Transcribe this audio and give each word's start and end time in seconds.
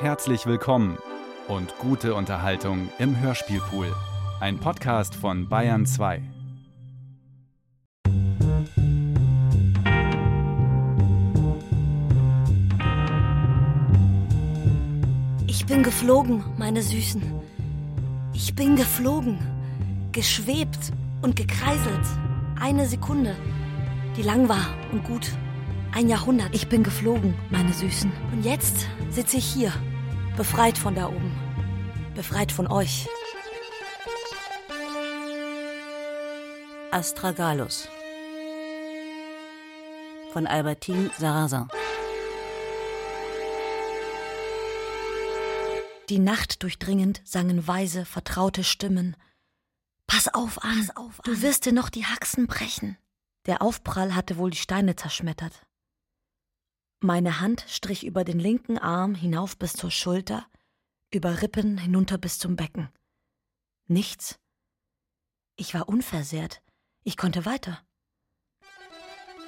Herzlich 0.00 0.46
willkommen 0.46 0.96
und 1.46 1.76
gute 1.76 2.14
Unterhaltung 2.14 2.88
im 2.98 3.20
Hörspielpool. 3.20 3.94
Ein 4.40 4.58
Podcast 4.58 5.14
von 5.14 5.46
Bayern 5.50 5.84
2. 5.84 6.22
Ich 15.46 15.66
bin 15.66 15.82
geflogen, 15.82 16.44
meine 16.56 16.80
Süßen. 16.80 17.22
Ich 18.32 18.54
bin 18.54 18.76
geflogen, 18.76 19.38
geschwebt 20.12 20.94
und 21.20 21.36
gekreiselt. 21.36 22.06
Eine 22.58 22.86
Sekunde, 22.86 23.36
die 24.16 24.22
lang 24.22 24.48
war 24.48 24.66
und 24.92 25.04
gut. 25.04 25.30
Ein 25.92 26.08
Jahrhundert. 26.08 26.54
Ich 26.54 26.68
bin 26.70 26.84
geflogen, 26.84 27.34
meine 27.50 27.74
Süßen. 27.74 28.10
Und 28.32 28.46
jetzt 28.46 28.86
sitze 29.10 29.36
ich 29.36 29.44
hier, 29.44 29.72
befreit 30.40 30.78
von 30.78 30.94
da 30.94 31.06
oben. 31.06 31.38
Befreit 32.14 32.50
von 32.50 32.66
euch. 32.66 33.06
Astragalus 36.90 37.90
von 40.32 40.46
Albertine 40.46 41.10
Sarrazin. 41.18 41.68
Die 46.08 46.18
Nacht 46.18 46.62
durchdringend 46.62 47.20
sangen 47.22 47.66
weise, 47.66 48.06
vertraute 48.06 48.64
Stimmen. 48.64 49.16
Pass 50.06 50.32
auf 50.32 50.64
an, 50.64 50.86
Pass 50.86 50.96
auf 50.96 51.20
du 51.22 51.42
wirst 51.42 51.66
dir 51.66 51.74
noch 51.74 51.90
die 51.90 52.06
Haxen 52.06 52.46
brechen. 52.46 52.96
Der 53.44 53.60
Aufprall 53.60 54.14
hatte 54.14 54.38
wohl 54.38 54.48
die 54.48 54.56
Steine 54.56 54.96
zerschmettert. 54.96 55.66
Meine 57.02 57.40
Hand 57.40 57.64
strich 57.66 58.04
über 58.04 58.24
den 58.24 58.38
linken 58.38 58.76
Arm 58.76 59.14
hinauf 59.14 59.56
bis 59.56 59.72
zur 59.72 59.90
Schulter, 59.90 60.46
über 61.10 61.40
Rippen 61.40 61.78
hinunter 61.78 62.18
bis 62.18 62.38
zum 62.38 62.56
Becken. 62.56 62.90
Nichts. 63.86 64.38
Ich 65.56 65.72
war 65.72 65.88
unversehrt. 65.88 66.62
Ich 67.02 67.16
konnte 67.16 67.46
weiter. 67.46 67.80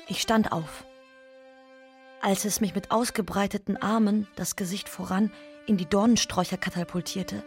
Ich 0.09 0.23
stand 0.23 0.51
auf. 0.51 0.87
Als 2.23 2.47
es 2.47 2.63
mich 2.63 2.75
mit 2.75 2.91
ausgebreiteten 2.91 3.77
Armen, 3.77 4.27
das 4.35 4.57
Gesicht 4.57 4.89
voran, 4.89 5.31
in 5.67 5.77
die 5.77 5.87
Dornensträucher 5.87 6.57
katapultierte, 6.57 7.45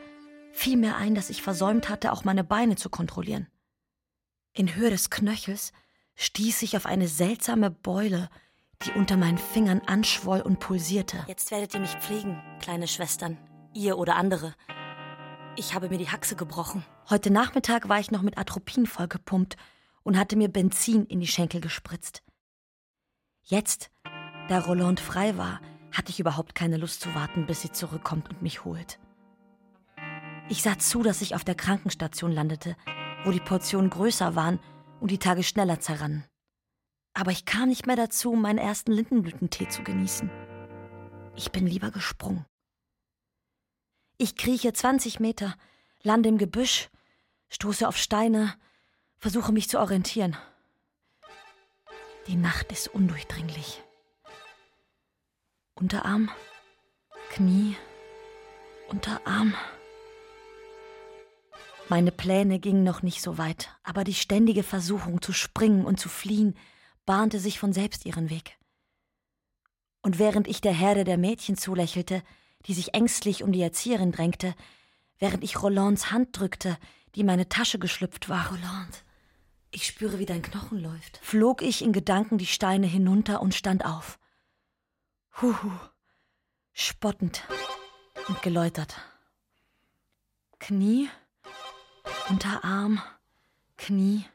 fiel 0.51 0.77
mir 0.77 0.97
ein, 0.97 1.15
dass 1.15 1.31
ich 1.31 1.41
versäumt 1.41 1.89
hatte, 1.89 2.11
auch 2.11 2.23
meine 2.23 2.43
Beine 2.43 2.75
zu 2.75 2.91
kontrollieren. 2.91 3.47
In 4.53 4.75
Höhe 4.75 4.91
des 4.91 5.09
Knöchels 5.09 5.73
stieß 6.13 6.61
ich 6.61 6.77
auf 6.77 6.85
eine 6.85 7.07
seltsame 7.07 7.71
Beule, 7.71 8.29
die 8.83 8.91
unter 8.91 9.17
meinen 9.17 9.37
Fingern 9.37 9.81
anschwoll 9.85 10.41
und 10.41 10.59
pulsierte. 10.59 11.23
Jetzt 11.27 11.51
werdet 11.51 11.73
ihr 11.73 11.79
mich 11.79 11.95
pflegen, 11.95 12.41
kleine 12.59 12.87
Schwestern, 12.87 13.37
ihr 13.73 13.97
oder 13.97 14.15
andere. 14.15 14.53
Ich 15.55 15.73
habe 15.73 15.89
mir 15.89 15.97
die 15.97 16.09
Haxe 16.09 16.35
gebrochen. 16.35 16.83
Heute 17.09 17.31
Nachmittag 17.31 17.87
war 17.87 17.99
ich 17.99 18.11
noch 18.11 18.21
mit 18.21 18.37
Atropin 18.37 18.85
vollgepumpt 18.85 19.55
und 20.03 20.17
hatte 20.17 20.35
mir 20.35 20.49
Benzin 20.49 21.05
in 21.05 21.19
die 21.19 21.27
Schenkel 21.27 21.61
gespritzt. 21.61 22.23
Jetzt, 23.43 23.91
da 24.49 24.59
Roland 24.59 24.99
frei 24.99 25.37
war, 25.37 25.61
hatte 25.91 26.09
ich 26.09 26.19
überhaupt 26.19 26.55
keine 26.55 26.77
Lust 26.77 27.01
zu 27.01 27.13
warten, 27.15 27.45
bis 27.45 27.61
sie 27.61 27.71
zurückkommt 27.71 28.29
und 28.29 28.41
mich 28.41 28.65
holt. 28.65 28.99
Ich 30.49 30.61
sah 30.61 30.77
zu, 30.77 31.01
dass 31.01 31.21
ich 31.21 31.35
auf 31.35 31.43
der 31.43 31.55
Krankenstation 31.55 32.31
landete, 32.31 32.75
wo 33.23 33.31
die 33.31 33.39
Portionen 33.39 33.89
größer 33.89 34.35
waren 34.35 34.59
und 34.99 35.09
die 35.09 35.17
Tage 35.17 35.43
schneller 35.43 35.79
zerrannen. 35.79 36.25
Aber 37.15 37.31
ich 37.31 37.45
kam 37.45 37.69
nicht 37.69 37.87
mehr 37.87 37.95
dazu, 37.95 38.33
meinen 38.33 38.59
ersten 38.59 38.91
Lindenblütentee 38.91 39.69
zu 39.69 39.83
genießen. 39.83 40.29
Ich 41.37 41.51
bin 41.53 41.65
lieber 41.65 41.89
gesprungen. 41.89 42.45
Ich 44.17 44.35
krieche 44.35 44.73
20 44.73 45.21
Meter, 45.21 45.55
lande 46.03 46.27
im 46.27 46.37
Gebüsch, 46.37 46.89
stoße 47.49 47.87
auf 47.87 47.95
Steine, 47.95 48.53
versuche 49.17 49.53
mich 49.53 49.69
zu 49.69 49.79
orientieren. 49.79 50.35
Die 52.27 52.35
Nacht 52.35 52.71
ist 52.73 52.89
undurchdringlich. 52.89 53.81
Unterarm, 55.75 56.29
Knie, 57.29 57.77
Unterarm. 58.89 59.53
Meine 61.87 62.11
Pläne 62.11 62.59
gingen 62.59 62.83
noch 62.83 63.03
nicht 63.03 63.21
so 63.21 63.37
weit, 63.37 63.69
aber 63.83 64.03
die 64.03 64.13
ständige 64.13 64.63
Versuchung 64.63 65.21
zu 65.21 65.31
springen 65.31 65.85
und 65.85 65.97
zu 65.97 66.09
fliehen 66.09 66.57
bahnte 67.05 67.39
sich 67.39 67.59
von 67.59 67.73
selbst 67.73 68.05
ihren 68.05 68.29
Weg. 68.29 68.57
Und 70.01 70.19
während 70.19 70.47
ich 70.47 70.61
der 70.61 70.73
Herde 70.73 71.03
der 71.03 71.17
Mädchen 71.17 71.57
zulächelte, 71.57 72.23
die 72.65 72.73
sich 72.73 72.93
ängstlich 72.93 73.43
um 73.43 73.51
die 73.51 73.61
Erzieherin 73.61 74.11
drängte, 74.11 74.55
während 75.17 75.43
ich 75.43 75.61
Rolands 75.61 76.11
Hand 76.11 76.37
drückte, 76.39 76.77
die 77.13 77.21
in 77.21 77.25
meine 77.25 77.49
Tasche 77.49 77.79
geschlüpft 77.79 78.29
war. 78.29 78.49
Roland, 78.49 79.03
ich 79.71 79.85
spüre, 79.87 80.19
wie 80.19 80.25
dein 80.25 80.41
Knochen 80.41 80.79
läuft. 80.79 81.19
Flog 81.21 81.61
ich 81.61 81.81
in 81.81 81.93
Gedanken 81.93 82.37
die 82.37 82.45
Steine 82.45 82.87
hinunter 82.87 83.41
und 83.41 83.53
stand 83.53 83.85
auf. 83.85 84.19
Huhu, 85.41 85.71
spottend 86.73 87.43
und 88.27 88.41
geläutert. 88.41 88.95
Knie, 90.59 91.09
Unterarm, 92.29 93.01
Knie, 93.77 94.25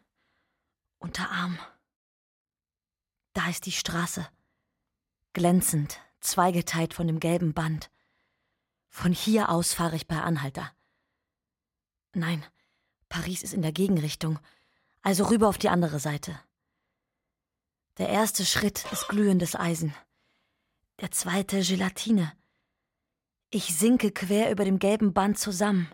Unterarm. 0.99 1.59
Da 3.33 3.49
ist 3.49 3.67
die 3.67 3.73
Straße. 3.73 4.27
Glänzend, 5.33 6.01
zweigeteilt 6.21 6.95
von 6.95 7.07
dem 7.07 7.21
gelben 7.21 7.55
Band. 7.55 7.91
Von 8.89 9.13
hier 9.13 9.49
aus 9.51 9.73
fahre 9.73 9.97
ich 9.97 10.09
per 10.09 10.25
Anhalter. 10.25 10.73
Nein, 12.13 12.45
Paris 13.09 13.43
ist 13.43 13.55
in 13.55 13.63
der 13.63 13.73
Gegenrichtung, 13.73 14.39
also 15.03 15.25
rüber 15.25 15.49
auf 15.49 15.59
die 15.59 15.69
andere 15.69 16.01
Seite. 16.01 16.39
Der 17.99 18.09
erste 18.09 18.45
Schritt 18.45 18.91
ist 18.93 19.09
glühendes 19.09 19.55
Eisen, 19.55 19.95
der 21.01 21.11
zweite 21.11 21.61
Gelatine. 21.63 22.33
Ich 23.51 23.77
sinke 23.77 24.11
quer 24.11 24.51
über 24.51 24.65
dem 24.65 24.79
gelben 24.79 25.13
Band 25.13 25.39
zusammen. 25.39 25.89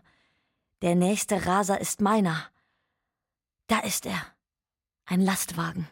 Der 0.83 0.95
nächste 0.95 1.47
Raser 1.47 1.81
ist 1.81 2.01
meiner. 2.01 2.51
Da 3.67 3.81
ist 3.81 4.05
er. 4.07 4.21
Ein 5.07 5.21
Lastwagen. 5.21 5.89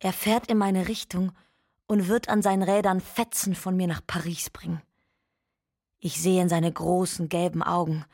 Er 0.00 0.12
fährt 0.12 0.48
in 0.48 0.58
meine 0.58 0.88
Richtung 0.88 1.32
und 1.86 2.08
wird 2.08 2.28
an 2.28 2.42
seinen 2.42 2.62
Rädern 2.62 3.00
Fetzen 3.00 3.54
von 3.54 3.76
mir 3.76 3.86
nach 3.86 4.00
Paris 4.06 4.50
bringen. 4.50 4.82
Ich 5.98 6.20
sehe 6.20 6.40
in 6.40 6.48
seine 6.48 6.72
großen 6.72 7.28
gelben 7.28 7.62
Augen. 7.62 8.04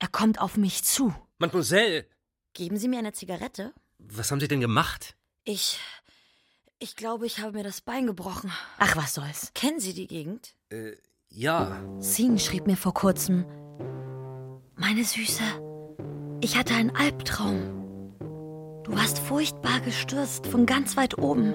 Er 0.00 0.08
kommt 0.08 0.40
auf 0.40 0.56
mich 0.56 0.84
zu. 0.84 1.14
Mademoiselle! 1.38 2.06
Geben 2.52 2.76
Sie 2.76 2.88
mir 2.88 2.98
eine 2.98 3.12
Zigarette? 3.12 3.72
Was 3.98 4.30
haben 4.30 4.40
Sie 4.40 4.48
denn 4.48 4.60
gemacht? 4.60 5.14
Ich. 5.44 5.78
Ich 6.80 6.96
glaube, 6.96 7.26
ich 7.26 7.38
habe 7.38 7.52
mir 7.52 7.62
das 7.62 7.80
Bein 7.80 8.06
gebrochen. 8.06 8.50
Ach, 8.78 8.96
was 8.96 9.14
soll's. 9.14 9.52
Kennen 9.54 9.78
Sie 9.78 9.94
die 9.94 10.08
Gegend? 10.08 10.56
Äh, 10.70 10.96
ja. 11.28 11.80
Sin 12.00 12.38
schrieb 12.40 12.66
mir 12.66 12.76
vor 12.76 12.94
kurzem. 12.94 13.44
Meine 14.74 15.04
Süße, 15.04 15.42
ich 16.40 16.56
hatte 16.56 16.74
einen 16.74 16.96
Albtraum. 16.96 17.80
Du 18.90 18.96
warst 18.96 19.20
furchtbar 19.20 19.78
gestürzt 19.78 20.48
von 20.48 20.66
ganz 20.66 20.96
weit 20.96 21.16
oben. 21.16 21.54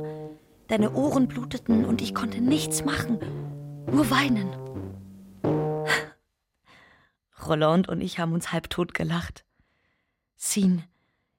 Deine 0.70 0.94
Ohren 0.94 1.28
bluteten 1.28 1.84
und 1.84 2.02
ich 2.02 2.16
konnte 2.16 2.40
nichts 2.40 2.86
machen, 2.86 3.20
nur 3.92 4.10
weinen. 4.10 4.56
Roland 7.46 7.90
und 7.90 8.00
ich 8.00 8.20
haben 8.20 8.32
uns 8.32 8.54
halbtot 8.54 8.94
gelacht. 8.94 9.44
Sin, 10.38 10.84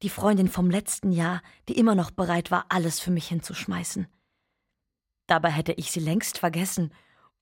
die 0.02 0.10
Freundin 0.10 0.48
vom 0.48 0.68
letzten 0.68 1.12
Jahr, 1.12 1.40
die 1.66 1.78
immer 1.78 1.94
noch 1.94 2.10
bereit 2.10 2.50
war, 2.50 2.66
alles 2.68 3.00
für 3.00 3.10
mich 3.10 3.28
hinzuschmeißen. 3.28 4.06
Dabei 5.26 5.48
hätte 5.48 5.72
ich 5.72 5.90
sie 5.90 6.00
längst 6.00 6.36
vergessen, 6.36 6.92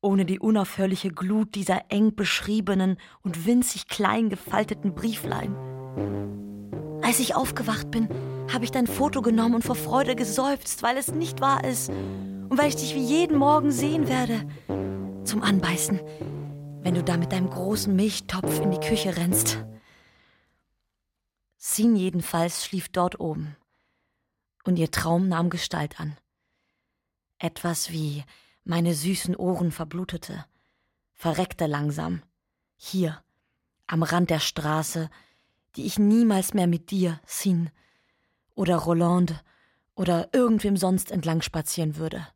ohne 0.01 0.25
die 0.25 0.39
unaufhörliche 0.39 1.11
Glut 1.11 1.57
dieser 1.57 1.91
eng 1.91 2.15
beschriebenen 2.15 2.99
und 3.23 3.47
winzig 3.47 3.89
klein 3.89 4.31
gefalteten 4.31 4.95
Brieflein. 4.95 5.57
Als 7.03 7.19
ich 7.19 7.35
aufgewacht 7.35 7.91
bin, 7.91 8.09
habe 8.53 8.65
ich 8.65 8.71
dein 8.71 8.87
Foto 8.87 9.23
genommen 9.23 9.57
und 9.57 9.65
vor 9.65 9.75
Freude 9.75 10.17
geseufzt, 10.17 10.83
weil 10.83 10.97
es 10.97 11.13
nicht 11.13 11.41
wahr 11.41 11.65
ist 11.65 11.91
und 11.91 12.59
weil 12.59 12.69
ich 12.69 12.77
dich 12.77 12.95
wie 12.95 13.05
jeden 13.05 13.39
Morgen 13.39 13.71
sehen 13.71 14.09
werde. 14.09 14.47
Zum 15.25 15.43
Anbeißen, 15.43 16.01
wenn 16.83 16.95
du 16.95 17.03
da 17.03 17.17
mit 17.17 17.33
deinem 17.33 17.51
großen 17.51 17.95
Milchtopf 17.95 18.61
in 18.61 18.71
die 18.71 18.81
Küche 18.87 19.17
rennst. 19.17 19.65
Sin 21.57 21.97
jedenfalls 21.97 22.65
schlief 22.65 22.91
dort 22.91 23.19
oben. 23.21 23.57
Und 24.65 24.79
ihr 24.79 24.91
Traum 24.91 25.29
nahm 25.29 25.51
Gestalt 25.51 25.99
an. 25.99 26.17
Etwas 27.39 27.91
wie 27.91 28.25
meine 28.65 28.95
süßen 28.95 29.37
Ohren 29.37 29.73
verblutete, 29.73 30.45
verreckte 31.13 31.67
langsam, 31.67 32.23
hier, 32.77 33.23
am 33.87 34.03
Rand 34.03 34.31
der 34.31 34.41
Straße, 34.41 35.11
die 35.77 35.85
ich 35.85 35.99
niemals 35.99 36.55
mehr 36.55 36.67
mit 36.67 36.91
dir, 36.91 37.21
Sin, 37.27 37.71
oder 38.55 38.77
Roland 38.77 39.43
oder 39.95 40.29
irgendwem 40.33 40.77
sonst 40.77 41.11
entlang 41.11 41.43
spazieren 41.43 41.97
würde. 41.97 42.27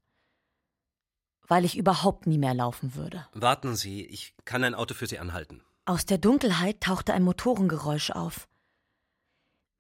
weil 1.51 1.65
ich 1.65 1.79
überhaupt 1.79 2.27
nie 2.27 2.37
mehr 2.37 2.53
laufen 2.53 2.95
würde. 2.95 3.27
Warten 3.33 3.75
Sie, 3.75 4.05
ich 4.05 4.35
kann 4.45 4.63
ein 4.65 4.75
Auto 4.75 4.93
für 4.93 5.07
Sie 5.07 5.19
anhalten. 5.19 5.63
Aus 5.87 6.05
der 6.05 6.19
Dunkelheit 6.19 6.83
tauchte 6.83 7.15
ein 7.15 7.23
Motorengeräusch 7.23 8.11
auf. 8.11 8.47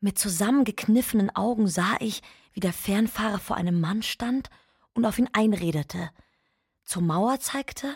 Mit 0.00 0.18
zusammengekniffenen 0.18 1.28
Augen 1.36 1.68
sah 1.68 1.96
ich, 2.00 2.22
wie 2.54 2.60
der 2.60 2.72
Fernfahrer 2.72 3.38
vor 3.38 3.56
einem 3.56 3.80
Mann 3.80 4.02
stand 4.02 4.48
und 4.94 5.04
auf 5.04 5.18
ihn 5.18 5.28
einredete, 5.34 6.10
zur 6.84 7.02
Mauer 7.02 7.38
zeigte, 7.40 7.94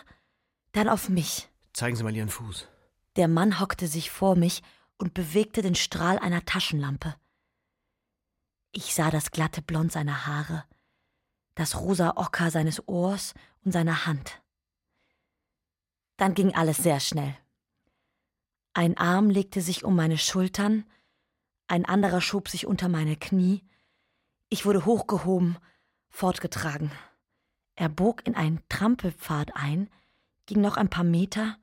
dann 0.73 0.87
auf 0.87 1.09
mich. 1.09 1.49
Zeigen 1.73 1.95
Sie 1.95 2.03
mal 2.03 2.15
Ihren 2.15 2.29
Fuß. 2.29 2.67
Der 3.15 3.27
Mann 3.27 3.59
hockte 3.59 3.87
sich 3.87 4.11
vor 4.11 4.35
mich 4.35 4.61
und 4.99 5.15
bewegte 5.15 5.63
den 5.63 5.73
Strahl 5.75 6.19
einer 6.19 6.45
Taschenlampe. 6.45 7.15
Ich 8.75 8.95
sah 8.95 9.11
das 9.11 9.29
glatte 9.29 9.61
Blond 9.61 9.91
seiner 9.91 10.25
Haare, 10.25 10.63
das 11.53 11.79
rosa 11.79 12.13
Ocker 12.15 12.49
seines 12.49 12.87
Ohrs 12.87 13.35
und 13.63 13.71
seiner 13.71 14.07
Hand. 14.07 14.41
Dann 16.17 16.33
ging 16.33 16.55
alles 16.55 16.77
sehr 16.77 16.99
schnell. 16.99 17.37
Ein 18.73 18.97
Arm 18.97 19.29
legte 19.29 19.61
sich 19.61 19.83
um 19.83 19.95
meine 19.95 20.17
Schultern, 20.17 20.85
ein 21.67 21.85
anderer 21.85 22.19
schob 22.19 22.49
sich 22.49 22.65
unter 22.65 22.89
meine 22.89 23.15
Knie. 23.15 23.63
Ich 24.49 24.65
wurde 24.65 24.85
hochgehoben, 24.85 25.59
fortgetragen. 26.09 26.91
Er 27.75 27.89
bog 27.89 28.25
in 28.25 28.33
einen 28.33 28.59
Trampelpfad 28.69 29.55
ein, 29.55 29.87
ging 30.47 30.61
noch 30.61 30.77
ein 30.77 30.89
paar 30.89 31.03
Meter, 31.03 31.57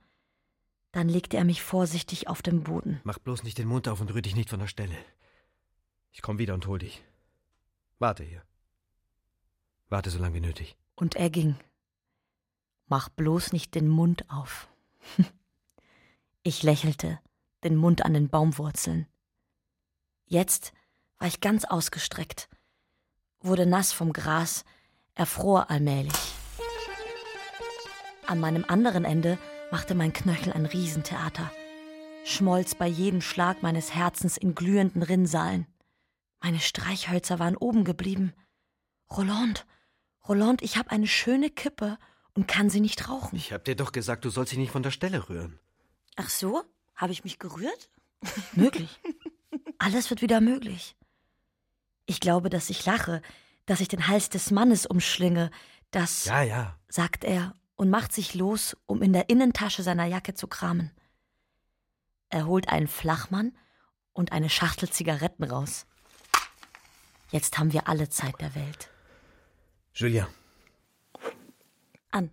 dann 0.93 1.09
legte 1.09 1.37
er 1.37 1.45
mich 1.45 1.61
vorsichtig 1.61 2.29
auf 2.29 2.41
den 2.41 2.62
Boden. 2.62 3.01
Mach 3.03 3.19
bloß 3.19 3.43
nicht 3.43 3.59
den 3.59 3.67
Mund 3.67 3.89
auf 3.89 4.01
und 4.01 4.15
rühr 4.15 4.23
dich 4.23 4.37
nicht 4.37 4.51
von 4.51 4.61
der 4.61 4.69
Stelle. 4.69 4.97
Ich 6.12 6.23
komm 6.23 6.39
wieder 6.39 6.55
und 6.55 6.67
hol 6.67 6.79
dich. 6.79 7.03
Warte 7.99 8.25
hier. 8.25 8.43
Warte 9.89 10.11
so 10.11 10.19
lange 10.19 10.35
wie 10.35 10.41
nötig. 10.41 10.77
Und 10.95 11.17
er 11.17 11.31
ging. 11.31 11.57
Mach 12.87 13.09
bloß 13.09 13.53
nicht 13.53 13.75
den 13.75 13.89
Mund 13.89 14.25
auf. 14.31 14.69
ich 16.43 16.62
lächelte, 16.62 17.21
den 17.65 17.77
Mund 17.77 18.05
an 18.05 18.15
den 18.15 18.29
Baumwurzeln. 18.29 19.07
Jetzt 20.27 20.73
war 21.19 21.29
ich 21.29 21.41
ganz 21.41 21.65
ausgestreckt, 21.65 22.49
wurde 23.41 23.67
nass 23.67 23.93
vom 23.93 24.12
Gras, 24.12 24.65
erfror 25.15 25.71
allmählich. 25.71 26.15
An 28.27 28.41
meinem 28.41 28.65
anderen 28.67 29.05
Ende 29.05 29.39
machte 29.71 29.95
mein 29.95 30.12
Knöchel 30.12 30.53
ein 30.53 30.67
Riesentheater, 30.67 31.51
schmolz 32.25 32.75
bei 32.75 32.87
jedem 32.87 33.21
Schlag 33.21 33.62
meines 33.62 33.95
Herzens 33.95 34.37
in 34.37 34.55
glühenden 34.55 35.03
Rinnsalen. 35.03 35.67
Meine 36.41 36.61
Streichhölzer 36.61 37.39
waren 37.39 37.57
oben 37.57 37.85
geblieben. 37.85 38.33
Roland, 39.11 39.67
Roland, 40.29 40.63
ich 40.63 40.77
habe 40.77 40.91
eine 40.91 41.07
schöne 41.07 41.51
Kippe 41.51 41.99
und 42.35 42.49
kann 42.49 42.71
sie 42.71 42.81
nicht 42.81 43.09
rauchen. 43.09 43.37
Ich 43.37 43.53
hab 43.53 43.65
dir 43.65 43.77
doch 43.77 43.93
gesagt, 43.93 44.25
du 44.25 44.31
sollst 44.31 44.53
dich 44.53 44.59
nicht 44.59 44.73
von 44.73 44.83
der 44.83 44.91
Stelle 44.91 45.29
rühren. 45.29 45.59
Ach 46.17 46.29
so? 46.29 46.63
Habe 46.95 47.13
ich 47.13 47.25
mich 47.25 47.39
gerührt? 47.39 47.91
möglich. 48.53 49.01
Alles 49.79 50.11
wird 50.11 50.23
wieder 50.23 50.41
möglich. 50.41 50.97
Ich 52.07 52.21
glaube, 52.21 52.51
dass 52.51 52.71
ich 52.71 52.85
lache, 52.85 53.23
dass 53.67 53.81
ich 53.81 53.89
den 53.89 54.09
Hals 54.09 54.29
des 54.29 54.51
Mannes 54.51 54.87
umschlinge, 54.87 55.51
dass. 55.91 56.27
Ja, 56.27 56.43
ja, 56.43 56.79
sagt 56.89 57.25
er 57.25 57.55
und 57.77 57.89
macht 57.89 58.13
sich 58.13 58.35
los, 58.35 58.77
um 58.85 59.01
in 59.01 59.15
der 59.15 59.31
Innentasche 59.31 59.83
seiner 59.83 60.05
Jacke 60.05 60.35
zu 60.35 60.47
kramen. 60.47 60.91
Er 62.29 62.47
holt 62.47 62.69
einen 62.69 62.89
Flachmann 62.89 63.57
und 64.13 64.33
eine 64.33 64.51
Schachtel 64.51 64.91
Zigaretten 64.91 65.45
raus. 65.45 65.87
Jetzt 67.31 67.59
haben 67.59 67.73
wir 67.73 67.88
alle 67.88 68.09
Zeit 68.09 68.41
der 68.41 68.55
Welt. 68.55 68.88
Julia, 69.94 70.29
An. 72.11 72.32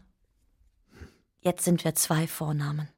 Jetzt 1.41 1.63
sind 1.63 1.83
wir 1.83 1.95
zwei 1.95 2.27
Vornamen. 2.27 2.89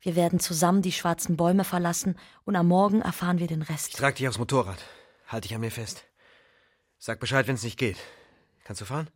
Wir 0.00 0.14
werden 0.16 0.40
zusammen 0.40 0.82
die 0.82 0.92
schwarzen 0.92 1.36
Bäume 1.36 1.64
verlassen 1.64 2.16
und 2.44 2.56
am 2.56 2.68
Morgen 2.68 3.02
erfahren 3.02 3.38
wir 3.38 3.46
den 3.46 3.62
ich 3.62 3.68
Rest. 3.68 3.96
trag 3.96 4.16
dich 4.16 4.28
aufs 4.28 4.38
Motorrad. 4.38 4.78
Halt 5.26 5.44
dich 5.44 5.54
an 5.54 5.60
mir 5.60 5.70
fest. 5.70 6.04
Sag 6.98 7.20
Bescheid, 7.20 7.46
wenn's 7.46 7.62
nicht 7.62 7.78
geht. 7.78 7.98
Kannst 8.64 8.80
du 8.80 8.86
fahren? 8.86 9.10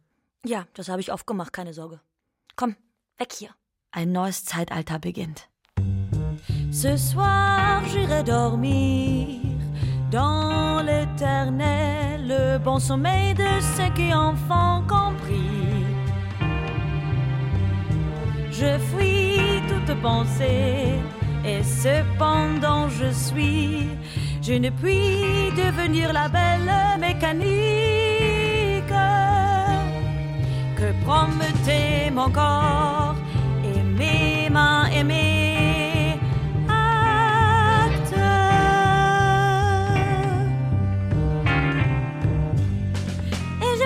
Ja, 0.44 0.66
das 0.75 0.88
habe 0.88 1.00
ich 1.00 1.10
aufgemacht, 1.12 1.52
keine 1.52 1.75
Sorge. 1.75 2.00
Komm, 2.56 2.76
weg 3.18 3.32
hier. 3.32 3.50
Ein 3.90 4.12
neues 4.12 4.44
Zeitalter 4.44 4.98
beginnt. 4.98 5.48
Ce 6.70 6.96
soir, 6.96 7.82
j'irai 7.86 8.22
dormir 8.22 9.62
dans 10.12 10.82
l'éternel, 10.82 12.26
le 12.29 12.59
bon 12.59 12.79
sommeil 12.79 13.32
de 13.32 13.49
ceux 13.75 13.91
qui 13.94 14.12
en 14.12 14.35
font 14.49 14.82
compris. 14.87 15.87
Je 18.50 18.79
fuis 18.91 19.62
toute 19.69 20.00
pensée, 20.03 21.00
et 21.44 21.62
cependant 21.62 22.88
je 22.91 23.11
suis. 23.11 23.88
Je 24.43 24.53
ne 24.53 24.69
puis 24.69 25.50
devenir 25.56 26.12
la 26.12 26.29
belle 26.29 26.73
mécanique 27.00 27.49
que 30.76 30.88
promettait 31.06 32.11
mon 32.12 32.29
corps 32.31 33.14
et 33.64 33.82
mes 33.82 34.50
mains 34.50 34.88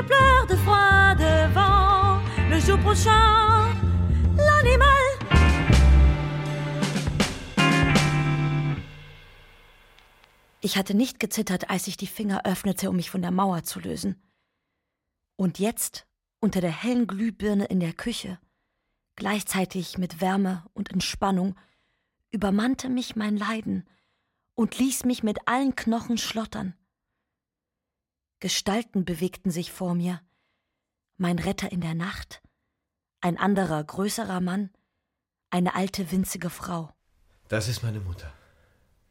Et 0.06 0.08
je 0.08 0.14
pleure 0.14 0.46
de 0.46 0.56
froid 0.56 1.14
devant 1.16 2.20
le 2.48 2.60
jour 2.60 2.78
prochain, 2.78 3.74
l'animal. 4.36 4.86
Ich 10.60 10.76
hatte 10.76 10.94
nicht 10.94 11.20
gezittert, 11.20 11.70
als 11.70 11.86
ich 11.86 11.96
die 11.96 12.06
Finger 12.06 12.44
öffnete, 12.44 12.90
um 12.90 12.96
mich 12.96 13.10
von 13.10 13.22
der 13.22 13.30
Mauer 13.30 13.64
zu 13.64 13.80
lösen. 13.80 14.20
Und 15.36 15.58
jetzt, 15.58 16.06
unter 16.40 16.60
der 16.60 16.72
hellen 16.72 17.06
Glühbirne 17.06 17.64
in 17.66 17.80
der 17.80 17.92
Küche, 17.92 18.38
gleichzeitig 19.16 19.98
mit 19.98 20.20
Wärme 20.20 20.64
und 20.72 20.90
Entspannung, 20.90 21.56
übermannte 22.30 22.88
mich 22.88 23.16
mein 23.16 23.36
Leiden 23.36 23.88
und 24.54 24.78
ließ 24.78 25.04
mich 25.04 25.22
mit 25.22 25.38
allen 25.46 25.74
Knochen 25.76 26.18
schlottern. 26.18 26.74
Gestalten 28.38 29.04
bewegten 29.04 29.50
sich 29.50 29.72
vor 29.72 29.94
mir, 29.94 30.20
mein 31.16 31.38
Retter 31.38 31.72
in 31.72 31.80
der 31.80 31.94
Nacht, 31.94 32.42
ein 33.20 33.38
anderer 33.38 33.82
größerer 33.82 34.40
Mann, 34.40 34.70
eine 35.48 35.74
alte 35.74 36.10
winzige 36.10 36.50
Frau. 36.50 36.94
Das 37.48 37.66
ist 37.68 37.82
meine 37.82 38.00
Mutter. 38.00 38.30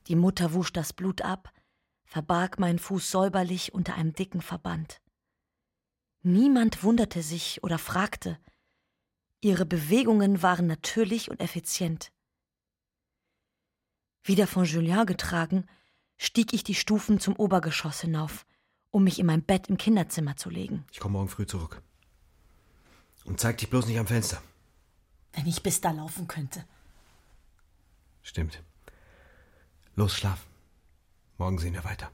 Die 0.07 0.15
Mutter 0.15 0.53
wusch 0.53 0.71
das 0.71 0.93
Blut 0.93 1.23
ab, 1.23 1.51
verbarg 2.03 2.59
meinen 2.59 2.77
Fuß 2.77 3.09
säuberlich 3.09 3.73
unter 3.73 3.95
einem 3.95 4.13
dicken 4.13 4.41
Verband. 4.41 5.01
Niemand 6.21 6.83
wunderte 6.83 7.23
sich 7.23 7.63
oder 7.63 7.79
fragte. 7.79 8.38
Ihre 9.41 9.65
Bewegungen 9.65 10.43
waren 10.43 10.67
natürlich 10.67 11.31
und 11.31 11.39
effizient. 11.39 12.11
Wieder 14.23 14.45
von 14.45 14.65
Julien 14.65 15.05
getragen, 15.05 15.67
stieg 16.17 16.53
ich 16.53 16.63
die 16.63 16.75
Stufen 16.75 17.19
zum 17.19 17.35
Obergeschoss 17.35 18.01
hinauf, 18.01 18.45
um 18.95 19.03
mich 19.03 19.19
in 19.19 19.25
mein 19.25 19.41
Bett 19.41 19.67
im 19.67 19.75
Kinderzimmer 19.75 20.37
zu 20.37 20.49
legen. 20.49 20.85
Ich 20.89 21.01
komme 21.01 21.17
morgen 21.17 21.27
früh 21.27 21.45
zurück. 21.45 21.81
Und 23.25 23.41
zeig 23.41 23.57
dich 23.57 23.69
bloß 23.69 23.87
nicht 23.87 23.99
am 23.99 24.07
Fenster. 24.07 24.41
Wenn 25.33 25.45
ich 25.47 25.61
bis 25.61 25.81
da 25.81 25.91
laufen 25.91 26.29
könnte. 26.29 26.63
Stimmt. 28.21 28.63
Los, 29.97 30.15
schlaf. 30.15 30.45
Morgen 31.37 31.57
sehen 31.57 31.73
wir 31.73 31.83
weiter. 31.83 32.09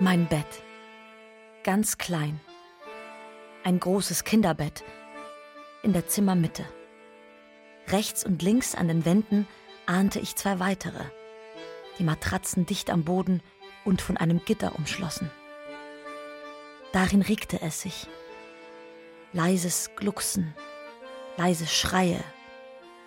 Mein 0.00 0.26
Bett. 0.28 0.46
Ganz 1.62 1.98
klein. 1.98 2.40
Ein 3.62 3.78
großes 3.78 4.24
Kinderbett. 4.24 4.82
In 5.82 5.92
der 5.92 6.06
Zimmermitte. 6.06 6.64
Rechts 7.88 8.24
und 8.24 8.40
links 8.40 8.74
an 8.74 8.88
den 8.88 9.04
Wänden 9.04 9.46
ahnte 9.84 10.20
ich 10.20 10.36
zwei 10.36 10.58
weitere. 10.58 11.04
Die 11.98 12.04
Matratzen 12.04 12.64
dicht 12.64 12.88
am 12.88 13.04
Boden 13.04 13.42
und 13.84 14.00
von 14.00 14.16
einem 14.16 14.42
Gitter 14.42 14.74
umschlossen. 14.74 15.30
Darin 16.92 17.22
regte 17.22 17.60
es 17.60 17.82
sich. 17.82 18.06
Leises 19.32 19.90
Glucksen, 19.96 20.54
leise 21.36 21.66
Schreie, 21.66 22.22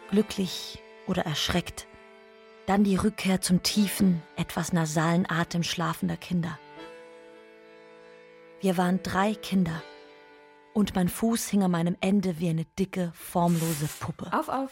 glücklich 0.09 0.81
oder 1.07 1.25
erschreckt. 1.25 1.87
Dann 2.67 2.83
die 2.83 2.97
Rückkehr 2.97 3.41
zum 3.41 3.63
tiefen, 3.63 4.21
etwas 4.35 4.73
nasalen 4.73 5.29
Atem 5.29 5.63
schlafender 5.63 6.17
Kinder. 6.17 6.59
Wir 8.61 8.77
waren 8.77 9.01
drei 9.01 9.33
Kinder. 9.33 9.81
Und 10.73 10.93
mein 10.93 11.09
Fuß 11.09 11.47
hing 11.47 11.63
an 11.63 11.71
meinem 11.71 11.97
Ende 11.99 12.39
wie 12.39 12.49
eine 12.49 12.65
dicke, 12.77 13.11
formlose 13.15 13.87
Puppe. 13.99 14.31
Auf, 14.31 14.49
auf. 14.49 14.71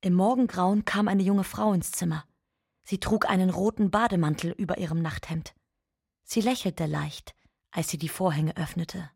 Im 0.00 0.14
Morgengrauen 0.14 0.84
kam 0.84 1.08
eine 1.08 1.22
junge 1.22 1.44
Frau 1.44 1.72
ins 1.72 1.90
Zimmer. 1.90 2.24
Sie 2.84 2.98
trug 2.98 3.28
einen 3.28 3.50
roten 3.50 3.90
Bademantel 3.90 4.52
über 4.52 4.78
ihrem 4.78 5.02
Nachthemd. 5.02 5.54
Sie 6.24 6.40
lächelte 6.40 6.86
leicht, 6.86 7.34
als 7.70 7.88
sie 7.88 7.98
die 7.98 8.08
Vorhänge 8.08 8.56
öffnete. 8.56 9.10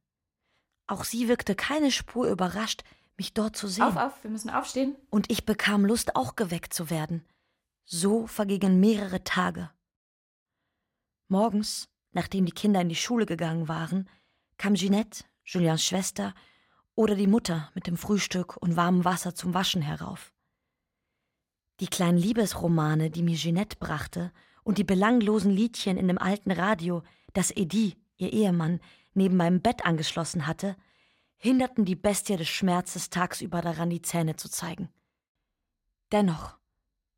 Auch 0.87 1.05
sie 1.05 1.29
wirkte 1.29 1.55
keine 1.55 1.91
Spur 1.91 2.29
überrascht, 2.29 2.83
mich 3.17 3.35
dort 3.35 3.57
zu 3.57 3.69
sehen. 3.69 3.85
Auf, 3.85 3.97
auf, 3.97 4.23
wir 4.23 4.31
müssen 4.31 4.51
aufstehen. 4.51 4.97
Und 5.11 5.31
ich 5.31 5.47
bekam 5.47 5.85
Lust, 5.85 6.17
auch 6.17 6.37
geweckt 6.37 6.75
zu 6.75 6.91
werden. 6.91 7.25
So 7.85 8.27
vergingen 8.27 8.81
mehrere 8.81 9.25
Tage. 9.25 9.71
Morgens, 11.29 11.89
nachdem 12.13 12.47
die 12.47 12.53
Kinder 12.53 12.81
in 12.81 12.89
die 12.89 12.97
Schule 12.97 13.27
gegangen 13.27 13.69
waren, 13.69 14.09
kam 14.59 14.75
Ginette, 14.75 15.25
Julians 15.45 15.85
Schwester, 15.85 16.35
oder 16.95 17.15
die 17.15 17.27
Mutter 17.27 17.71
mit 17.75 17.87
dem 17.87 17.97
Frühstück 17.97 18.57
und 18.59 18.77
warmem 18.77 19.05
Wasser 19.05 19.35
zum 19.35 19.55
Waschen 19.55 19.83
herauf. 19.83 20.33
Die 21.81 21.87
kleinen 21.87 22.19
Liebesromane, 22.19 23.11
die 23.11 23.23
mir 23.23 23.37
Ginette 23.37 23.77
brachte, 23.79 24.33
und 24.63 24.79
die 24.79 24.85
belanglosen 24.85 25.51
Liedchen 25.51 25.97
in 25.97 26.07
dem 26.07 26.19
alten 26.19 26.53
Radio, 26.53 27.03
das 27.33 27.51
Edith, 27.51 27.97
ihr 28.23 28.33
Ehemann, 28.33 28.81
neben 29.15 29.37
meinem 29.37 29.61
Bett 29.61 29.85
angeschlossen 29.85 30.47
hatte, 30.47 30.77
hinderten 31.37 31.85
die 31.85 31.97
Bestie 31.97 32.37
des 32.37 32.49
Schmerzes 32.49 33.11
tagsüber 33.11 33.61
daran, 33.61 33.91
die 33.91 34.01
Zähne 34.01 34.37
zu 34.37 34.49
zeigen. 34.49 34.89
Dennoch, 36.13 36.57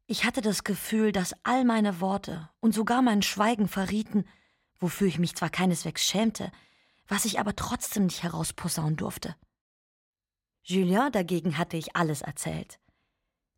ich 0.06 0.24
hatte 0.24 0.40
das 0.40 0.64
Gefühl, 0.64 1.12
dass 1.12 1.34
all 1.44 1.64
meine 1.64 2.00
Worte 2.00 2.50
und 2.60 2.74
sogar 2.74 3.02
mein 3.02 3.22
Schweigen 3.22 3.68
verrieten, 3.68 4.24
wofür 4.78 5.06
ich 5.06 5.18
mich 5.18 5.34
zwar 5.34 5.50
keineswegs 5.50 6.04
schämte, 6.04 6.50
was 7.06 7.24
ich 7.26 7.38
aber 7.38 7.54
trotzdem 7.54 8.06
nicht 8.06 8.22
herausposaunen 8.22 8.96
durfte. 8.96 9.36
Julien 10.62 11.12
dagegen 11.12 11.58
hatte 11.58 11.76
ich 11.76 11.94
alles 11.94 12.22
erzählt. 12.22 12.80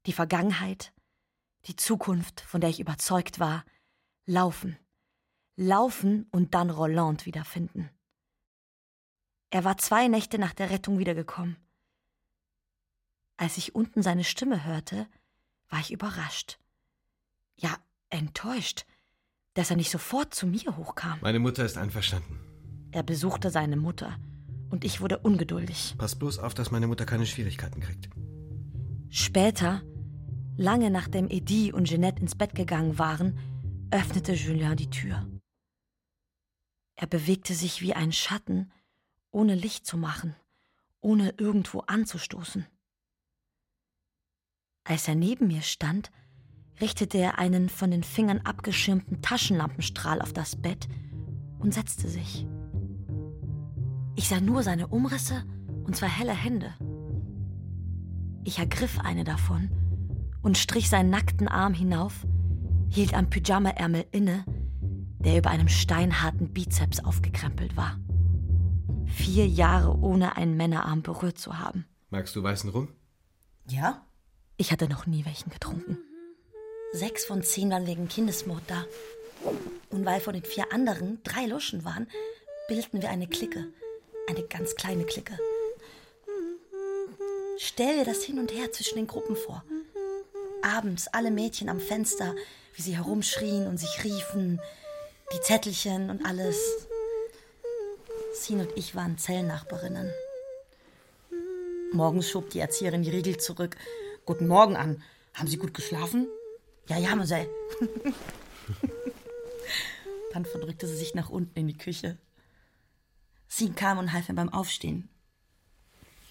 Die 0.07 0.13
Vergangenheit, 0.13 0.93
die 1.67 1.77
Zukunft, 1.77 2.41
von 2.41 2.61
der 2.61 2.71
ich 2.71 2.81
überzeugt 2.81 3.39
war, 3.39 3.65
laufen, 4.25 4.77
laufen 5.57 6.27
und 6.31 6.55
dann 6.55 6.71
Roland 6.71 7.27
wiederfinden. 7.27 7.91
Er 9.51 9.65
war 9.65 9.79
zwei 9.79 10.09
Nächte 10.09 10.39
nach 10.39 10.53
der 10.53 10.71
Rettung 10.71 10.99
wiedergekommen. 10.99 11.57
Als 13.39 13.57
ich 13.59 13.75
unten 13.75 14.03
seine 14.03 14.25
Stimme 14.25 14.65
hörte, 14.65 15.07
war 15.69 15.81
ich 15.81 15.93
überrascht. 15.93 16.59
Ja, 17.57 17.77
enttäuscht, 18.11 18.87
dass 19.55 19.71
er 19.71 19.77
nicht 19.77 19.91
sofort 19.91 20.35
zu 20.35 20.47
mir 20.47 20.77
hochkam. 20.77 21.19
Meine 21.23 21.39
Mutter 21.39 21.65
ist 21.65 21.79
einverstanden. 21.79 22.39
Er 22.93 23.03
besuchte 23.03 23.51
seine 23.51 23.77
Mutter 23.77 24.19
und 24.71 24.85
ich 24.85 25.01
wurde 25.01 25.19
ungeduldig. 25.19 25.95
Pass 25.99 26.17
bloß 26.17 26.39
auf, 26.39 26.55
dass 26.55 26.71
meine 26.71 26.87
Mutter 26.87 27.07
keine 27.07 27.27
Schwierigkeiten 27.27 27.81
kriegt. 27.81 28.11
Später, 29.09 29.83
lange 30.57 30.91
nachdem 30.91 31.29
Edith 31.31 31.73
und 31.73 31.89
Jeanette 31.89 32.21
ins 32.21 32.35
Bett 32.35 32.55
gegangen 32.55 32.99
waren, 32.99 33.39
öffnete 33.91 34.33
Julien 34.33 34.77
die 34.77 34.91
Tür. 34.91 35.27
Er 36.97 37.07
bewegte 37.07 37.55
sich 37.55 37.83
wie 37.83 37.93
ein 37.93 38.11
Schatten, 38.11 38.73
ohne 39.31 39.55
Licht 39.55 39.87
zu 39.87 39.99
machen, 39.99 40.35
ohne 41.01 41.35
irgendwo 41.37 41.81
anzustoßen. 41.81 42.67
Als 44.85 45.07
er 45.07 45.15
neben 45.15 45.49
mir 45.49 45.63
stand, 45.63 46.11
richtete 46.81 47.19
er 47.19 47.39
einen 47.39 47.69
von 47.69 47.91
den 47.91 48.03
Fingern 48.03 48.41
abgeschirmten 48.41 49.21
Taschenlampenstrahl 49.21 50.23
auf 50.23 50.33
das 50.33 50.57
Bett 50.57 50.89
und 51.59 51.75
setzte 51.75 52.09
sich. 52.09 52.47
Ich 54.15 54.29
sah 54.29 54.41
nur 54.41 54.63
seine 54.63 54.89
Umrisse 54.89 55.45
und 55.85 55.97
zwei 55.97 56.09
helle 56.09 56.35
Hände. 56.35 56.75
Ich 58.45 58.59
ergriff 58.59 59.01
eine 59.01 59.25
davon 59.25 59.71
und 60.41 60.57
strich 60.57 60.89
seinen 60.89 61.11
nackten 61.11 61.49
Arm 61.49 61.75
hinauf, 61.75 62.27
hielt 62.89 63.13
am 63.13 63.29
Pyjamaärmel 63.29 64.07
inne, 64.13 64.45
der 65.19 65.39
über 65.39 65.51
einem 65.51 65.69
steinharten 65.69 66.53
Bizeps 66.53 67.01
aufgekrempelt 67.01 67.77
war. 67.77 67.99
Vier 69.07 69.47
Jahre 69.47 69.97
ohne 69.99 70.37
einen 70.37 70.57
Männerarm 70.57 71.03
berührt 71.03 71.39
zu 71.39 71.59
haben. 71.59 71.87
Magst 72.11 72.37
du 72.37 72.43
weißen 72.43 72.71
Rum? 72.71 72.89
Ja? 73.69 74.07
Ich 74.57 74.73
hatte 74.73 74.89
noch 74.89 75.07
nie 75.07 75.25
welchen 75.25 75.51
getrunken. 75.51 75.99
Sechs 76.93 77.25
von 77.25 77.43
zehn 77.43 77.71
waren 77.71 77.87
wegen 77.87 78.09
Kindesmord 78.09 78.63
da. 78.69 78.85
Und 79.91 80.05
weil 80.05 80.21
von 80.21 80.35
den 80.35 80.45
vier 80.45 80.73
anderen 80.73 81.23
drei 81.23 81.47
Luschen 81.47 81.85
waren, 81.85 82.07
bildeten 82.69 83.03
wir 83.03 83.11
eine 83.11 83.27
Clique. 83.27 83.67
Eine 84.29 84.43
ganz 84.43 84.75
kleine 84.75 85.05
Clique. 85.05 85.39
Stell 87.59 87.99
dir 87.99 88.05
das 88.05 88.23
hin 88.23 88.39
und 88.39 88.53
her 88.53 88.73
zwischen 88.73 88.97
den 88.97 89.07
Gruppen 89.07 89.37
vor. 89.37 89.65
Abends 90.63 91.09
alle 91.09 91.31
Mädchen 91.31 91.69
am 91.69 91.81
Fenster, 91.81 92.35
wie 92.75 92.83
sie 92.83 92.97
herumschrien 92.97 93.67
und 93.67 93.79
sich 93.79 94.05
riefen, 94.05 94.61
die 95.33 95.41
Zettelchen 95.41 96.11
und 96.11 96.25
alles. 96.25 96.57
Sin 98.35 98.61
und 98.61 98.71
ich 98.77 98.95
waren 98.95 99.19
Zellnachbarinnen. 99.19 100.11
Morgens 101.93 102.29
schob 102.29 102.51
die 102.51 102.61
Erzieherin 102.61 103.03
die 103.03 103.11
Riegel 103.11 103.39
zurück. 103.39 103.77
Guten 104.25 104.47
Morgen 104.47 104.77
an. 104.77 105.03
Haben 105.35 105.49
Sie 105.49 105.57
gut 105.57 105.75
geschlafen? 105.75 106.27
Ja, 106.89 106.99
ja, 106.99 107.15
Marcel. 107.15 107.49
Dann 110.33 110.45
verdrückte 110.45 110.87
sie 110.87 110.97
sich 110.97 111.15
nach 111.15 111.31
unten 111.31 111.59
in 111.59 111.67
die 111.67 111.79
Küche. 111.79 112.19
Sie 113.49 113.71
kam 113.73 113.99
und 113.99 114.13
half 114.13 114.29
mir 114.29 114.35
beim 114.35 114.53
Aufstehen. 114.53 115.09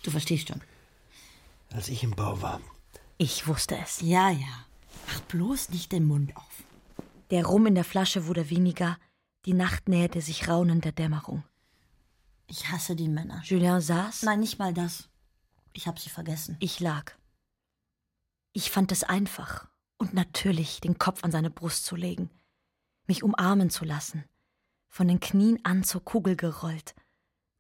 Du 0.03 0.11
verstehst 0.11 0.49
schon. 0.49 0.61
Als 1.71 1.89
ich 1.89 2.03
im 2.03 2.11
Bau 2.11 2.41
war. 2.41 2.61
Ich 3.17 3.47
wusste 3.47 3.77
es. 3.77 4.01
Ja, 4.01 4.29
ja. 4.29 4.65
Mach 5.07 5.21
bloß 5.21 5.69
nicht 5.69 5.91
den 5.91 6.05
Mund 6.05 6.35
auf. 6.37 6.64
Der 7.32 7.46
Rum 7.46 7.65
in 7.65 7.75
der 7.75 7.84
Flasche 7.84 8.27
wurde 8.27 8.50
weniger, 8.50 8.98
die 9.46 9.53
Nacht 9.53 9.89
näherte 9.89 10.22
sich 10.22 10.48
raunend 10.48 10.86
der 10.86 10.91
Dämmerung. 10.91 11.44
Ich 12.48 12.70
hasse 12.70 12.96
die 12.96 13.10
Männer. 13.10 13.41
Julien 13.44 13.82
saß. 13.82 14.24
Nein, 14.24 14.39
nicht 14.39 14.60
mal 14.60 14.74
das. 14.74 15.10
Ich 15.74 15.88
hab 15.88 16.00
sie 16.00 16.10
vergessen. 16.10 16.58
Ich 16.60 16.79
lag. 16.79 17.13
Ich 18.53 18.72
fand 18.72 18.91
es 18.91 19.03
einfach 19.03 19.67
und 19.98 20.13
natürlich, 20.13 20.82
den 20.82 20.98
Kopf 20.98 21.24
an 21.24 21.32
seine 21.32 21.50
Brust 21.50 21.86
zu 21.86 21.96
legen, 21.96 22.29
mich 23.08 23.24
umarmen 23.24 23.70
zu 23.70 23.86
lassen, 23.86 24.24
von 24.88 25.08
den 25.08 25.20
Knien 25.20 25.60
an 25.63 25.84
zur 25.84 26.03
Kugel 26.03 26.36
gerollt, 26.36 26.96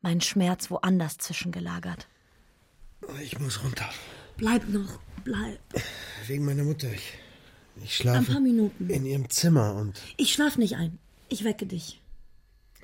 mein 0.01 0.21
Schmerz 0.21 0.69
woanders 0.69 1.17
zwischengelagert. 1.17 2.07
Ich 3.21 3.39
muss 3.39 3.63
runter. 3.63 3.89
Bleib 4.37 4.67
noch, 4.69 4.99
bleib. 5.23 5.59
Wegen 6.27 6.45
meiner 6.45 6.63
Mutter. 6.63 6.91
Ich, 6.91 7.17
ich 7.83 7.97
schlafe. 7.97 8.19
Ein 8.19 8.25
paar 8.25 8.39
Minuten. 8.39 8.89
In 8.89 9.05
ihrem 9.05 9.29
Zimmer 9.29 9.75
und. 9.75 10.01
Ich 10.17 10.33
schlaf 10.33 10.57
nicht 10.57 10.75
ein. 10.75 10.99
Ich 11.29 11.43
wecke 11.43 11.65
dich. 11.65 12.01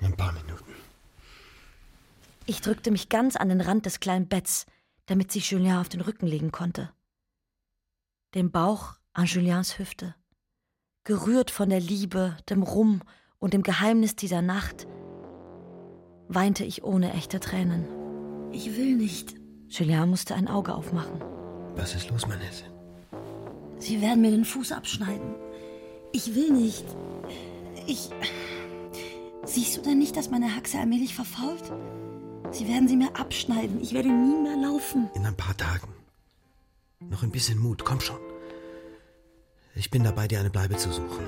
Ein 0.00 0.16
paar 0.16 0.32
Minuten. 0.32 0.72
Ich 2.46 2.60
drückte 2.60 2.90
mich 2.90 3.08
ganz 3.08 3.36
an 3.36 3.48
den 3.48 3.60
Rand 3.60 3.86
des 3.86 4.00
kleinen 4.00 4.26
Betts, 4.26 4.66
damit 5.06 5.30
sich 5.30 5.50
Julien 5.50 5.76
auf 5.76 5.88
den 5.88 6.00
Rücken 6.00 6.26
legen 6.26 6.50
konnte. 6.50 6.90
Den 8.34 8.50
Bauch 8.50 8.94
an 9.12 9.26
Juliens 9.26 9.78
Hüfte. 9.78 10.14
Gerührt 11.04 11.50
von 11.50 11.68
der 11.68 11.80
Liebe, 11.80 12.36
dem 12.48 12.62
Rum 12.62 13.02
und 13.38 13.54
dem 13.54 13.62
Geheimnis 13.62 14.16
dieser 14.16 14.42
Nacht, 14.42 14.86
weinte 16.28 16.64
ich 16.64 16.82
ohne 16.82 17.12
echte 17.12 17.40
Tränen. 17.40 17.86
Ich 18.52 18.76
will 18.76 18.96
nicht. 18.96 19.34
Julien 19.68 20.08
musste 20.08 20.34
ein 20.34 20.48
Auge 20.48 20.74
aufmachen. 20.74 21.20
Was 21.76 21.94
ist 21.94 22.10
los, 22.10 22.26
Manesse? 22.26 22.71
Sie 23.82 24.00
werden 24.00 24.20
mir 24.20 24.30
den 24.30 24.44
Fuß 24.44 24.70
abschneiden. 24.70 25.34
Ich 26.12 26.36
will 26.36 26.52
nicht. 26.52 26.84
Ich. 27.88 28.10
Siehst 29.44 29.76
du 29.76 29.82
denn 29.82 29.98
nicht, 29.98 30.16
dass 30.16 30.30
meine 30.30 30.54
Haxe 30.54 30.78
allmählich 30.78 31.16
verfault? 31.16 31.72
Sie 32.52 32.68
werden 32.68 32.86
sie 32.86 32.94
mir 32.94 33.16
abschneiden. 33.16 33.80
Ich 33.82 33.92
werde 33.92 34.08
nie 34.08 34.40
mehr 34.40 34.56
laufen. 34.56 35.10
In 35.14 35.26
ein 35.26 35.36
paar 35.36 35.56
Tagen. 35.56 35.88
Noch 37.00 37.24
ein 37.24 37.32
bisschen 37.32 37.58
Mut, 37.58 37.84
komm 37.84 37.98
schon. 37.98 38.20
Ich 39.74 39.90
bin 39.90 40.04
dabei, 40.04 40.28
dir 40.28 40.38
eine 40.38 40.50
Bleibe 40.50 40.76
zu 40.76 40.92
suchen. 40.92 41.26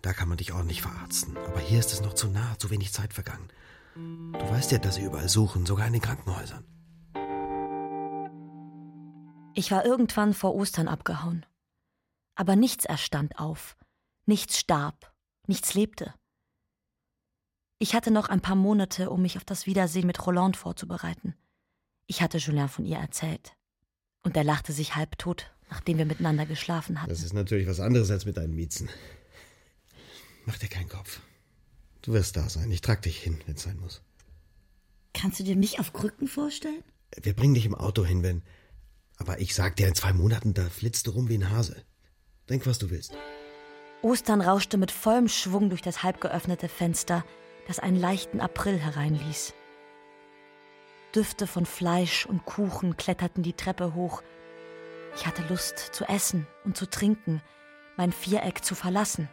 Da 0.00 0.12
kann 0.12 0.28
man 0.28 0.38
dich 0.38 0.52
ordentlich 0.52 0.80
verarzten. 0.80 1.36
Aber 1.38 1.58
hier 1.58 1.80
ist 1.80 1.92
es 1.92 2.02
noch 2.02 2.14
zu 2.14 2.28
nah, 2.28 2.56
zu 2.56 2.70
wenig 2.70 2.92
Zeit 2.92 3.12
vergangen. 3.12 3.48
Du 3.96 4.48
weißt 4.48 4.70
ja, 4.70 4.78
dass 4.78 4.94
sie 4.94 5.02
überall 5.02 5.28
suchen, 5.28 5.66
sogar 5.66 5.88
in 5.88 5.94
den 5.94 6.02
Krankenhäusern. 6.02 6.64
Ich 9.54 9.72
war 9.72 9.84
irgendwann 9.84 10.34
vor 10.34 10.54
Ostern 10.54 10.86
abgehauen. 10.86 11.44
Aber 12.34 12.56
nichts 12.56 12.84
erstand 12.84 13.38
auf, 13.38 13.76
nichts 14.26 14.58
starb, 14.58 15.12
nichts 15.46 15.74
lebte. 15.74 16.14
Ich 17.78 17.94
hatte 17.94 18.10
noch 18.10 18.28
ein 18.28 18.40
paar 18.40 18.56
Monate, 18.56 19.10
um 19.10 19.22
mich 19.22 19.36
auf 19.36 19.44
das 19.44 19.66
Wiedersehen 19.66 20.06
mit 20.06 20.26
Roland 20.26 20.56
vorzubereiten. 20.56 21.34
Ich 22.06 22.22
hatte 22.22 22.38
Julien 22.38 22.68
von 22.68 22.84
ihr 22.84 22.98
erzählt. 22.98 23.54
Und 24.22 24.36
er 24.36 24.44
lachte 24.44 24.72
sich 24.72 24.96
halbtot, 24.96 25.50
nachdem 25.70 25.98
wir 25.98 26.06
miteinander 26.06 26.46
geschlafen 26.46 27.00
hatten. 27.00 27.10
Das 27.10 27.22
ist 27.22 27.34
natürlich 27.34 27.66
was 27.66 27.80
anderes 27.80 28.10
als 28.10 28.24
mit 28.24 28.36
deinen 28.36 28.54
Miezen. 28.54 28.88
Mach 30.46 30.58
dir 30.58 30.68
keinen 30.68 30.88
Kopf. 30.88 31.20
Du 32.02 32.12
wirst 32.12 32.36
da 32.36 32.48
sein. 32.48 32.70
Ich 32.70 32.80
trag 32.80 33.02
dich 33.02 33.18
hin, 33.18 33.40
wenn 33.46 33.56
es 33.56 33.62
sein 33.62 33.78
muss. 33.78 34.02
Kannst 35.12 35.40
du 35.40 35.44
dir 35.44 35.56
mich 35.56 35.78
auf 35.78 35.92
Krücken 35.92 36.28
vorstellen? 36.28 36.82
Wir 37.20 37.34
bringen 37.34 37.54
dich 37.54 37.66
im 37.66 37.74
Auto 37.74 38.04
hin, 38.04 38.22
wenn. 38.22 38.42
Aber 39.16 39.40
ich 39.40 39.54
sag 39.54 39.76
dir, 39.76 39.88
in 39.88 39.94
zwei 39.94 40.12
Monaten, 40.12 40.54
da 40.54 40.68
flitzt 40.68 41.06
du 41.06 41.12
rum 41.12 41.28
wie 41.28 41.38
ein 41.38 41.50
Hase. 41.50 41.84
Denk, 42.48 42.66
was 42.66 42.78
du 42.78 42.90
willst. 42.90 43.16
Ostern 44.02 44.42
rauschte 44.42 44.76
mit 44.76 44.90
vollem 44.90 45.28
Schwung 45.28 45.70
durch 45.70 45.80
das 45.80 46.02
halb 46.02 46.20
geöffnete 46.20 46.68
Fenster, 46.68 47.24
das 47.66 47.78
einen 47.78 47.96
leichten 47.96 48.40
April 48.40 48.78
hereinließ. 48.78 49.54
Düfte 51.14 51.46
von 51.46 51.64
Fleisch 51.64 52.26
und 52.26 52.44
Kuchen 52.44 52.96
kletterten 52.96 53.42
die 53.42 53.54
Treppe 53.54 53.94
hoch. 53.94 54.22
Ich 55.16 55.26
hatte 55.26 55.46
Lust 55.48 55.78
zu 55.78 56.04
essen 56.04 56.46
und 56.64 56.76
zu 56.76 56.90
trinken, 56.90 57.40
mein 57.96 58.12
Viereck 58.12 58.64
zu 58.64 58.74
verlassen. 58.74 59.28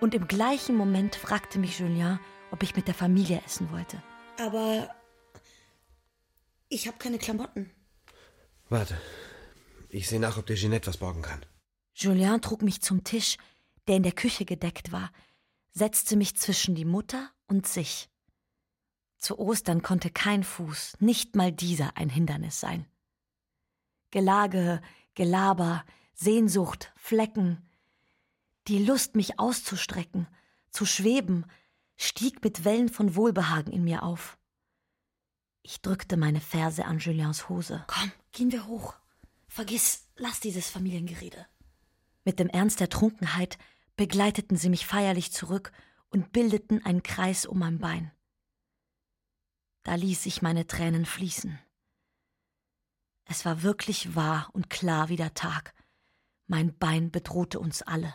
Und 0.00 0.14
im 0.14 0.28
gleichen 0.28 0.76
Moment 0.76 1.16
fragte 1.16 1.58
mich 1.58 1.78
Julien, 1.78 2.20
ob 2.50 2.62
ich 2.62 2.76
mit 2.76 2.86
der 2.86 2.94
Familie 2.94 3.42
essen 3.44 3.72
wollte. 3.72 4.00
Aber 4.38 4.88
ich 6.68 6.86
habe 6.86 6.98
keine 6.98 7.18
Klamotten. 7.18 7.70
Warte. 8.68 9.00
Ich 9.88 10.08
sehe 10.08 10.20
nach, 10.20 10.36
ob 10.36 10.46
der 10.46 10.56
Jeanette 10.56 10.86
was 10.86 10.98
borgen 10.98 11.22
kann. 11.22 11.44
Julien 12.00 12.40
trug 12.40 12.62
mich 12.62 12.80
zum 12.80 13.02
Tisch, 13.02 13.38
der 13.88 13.96
in 13.96 14.04
der 14.04 14.12
Küche 14.12 14.44
gedeckt 14.44 14.92
war, 14.92 15.10
setzte 15.72 16.14
mich 16.16 16.36
zwischen 16.36 16.76
die 16.76 16.84
Mutter 16.84 17.28
und 17.48 17.66
sich. 17.66 18.08
Zu 19.16 19.36
Ostern 19.40 19.82
konnte 19.82 20.08
kein 20.08 20.44
Fuß, 20.44 20.98
nicht 21.00 21.34
mal 21.34 21.50
dieser, 21.50 21.96
ein 21.96 22.08
Hindernis 22.08 22.60
sein. 22.60 22.86
Gelage, 24.12 24.80
Gelaber, 25.14 25.84
Sehnsucht, 26.14 26.92
Flecken. 26.94 27.68
Die 28.68 28.84
Lust, 28.84 29.16
mich 29.16 29.40
auszustrecken, 29.40 30.28
zu 30.70 30.86
schweben, 30.86 31.46
stieg 31.96 32.44
mit 32.44 32.64
Wellen 32.64 32.90
von 32.90 33.16
Wohlbehagen 33.16 33.72
in 33.72 33.82
mir 33.82 34.04
auf. 34.04 34.38
Ich 35.62 35.82
drückte 35.82 36.16
meine 36.16 36.40
Ferse 36.40 36.84
an 36.84 37.00
Juliens 37.00 37.48
Hose. 37.48 37.84
Komm, 37.88 38.12
gehen 38.30 38.52
wir 38.52 38.68
hoch. 38.68 38.94
Vergiss, 39.48 40.06
lass 40.14 40.38
dieses 40.38 40.70
Familiengerede. 40.70 41.44
Mit 42.28 42.38
dem 42.40 42.50
Ernst 42.50 42.80
der 42.80 42.90
Trunkenheit 42.90 43.56
begleiteten 43.96 44.58
sie 44.58 44.68
mich 44.68 44.84
feierlich 44.84 45.32
zurück 45.32 45.72
und 46.10 46.30
bildeten 46.30 46.84
einen 46.84 47.02
Kreis 47.02 47.46
um 47.46 47.58
mein 47.58 47.78
Bein. 47.78 48.12
Da 49.82 49.94
ließ 49.94 50.26
ich 50.26 50.42
meine 50.42 50.66
Tränen 50.66 51.06
fließen. 51.06 51.58
Es 53.24 53.46
war 53.46 53.62
wirklich 53.62 54.14
wahr 54.14 54.50
und 54.52 54.68
klar 54.68 55.08
wie 55.08 55.16
der 55.16 55.32
Tag. 55.32 55.72
Mein 56.46 56.76
Bein 56.76 57.10
bedrohte 57.10 57.60
uns 57.60 57.80
alle. 57.80 58.12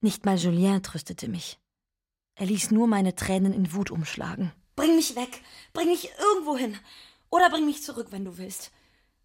Nicht 0.00 0.24
mal 0.24 0.36
Julien 0.36 0.82
tröstete 0.82 1.28
mich. 1.28 1.60
Er 2.34 2.46
ließ 2.46 2.72
nur 2.72 2.88
meine 2.88 3.14
Tränen 3.14 3.52
in 3.52 3.72
Wut 3.72 3.92
umschlagen. 3.92 4.50
Bring 4.74 4.96
mich 4.96 5.14
weg, 5.14 5.42
bring 5.72 5.86
mich 5.86 6.10
irgendwo 6.18 6.56
hin. 6.56 6.76
Oder 7.30 7.50
bring 7.50 7.66
mich 7.66 7.84
zurück, 7.84 8.08
wenn 8.10 8.24
du 8.24 8.36
willst. 8.36 8.72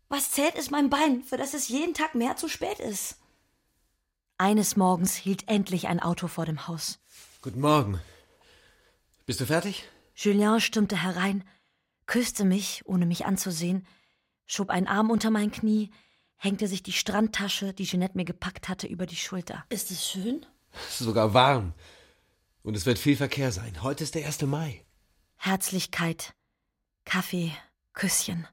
Was 0.07 0.29
zählt, 0.29 0.53
ist 0.53 0.69
mein 0.69 0.91
Bein, 0.91 1.23
für 1.23 1.37
das 1.37 1.55
es 1.55 1.67
jeden 1.67 1.95
Tag 1.95 2.13
mehr 2.13 2.35
zu 2.35 2.47
spät 2.47 2.79
ist. 2.79 3.17
Eines 4.41 4.75
Morgens 4.75 5.13
hielt 5.13 5.47
endlich 5.47 5.87
ein 5.87 5.99
Auto 5.99 6.27
vor 6.27 6.47
dem 6.47 6.67
Haus. 6.67 6.97
Guten 7.43 7.59
Morgen. 7.59 8.01
Bist 9.27 9.39
du 9.39 9.45
fertig? 9.45 9.87
Julien 10.15 10.59
stürmte 10.59 11.03
herein, 11.03 11.43
küsste 12.07 12.43
mich, 12.43 12.81
ohne 12.85 13.05
mich 13.05 13.27
anzusehen, 13.27 13.85
schob 14.47 14.71
einen 14.71 14.87
Arm 14.87 15.11
unter 15.11 15.29
mein 15.29 15.51
Knie, 15.51 15.91
hängte 16.37 16.67
sich 16.67 16.81
die 16.81 16.91
Strandtasche, 16.91 17.71
die 17.75 17.83
Jeanette 17.83 18.17
mir 18.17 18.25
gepackt 18.25 18.67
hatte, 18.67 18.87
über 18.87 19.05
die 19.05 19.15
Schulter. 19.15 19.63
Ist 19.69 19.91
es 19.91 20.09
schön? 20.09 20.43
Es 20.71 21.01
ist 21.01 21.05
sogar 21.05 21.35
warm. 21.35 21.75
Und 22.63 22.75
es 22.75 22.87
wird 22.87 22.97
viel 22.97 23.17
Verkehr 23.17 23.51
sein. 23.51 23.83
Heute 23.83 24.03
ist 24.03 24.15
der 24.15 24.25
1. 24.25 24.41
Mai. 24.41 24.83
Herzlichkeit, 25.35 26.33
Kaffee, 27.05 27.51
Küsschen. 27.93 28.47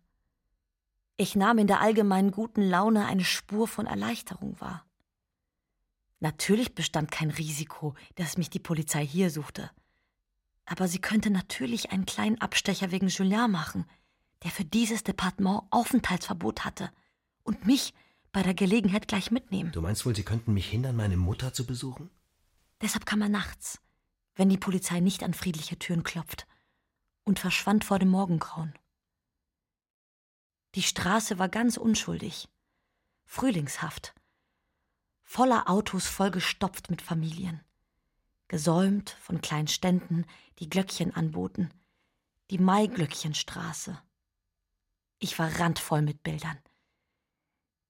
Ich 1.17 1.35
nahm 1.35 1.57
in 1.57 1.67
der 1.67 1.81
allgemeinen 1.81 2.31
guten 2.31 2.61
Laune 2.61 3.07
eine 3.07 3.25
Spur 3.25 3.67
von 3.67 3.87
Erleichterung 3.87 4.61
wahr. 4.61 4.85
Natürlich 6.21 6.75
bestand 6.75 7.11
kein 7.11 7.31
Risiko, 7.31 7.95
dass 8.17 8.37
mich 8.37 8.51
die 8.51 8.59
Polizei 8.59 9.07
hier 9.07 9.31
suchte. 9.31 9.71
Aber 10.65 10.89
sie 10.89 11.01
könnte 11.01 11.31
natürlich 11.31 11.93
einen 11.93 12.07
kleinen 12.07 12.41
Abstecher 12.41 12.91
wegen 12.91 13.09
Julien 13.09 13.51
machen, 13.51 13.87
der 14.43 14.51
für 14.51 14.65
dieses 14.65 15.05
Departement 15.05 15.63
Aufenthaltsverbot 15.71 16.65
hatte, 16.65 16.91
und 17.43 17.67
mich 17.67 17.95
bei 18.33 18.43
der 18.43 18.55
Gelegenheit 18.55 19.09
gleich 19.09 19.31
mitnehmen. 19.31 19.73
Du 19.73 19.81
meinst 19.81 20.05
wohl, 20.05 20.15
sie 20.15 20.23
könnten 20.23 20.53
mich 20.53 20.69
hindern, 20.69 20.97
meine 20.97 21.17
Mutter 21.17 21.53
zu 21.53 21.65
besuchen? 21.67 22.11
Deshalb 22.83 23.07
kam 23.07 23.23
er 23.23 23.29
nachts, 23.29 23.81
wenn 24.35 24.49
die 24.49 24.59
Polizei 24.59 25.01
nicht 25.01 25.23
an 25.23 25.35
friedliche 25.35 25.79
Türen 25.79 26.03
klopft, 26.03 26.47
und 27.25 27.39
verschwand 27.39 27.85
vor 27.85 27.99
dem 27.99 28.09
Morgengrauen. 28.09 28.75
Die 30.75 30.83
Straße 30.83 31.39
war 31.39 31.49
ganz 31.49 31.77
unschuldig, 31.77 32.49
frühlingshaft, 33.25 34.15
voller 35.31 35.69
Autos 35.69 36.07
vollgestopft 36.07 36.89
mit 36.89 37.03
Familien, 37.03 37.61
gesäumt 38.49 39.11
von 39.21 39.43
kleinen 39.43 39.69
Ständen, 39.69 40.25
die 40.59 40.71
Glöckchen 40.71 41.15
anboten, 41.15 41.71
die 42.51 42.57
Maiglöckchenstraße. 42.57 44.01
Ich 45.19 45.39
war 45.39 45.61
randvoll 45.61 46.01
mit 46.01 46.23
Bildern. 46.23 46.59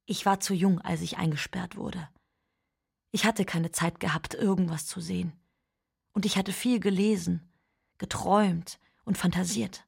Ich 0.04 0.26
war 0.26 0.40
zu 0.40 0.52
jung, 0.52 0.80
als 0.80 1.00
ich 1.00 1.16
eingesperrt 1.16 1.76
wurde. 1.76 2.08
Ich 3.12 3.24
hatte 3.24 3.44
keine 3.44 3.70
Zeit 3.70 4.00
gehabt, 4.00 4.34
irgendwas 4.34 4.88
zu 4.88 5.00
sehen. 5.00 5.32
Und 6.10 6.26
ich 6.26 6.36
hatte 6.36 6.52
viel 6.52 6.80
gelesen, 6.80 7.52
geträumt 7.98 8.80
und 9.04 9.16
fantasiert. 9.16 9.86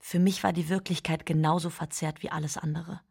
Für 0.00 0.18
mich 0.18 0.42
war 0.42 0.52
die 0.52 0.68
Wirklichkeit 0.68 1.24
genauso 1.24 1.70
verzerrt 1.70 2.24
wie 2.24 2.30
alles 2.30 2.56
andere. 2.56 3.02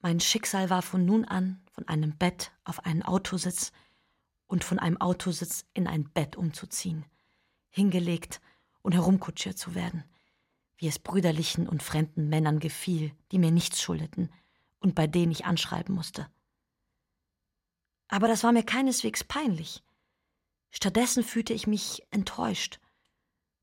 Mein 0.00 0.20
Schicksal 0.20 0.70
war 0.70 0.82
von 0.82 1.04
nun 1.04 1.24
an 1.24 1.62
von 1.72 1.88
einem 1.88 2.16
Bett 2.16 2.52
auf 2.64 2.84
einen 2.86 3.02
Autositz 3.02 3.72
und 4.46 4.64
von 4.64 4.78
einem 4.78 5.00
Autositz 5.00 5.66
in 5.74 5.86
ein 5.86 6.04
Bett 6.04 6.36
umzuziehen, 6.36 7.04
hingelegt 7.68 8.40
und 8.82 8.92
herumkutschiert 8.92 9.58
zu 9.58 9.74
werden, 9.74 10.04
wie 10.76 10.86
es 10.88 10.98
brüderlichen 10.98 11.68
und 11.68 11.82
fremden 11.82 12.28
Männern 12.28 12.60
gefiel, 12.60 13.12
die 13.32 13.38
mir 13.38 13.50
nichts 13.50 13.80
schuldeten 13.82 14.32
und 14.78 14.94
bei 14.94 15.06
denen 15.06 15.32
ich 15.32 15.44
anschreiben 15.44 15.94
musste. 15.94 16.28
Aber 18.08 18.28
das 18.28 18.44
war 18.44 18.52
mir 18.52 18.62
keineswegs 18.62 19.24
peinlich. 19.24 19.82
Stattdessen 20.70 21.24
fühlte 21.24 21.52
ich 21.52 21.66
mich 21.66 22.06
enttäuscht, 22.10 22.80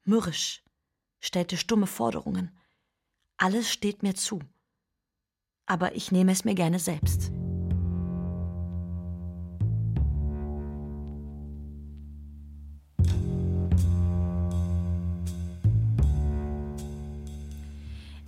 mürrisch, 0.03 0.63
stellte 1.19 1.57
stumme 1.57 1.87
Forderungen. 1.87 2.57
Alles 3.37 3.71
steht 3.71 4.03
mir 4.03 4.15
zu. 4.15 4.41
Aber 5.73 5.95
ich 5.95 6.11
nehme 6.11 6.31
es 6.31 6.45
mir 6.45 6.53
gerne 6.53 6.77
selbst. 6.77 7.31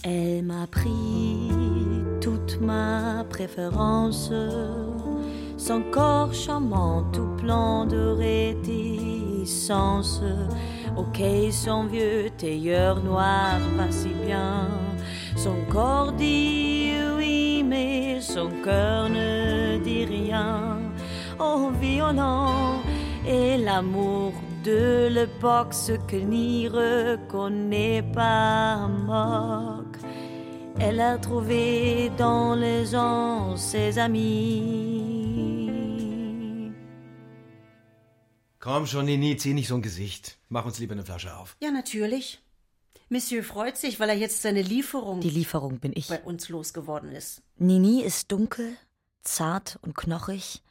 Elle 0.01 0.41
m'a 0.41 0.65
pris 0.65 1.51
toute 2.19 2.59
ma 2.59 3.23
préférence, 3.29 4.31
son 5.55 5.83
corps 5.91 6.33
charmant 6.33 7.03
tout 7.11 7.29
plein 7.37 7.85
de 7.85 8.07
réticence, 8.25 10.23
auquel 10.97 11.53
son 11.53 11.85
vieux 11.85 12.31
tailleur 12.39 13.03
noir 13.03 13.59
va 13.77 13.91
si 13.91 14.09
bien, 14.25 14.67
son 15.35 15.57
corps 15.69 16.11
dit 16.11 16.64
son 18.35 18.51
cœur 18.65 19.07
ne 19.09 19.77
dit 19.77 20.03
rien, 20.03 20.77
oh 21.39 21.71
violent 21.79 22.81
et 23.25 23.57
l'amour 23.57 24.33
de 24.61 25.07
l'époque 25.07 25.73
ce 25.73 25.93
que 26.09 26.17
n'y 26.17 26.67
reconnaît 26.67 28.03
pas 28.13 28.87
moque. 28.87 29.99
Elle 30.81 30.99
a 30.99 31.17
trouvé 31.17 32.11
dans 32.17 32.55
les 32.55 32.85
gens 32.85 33.55
ses 33.55 33.97
amis. 33.97 34.65
Komm 38.59 38.85
schon, 38.85 39.05
Nini, 39.05 39.37
zieh 39.39 39.53
nicht 39.53 39.69
so 39.69 39.75
ein 39.75 39.81
Gesicht. 39.81 40.37
Mach 40.49 40.65
uns 40.65 40.79
lieber 40.79 40.93
eine 40.95 41.05
Flasche 41.05 41.33
auf. 41.37 41.55
Ja, 41.61 41.71
natürlich. 41.71 42.44
Monsieur 43.07 43.43
freut 43.43 43.77
sich, 43.77 43.99
weil 43.99 44.09
er 44.09 44.17
jetzt 44.17 44.41
seine 44.41 44.63
Lieferung 44.63 45.21
Die 45.21 45.29
Lieferung 45.29 45.79
bin 45.79 45.93
ich. 45.95 46.07
bei 46.07 46.21
uns 46.21 46.49
losgeworden 46.49 47.11
ist. 47.11 47.43
Nini 47.57 48.01
ist 48.01 48.31
dunkel, 48.31 48.75
zart 49.21 49.77
und 49.83 49.95
knochig, 49.95 50.63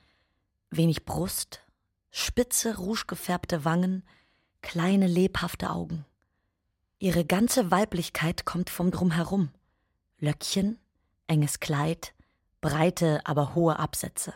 wenig 0.70 1.04
Brust, 1.04 1.62
spitze, 2.10 2.76
rouge 2.76 3.16
Wangen, 3.64 4.02
kleine, 4.62 5.06
lebhafte 5.06 5.70
Augen. 5.70 6.04
Ihre 6.98 7.24
ganze 7.24 7.70
Weiblichkeit 7.70 8.44
kommt 8.44 8.68
vom 8.68 8.90
Drumherum. 8.90 9.50
Löckchen, 10.18 10.78
enges 11.28 11.60
Kleid, 11.60 12.14
breite, 12.60 13.20
aber 13.24 13.54
hohe 13.54 13.78
Absätze. 13.78 14.34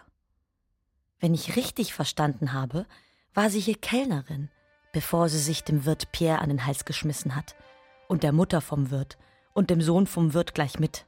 Wenn 1.19 1.35
ich 1.35 1.57
richtig 1.57 1.95
verstanden 1.95 2.53
habe, 2.53 2.87
war 3.35 3.51
sie 3.51 3.61
hier 3.61 3.77
Kellnerin, 3.77 4.51
bevor 4.93 5.29
sie 5.29 5.41
sich 5.41 5.65
dem 5.65 5.85
Wirt 5.85 6.13
Pierre 6.13 6.41
an 6.41 6.49
den 6.51 6.65
Hals 6.65 6.85
geschmissen 6.85 7.35
hat 7.35 7.57
und 8.09 8.23
der 8.25 8.33
Mutter 8.33 8.61
vom 8.61 8.91
Wirt 8.91 9.19
und 9.53 9.71
dem 9.71 9.81
Sohn 9.81 10.07
vom 10.07 10.35
Wirt 10.35 10.55
gleich 10.55 10.81
mit. 10.81 11.07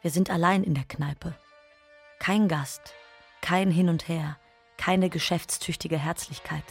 Wir 0.00 0.10
sind 0.10 0.30
allein 0.30 0.64
in 0.64 0.74
der 0.74 0.84
Kneipe. 0.84 1.34
Kein 2.18 2.48
Gast, 2.48 2.94
kein 3.40 3.70
Hin 3.70 3.88
und 3.88 4.08
Her, 4.08 4.36
keine 4.76 5.10
geschäftstüchtige 5.10 5.98
Herzlichkeit. 5.98 6.64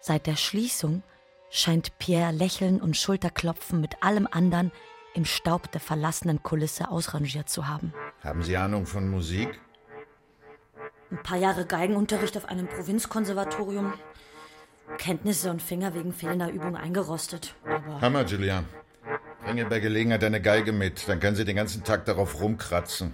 Seit 0.00 0.26
der 0.26 0.36
Schließung 0.36 1.02
scheint 1.48 1.98
Pierre 1.98 2.32
Lächeln 2.32 2.82
und 2.82 2.96
Schulterklopfen 2.96 3.80
mit 3.80 4.02
allem 4.02 4.28
anderen 4.30 4.70
im 5.14 5.24
Staub 5.24 5.70
der 5.72 5.80
verlassenen 5.80 6.42
Kulisse 6.42 6.90
ausrangiert 6.90 7.48
zu 7.48 7.68
haben. 7.68 7.94
Haben 8.22 8.42
Sie 8.42 8.56
Ahnung 8.56 8.84
von 8.84 9.08
Musik? 9.08 9.60
Ein 11.10 11.22
paar 11.22 11.38
Jahre 11.38 11.64
Geigenunterricht 11.64 12.36
auf 12.36 12.46
einem 12.46 12.66
Provinzkonservatorium. 12.66 13.94
Kenntnisse 14.98 15.50
und 15.50 15.62
Finger 15.62 15.94
wegen 15.94 16.12
fehlender 16.12 16.50
Übung 16.50 16.76
eingerostet. 16.76 17.54
Aber 17.64 18.00
Hammer, 18.00 18.24
Julian. 18.24 18.66
Bring 19.44 19.58
ihr 19.58 19.68
bei 19.68 19.80
Gelegenheit 19.80 20.22
deine 20.22 20.40
Geige 20.40 20.72
mit, 20.72 21.06
dann 21.08 21.20
kann 21.20 21.34
sie 21.34 21.44
den 21.44 21.56
ganzen 21.56 21.84
Tag 21.84 22.06
darauf 22.06 22.40
rumkratzen. 22.40 23.12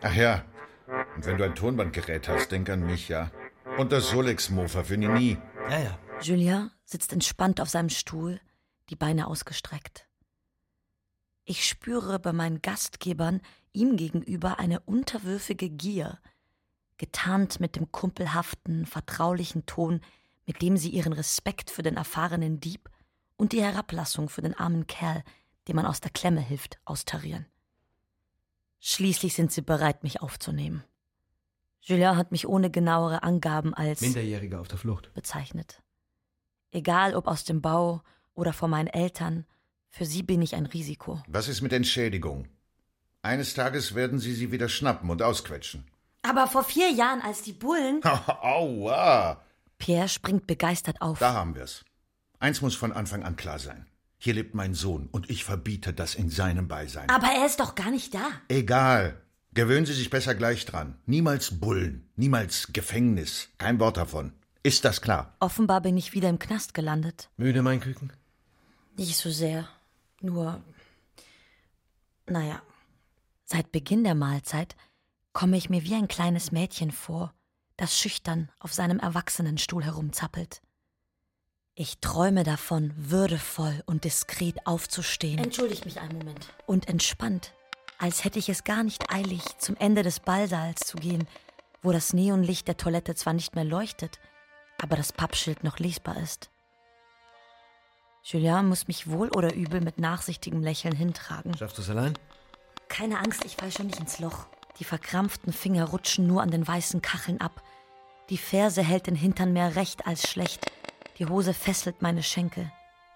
Ach 0.00 0.14
ja, 0.14 0.44
und 1.16 1.26
wenn 1.26 1.36
du 1.36 1.44
ein 1.44 1.54
Tonbandgerät 1.54 2.28
hast, 2.28 2.50
denk 2.52 2.70
an 2.70 2.86
mich, 2.86 3.08
ja. 3.08 3.30
Und 3.76 3.92
das 3.92 4.08
Solex-Mofa 4.10 4.84
für 4.84 4.96
Nini. 4.96 5.36
Ja, 5.70 5.78
ja. 5.78 5.98
Julien 6.22 6.70
sitzt 6.84 7.12
entspannt 7.12 7.60
auf 7.60 7.68
seinem 7.68 7.90
Stuhl, 7.90 8.40
die 8.88 8.96
Beine 8.96 9.26
ausgestreckt. 9.26 10.06
Ich 11.44 11.66
spüre 11.66 12.18
bei 12.18 12.32
meinen 12.32 12.62
Gastgebern 12.62 13.40
ihm 13.72 13.96
gegenüber 13.96 14.58
eine 14.58 14.80
unterwürfige 14.80 15.70
Gier, 15.70 16.18
getarnt 16.96 17.60
mit 17.60 17.76
dem 17.76 17.92
kumpelhaften, 17.92 18.86
vertraulichen 18.86 19.66
Ton, 19.66 20.00
mit 20.48 20.62
dem 20.62 20.78
sie 20.78 20.88
ihren 20.88 21.12
Respekt 21.12 21.70
für 21.70 21.82
den 21.82 21.98
erfahrenen 21.98 22.58
Dieb 22.58 22.88
und 23.36 23.52
die 23.52 23.62
Herablassung 23.62 24.30
für 24.30 24.40
den 24.40 24.54
armen 24.54 24.86
Kerl, 24.86 25.22
dem 25.68 25.76
man 25.76 25.84
aus 25.84 26.00
der 26.00 26.10
Klemme 26.10 26.40
hilft, 26.40 26.80
austarieren. 26.86 27.44
Schließlich 28.80 29.34
sind 29.34 29.52
sie 29.52 29.60
bereit, 29.60 30.04
mich 30.04 30.22
aufzunehmen. 30.22 30.84
Julien 31.82 32.16
hat 32.16 32.32
mich 32.32 32.48
ohne 32.48 32.70
genauere 32.70 33.22
Angaben 33.22 33.74
als 33.74 34.00
Minderjährige 34.00 34.58
auf 34.58 34.68
der 34.68 34.78
Flucht. 34.78 35.12
bezeichnet. 35.12 35.82
Egal 36.70 37.14
ob 37.14 37.26
aus 37.26 37.44
dem 37.44 37.60
Bau 37.60 38.02
oder 38.32 38.54
von 38.54 38.70
meinen 38.70 38.88
Eltern, 38.88 39.44
für 39.90 40.06
sie 40.06 40.22
bin 40.22 40.40
ich 40.40 40.54
ein 40.54 40.64
Risiko. 40.64 41.22
Was 41.28 41.48
ist 41.48 41.60
mit 41.60 41.74
Entschädigung? 41.74 42.48
Eines 43.20 43.52
Tages 43.52 43.94
werden 43.94 44.18
sie 44.18 44.32
sie 44.32 44.50
wieder 44.50 44.70
schnappen 44.70 45.10
und 45.10 45.20
ausquetschen. 45.20 45.84
Aber 46.22 46.46
vor 46.46 46.64
vier 46.64 46.90
Jahren, 46.90 47.20
als 47.20 47.42
die 47.42 47.52
Bullen. 47.52 48.00
Aua! 48.26 49.42
Pierre 49.78 50.08
springt 50.08 50.46
begeistert 50.46 51.00
auf. 51.00 51.18
Da 51.18 51.32
haben 51.32 51.54
wir's. 51.54 51.84
Eins 52.40 52.60
muss 52.60 52.74
von 52.74 52.92
Anfang 52.92 53.22
an 53.22 53.36
klar 53.36 53.58
sein. 53.58 53.86
Hier 54.18 54.34
lebt 54.34 54.54
mein 54.54 54.74
Sohn 54.74 55.06
und 55.06 55.30
ich 55.30 55.44
verbiete 55.44 55.92
das 55.92 56.14
in 56.14 56.28
seinem 56.28 56.68
Beisein. 56.68 57.08
Aber 57.08 57.28
er 57.28 57.46
ist 57.46 57.60
doch 57.60 57.74
gar 57.74 57.90
nicht 57.90 58.14
da. 58.14 58.26
Egal. 58.48 59.20
Gewöhnen 59.54 59.86
Sie 59.86 59.92
sich 59.92 60.10
besser 60.10 60.34
gleich 60.34 60.66
dran. 60.66 60.98
Niemals 61.06 61.58
Bullen, 61.58 62.08
niemals 62.16 62.72
Gefängnis. 62.72 63.48
Kein 63.58 63.80
Wort 63.80 63.96
davon. 63.96 64.32
Ist 64.62 64.84
das 64.84 65.00
klar? 65.00 65.34
Offenbar 65.40 65.80
bin 65.80 65.96
ich 65.96 66.12
wieder 66.12 66.28
im 66.28 66.38
Knast 66.38 66.74
gelandet. 66.74 67.30
Müde, 67.36 67.62
mein 67.62 67.80
Küken? 67.80 68.12
Nicht 68.96 69.16
so 69.16 69.30
sehr. 69.30 69.68
Nur. 70.20 70.62
Naja. 72.26 72.60
Seit 73.44 73.72
Beginn 73.72 74.04
der 74.04 74.14
Mahlzeit 74.14 74.76
komme 75.32 75.56
ich 75.56 75.70
mir 75.70 75.84
wie 75.84 75.94
ein 75.94 76.08
kleines 76.08 76.52
Mädchen 76.52 76.90
vor, 76.90 77.32
das 77.78 77.98
schüchtern 77.98 78.50
auf 78.58 78.74
seinem 78.74 78.98
Erwachsenenstuhl 78.98 79.82
herumzappelt. 79.82 80.60
Ich 81.74 81.98
träume 82.00 82.42
davon, 82.42 82.92
würdevoll 82.96 83.82
und 83.86 84.04
diskret 84.04 84.66
aufzustehen. 84.66 85.38
Entschuldigt 85.38 85.84
mich 85.84 86.00
einen 86.00 86.18
Moment. 86.18 86.52
Und 86.66 86.88
entspannt, 86.88 87.54
als 87.98 88.24
hätte 88.24 88.40
ich 88.40 88.48
es 88.48 88.64
gar 88.64 88.82
nicht 88.82 89.12
eilig, 89.12 89.42
zum 89.58 89.76
Ende 89.76 90.02
des 90.02 90.18
Ballsaals 90.20 90.80
zu 90.80 90.98
gehen, 90.98 91.26
wo 91.80 91.92
das 91.92 92.12
Neonlicht 92.12 92.66
der 92.66 92.76
Toilette 92.76 93.14
zwar 93.14 93.32
nicht 93.32 93.54
mehr 93.54 93.64
leuchtet, 93.64 94.18
aber 94.82 94.96
das 94.96 95.12
Pappschild 95.12 95.62
noch 95.62 95.78
lesbar 95.78 96.16
ist. 96.16 96.50
Julien 98.24 98.66
muss 98.66 98.88
mich 98.88 99.08
wohl 99.08 99.28
oder 99.30 99.54
übel 99.54 99.80
mit 99.80 99.98
nachsichtigem 99.98 100.62
Lächeln 100.62 100.96
hintragen. 100.96 101.56
Schaffst 101.56 101.78
du 101.78 101.82
es 101.82 101.90
allein? 101.90 102.14
Keine 102.88 103.18
Angst, 103.18 103.44
ich 103.44 103.54
fall 103.54 103.70
schon 103.70 103.86
nicht 103.86 104.00
ins 104.00 104.18
Loch. 104.18 104.46
Die 104.78 104.84
verkrampften 104.84 105.52
Finger 105.52 105.84
rutschen 105.86 106.26
nur 106.26 106.42
an 106.42 106.50
den 106.50 106.66
weißen 106.66 107.02
Kacheln 107.02 107.40
ab. 107.40 107.62
Die 108.30 108.38
Ferse 108.38 108.82
hält 108.82 109.06
den 109.06 109.16
Hintern 109.16 109.52
mehr 109.52 109.76
recht 109.76 110.06
als 110.06 110.28
schlecht. 110.28 110.70
Die 111.18 111.26
Hose 111.26 111.54
fesselt 111.54 112.02
meine 112.02 112.22
Schenkel. 112.22 112.70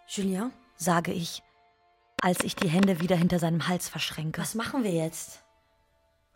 Julien, 0.09 0.53
sage 0.77 1.13
ich, 1.13 1.43
als 2.21 2.41
ich 2.41 2.57
die 2.57 2.69
Hände 2.69 3.01
wieder 3.01 3.17
hinter 3.17 3.39
seinem 3.39 3.69
Hals 3.69 3.89
verschränke. 3.89 4.41
Was 4.41 4.55
machen 4.55 4.83
wir 4.85 4.93
jetzt? 4.93 5.43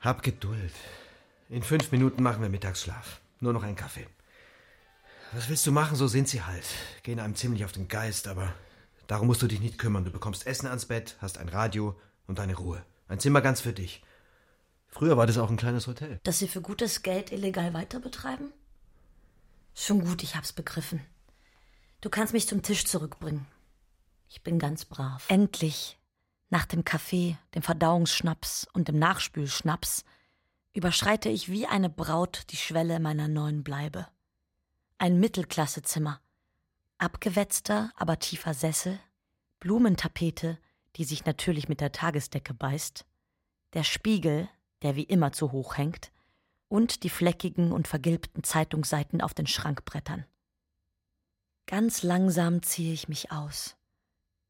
Hab 0.00 0.22
Geduld. 0.22 0.72
In 1.48 1.62
fünf 1.62 1.90
Minuten 1.90 2.22
machen 2.22 2.42
wir 2.42 2.48
Mittagsschlaf. 2.48 3.20
Nur 3.40 3.52
noch 3.52 3.62
einen 3.62 3.76
Kaffee. 3.76 4.06
Was 5.32 5.48
willst 5.48 5.66
du 5.66 5.72
machen? 5.72 5.96
So 5.96 6.06
sind 6.06 6.28
sie 6.28 6.42
halt. 6.42 6.64
Gehen 7.02 7.18
einem 7.18 7.34
ziemlich 7.34 7.64
auf 7.64 7.72
den 7.72 7.88
Geist, 7.88 8.28
aber 8.28 8.54
darum 9.06 9.26
musst 9.26 9.42
du 9.42 9.48
dich 9.48 9.60
nicht 9.60 9.78
kümmern. 9.78 10.04
Du 10.04 10.10
bekommst 10.10 10.46
Essen 10.46 10.68
ans 10.68 10.86
Bett, 10.86 11.16
hast 11.20 11.38
ein 11.38 11.48
Radio 11.48 11.96
und 12.26 12.38
deine 12.38 12.54
Ruhe. 12.54 12.84
Ein 13.08 13.18
Zimmer 13.18 13.40
ganz 13.40 13.60
für 13.60 13.72
dich. 13.72 14.02
Früher 14.96 15.18
war 15.18 15.26
das 15.26 15.36
auch 15.36 15.50
ein 15.50 15.58
kleines 15.58 15.88
Hotel. 15.88 16.20
Dass 16.22 16.38
sie 16.38 16.48
für 16.48 16.62
gutes 16.62 17.02
Geld 17.02 17.30
illegal 17.30 17.74
weiter 17.74 18.00
betreiben? 18.00 18.50
Schon 19.74 20.02
gut, 20.02 20.22
ich 20.22 20.36
hab's 20.36 20.54
begriffen. 20.54 21.04
Du 22.00 22.08
kannst 22.08 22.32
mich 22.32 22.48
zum 22.48 22.62
Tisch 22.62 22.86
zurückbringen. 22.86 23.46
Ich 24.30 24.42
bin 24.42 24.58
ganz 24.58 24.86
brav. 24.86 25.26
Endlich, 25.28 25.98
nach 26.48 26.64
dem 26.64 26.82
Kaffee, 26.82 27.36
dem 27.54 27.60
Verdauungsschnaps 27.60 28.68
und 28.72 28.88
dem 28.88 28.98
Nachspülschnaps, 28.98 30.06
überschreite 30.72 31.28
ich 31.28 31.50
wie 31.50 31.66
eine 31.66 31.90
Braut 31.90 32.44
die 32.48 32.56
Schwelle 32.56 32.98
meiner 32.98 33.28
neuen 33.28 33.64
Bleibe. 33.64 34.08
Ein 34.96 35.20
Mittelklassezimmer. 35.20 36.22
Abgewetzter, 36.96 37.92
aber 37.96 38.18
tiefer 38.18 38.54
Sessel, 38.54 38.98
Blumentapete, 39.60 40.56
die 40.96 41.04
sich 41.04 41.26
natürlich 41.26 41.68
mit 41.68 41.82
der 41.82 41.92
Tagesdecke 41.92 42.54
beißt, 42.54 43.04
der 43.74 43.84
Spiegel, 43.84 44.48
der 44.86 44.94
wie 44.94 45.02
immer 45.02 45.32
zu 45.32 45.50
hoch 45.50 45.76
hängt, 45.76 46.12
und 46.68 47.02
die 47.02 47.10
fleckigen 47.10 47.72
und 47.72 47.88
vergilbten 47.88 48.44
Zeitungsseiten 48.44 49.20
auf 49.20 49.34
den 49.34 49.48
Schrankbrettern. 49.48 50.26
Ganz 51.66 52.04
langsam 52.04 52.62
ziehe 52.62 52.92
ich 52.92 53.08
mich 53.08 53.32
aus. 53.32 53.76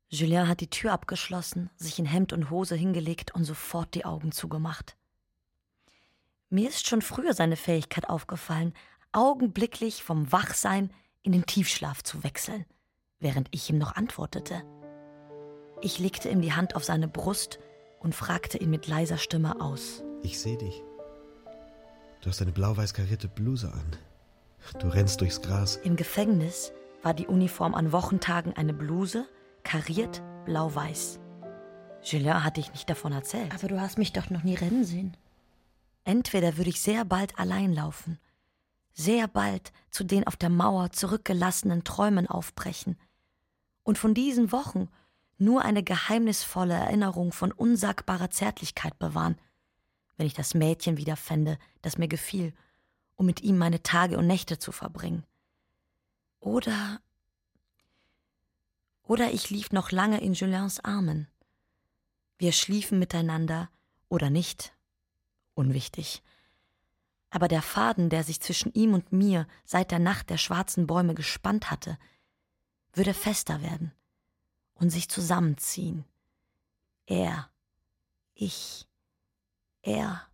Julien 0.09 0.46
hat 0.46 0.61
die 0.61 0.68
Tür 0.68 0.92
abgeschlossen, 0.92 1.70
sich 1.77 1.99
in 1.99 2.05
Hemd 2.05 2.35
und 2.35 2.51
Hose 2.51 2.75
hingelegt 2.75 3.35
und 3.35 3.44
sofort 3.44 3.94
die 3.94 4.05
Augen 4.05 4.31
zugemacht. 4.31 4.94
Mir 6.51 6.68
ist 6.68 6.87
schon 6.87 7.01
früher 7.01 7.33
seine 7.33 7.57
Fähigkeit 7.57 8.07
aufgefallen, 8.07 8.75
augenblicklich 9.12 10.05
vom 10.05 10.31
Wachsein 10.33 10.92
in 11.22 11.33
den 11.33 11.46
Tiefschlaf 11.46 12.03
zu 12.03 12.25
wechseln, 12.25 12.66
während 13.20 13.49
ich 13.53 13.70
ihm 13.70 13.79
noch 13.79 13.96
antwortete. 13.96 14.62
Ich 15.81 15.99
legte 15.99 16.29
ihm 16.29 16.42
die 16.42 16.53
Hand 16.53 16.77
auf 16.77 16.85
seine 16.85 17.09
Brust 17.09 17.59
und 18.01 18.14
fragte 18.14 18.59
ihn 18.59 18.68
mit 18.68 18.87
leiser 18.87 19.16
Stimme 19.16 19.62
aus. 19.62 20.03
Ich 20.22 20.40
sehe 20.40 20.57
dich. 20.57 20.83
Du 22.20 22.31
hast 22.31 22.42
eine 22.42 22.52
blau-weiß 22.52 22.94
karierte 22.94 23.29
Bluse 23.29 23.72
an. 23.72 23.96
Du 24.81 24.88
rennst 24.88 25.20
durchs 25.20 25.40
Gras. 25.42 25.76
Im 25.76 25.96
Gefängnis 25.96 26.72
war 27.02 27.14
die 27.14 27.26
Uniform 27.26 27.74
an 27.74 27.92
Wochentagen 27.92 28.57
eine 28.57 28.74
Bluse, 28.74 29.29
kariert 29.62 30.22
blau-weiß. 30.44 31.20
Julien 32.02 32.44
hatte 32.44 32.61
ich 32.61 32.72
nicht 32.72 32.88
davon 32.88 33.12
erzählt. 33.12 33.55
Aber 33.55 33.68
du 33.68 33.81
hast 33.81 33.98
mich 33.98 34.12
doch 34.12 34.31
noch 34.31 34.42
nie 34.42 34.55
rennen 34.55 34.85
sehen. 34.85 35.16
Entweder 36.05 36.57
würde 36.57 36.70
ich 36.70 36.81
sehr 36.81 37.05
bald 37.05 37.38
allein 37.38 37.72
laufen, 37.72 38.18
sehr 38.92 39.26
bald 39.26 39.72
zu 39.90 40.05
den 40.05 40.26
auf 40.26 40.37
der 40.37 40.50
Mauer 40.50 40.92
zurückgelassenen 40.92 41.83
Träumen 41.83 42.29
aufbrechen 42.29 42.96
und 43.83 43.98
von 43.98 44.14
diesen 44.14 44.52
Wochen 44.52 44.88
nur 45.38 45.62
eine 45.62 45.83
geheimnisvolle 45.83 46.74
Erinnerung 46.74 47.33
von 47.33 47.52
unsagbarer 47.52 48.31
Zärtlichkeit 48.31 48.98
bewahren, 48.98 49.37
wenn 50.16 50.26
ich 50.26 50.35
das 50.35 50.55
Mädchen 50.55 50.96
wiederfände, 50.96 51.59
das 51.83 51.98
mir 51.98 52.09
gefiel, 52.09 52.55
um 53.16 53.26
mit 53.26 53.42
ihm 53.42 53.59
meine 53.59 53.83
Tage 53.83 54.18
und 54.18 54.26
Nächte 54.26 54.59
zu 54.59 54.72
verbringen. 54.72 55.24
Oder 56.40 57.00
oder 59.07 59.33
ich 59.33 59.50
lief 59.50 59.70
noch 59.70 59.92
lange 59.92 60.20
in 60.20 60.33
Juliens 60.33 60.81
Armen. 60.81 61.29
Wir 62.38 62.52
schliefen 62.52 62.98
miteinander 62.98 63.70
oder 64.09 64.31
nicht. 64.31 64.74
Unwichtig. 65.55 66.22
Aber 67.31 67.48
der 67.48 67.62
Faden, 67.62 68.11
der 68.11 68.24
sich 68.24 68.40
zwischen 68.40 68.72
ihm 68.72 68.94
und 68.94 69.12
mir 69.12 69.46
seit 69.64 69.90
der 69.90 69.98
Nacht 69.98 70.31
der 70.31 70.38
schwarzen 70.38 70.87
Bäume 70.87 71.14
gespannt 71.14 71.70
hatte, 71.70 71.98
würde 72.92 73.14
fester 73.14 73.62
werden 73.62 73.92
und 74.74 74.90
sich 74.90 75.09
zusammenziehen. 75.09 76.05
Er, 77.07 77.48
ich, 78.35 78.87
er, 79.87 80.27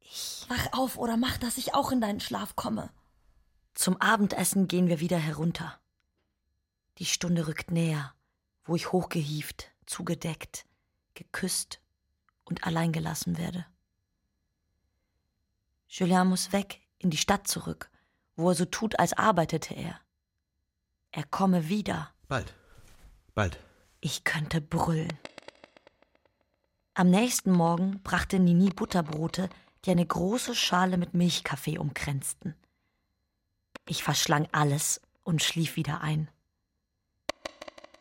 ich. 0.00 0.46
Wach 0.48 0.72
auf 0.72 0.96
oder 0.96 1.16
mach, 1.16 1.36
dass 1.38 1.58
ich 1.58 1.74
auch 1.74 1.92
in 1.92 2.00
deinen 2.00 2.20
Schlaf 2.20 2.56
komme. 2.56 2.90
Zum 3.74 4.00
Abendessen 4.00 4.68
gehen 4.68 4.88
wir 4.88 5.00
wieder 5.00 5.18
herunter. 5.18 5.78
Die 6.98 7.04
Stunde 7.04 7.46
rückt 7.46 7.70
näher, 7.70 8.14
wo 8.64 8.74
ich 8.74 8.92
hochgehieft, 8.92 9.70
zugedeckt, 9.84 10.66
geküsst 11.14 11.80
und 12.44 12.64
allein 12.64 12.92
gelassen 12.92 13.36
werde. 13.36 13.66
Julien 15.88 16.26
muss 16.26 16.52
weg, 16.52 16.80
in 16.98 17.10
die 17.10 17.16
Stadt 17.16 17.46
zurück, 17.46 17.90
wo 18.34 18.48
er 18.50 18.54
so 18.54 18.64
tut, 18.64 18.98
als 18.98 19.12
arbeitete 19.12 19.74
er. 19.74 20.00
Er 21.10 21.24
komme 21.24 21.68
wieder. 21.68 22.10
Bald. 22.28 22.54
Bald. 23.34 23.58
Ich 24.00 24.24
könnte 24.24 24.60
brüllen. 24.60 25.12
Am 26.98 27.10
nächsten 27.10 27.52
Morgen 27.52 28.00
brachte 28.02 28.38
Nini 28.38 28.70
Butterbrote, 28.70 29.50
die 29.84 29.90
eine 29.90 30.06
große 30.06 30.54
Schale 30.54 30.96
mit 30.96 31.12
Milchkaffee 31.12 31.76
umkränzten. 31.76 32.54
Ich 33.86 34.02
verschlang 34.02 34.48
alles 34.50 35.02
und 35.22 35.42
schlief 35.42 35.76
wieder 35.76 36.00
ein. 36.00 36.30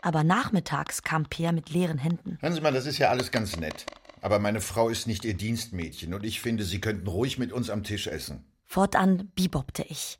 Aber 0.01 0.23
nachmittags 0.23 1.03
kam 1.03 1.25
Pierre 1.25 1.51
mit 1.51 1.71
leeren 1.71 1.97
Händen. 1.97 2.37
Hören 2.39 2.53
Sie 2.53 2.61
mal, 2.61 2.71
das 2.71 2.85
ist 2.85 2.97
ja 2.97 3.09
alles 3.09 3.31
ganz 3.31 3.57
nett. 3.57 3.85
Aber 4.21 4.39
meine 4.39 4.61
Frau 4.61 4.87
ist 4.87 5.07
nicht 5.07 5.25
Ihr 5.25 5.33
Dienstmädchen 5.33 6.13
und 6.13 6.23
ich 6.23 6.39
finde, 6.39 6.63
Sie 6.63 6.79
könnten 6.79 7.07
ruhig 7.07 7.37
mit 7.37 7.51
uns 7.51 7.69
am 7.69 7.83
Tisch 7.83 8.07
essen. 8.07 8.45
Fortan 8.63 9.29
bibobte 9.35 9.83
ich. 9.83 10.15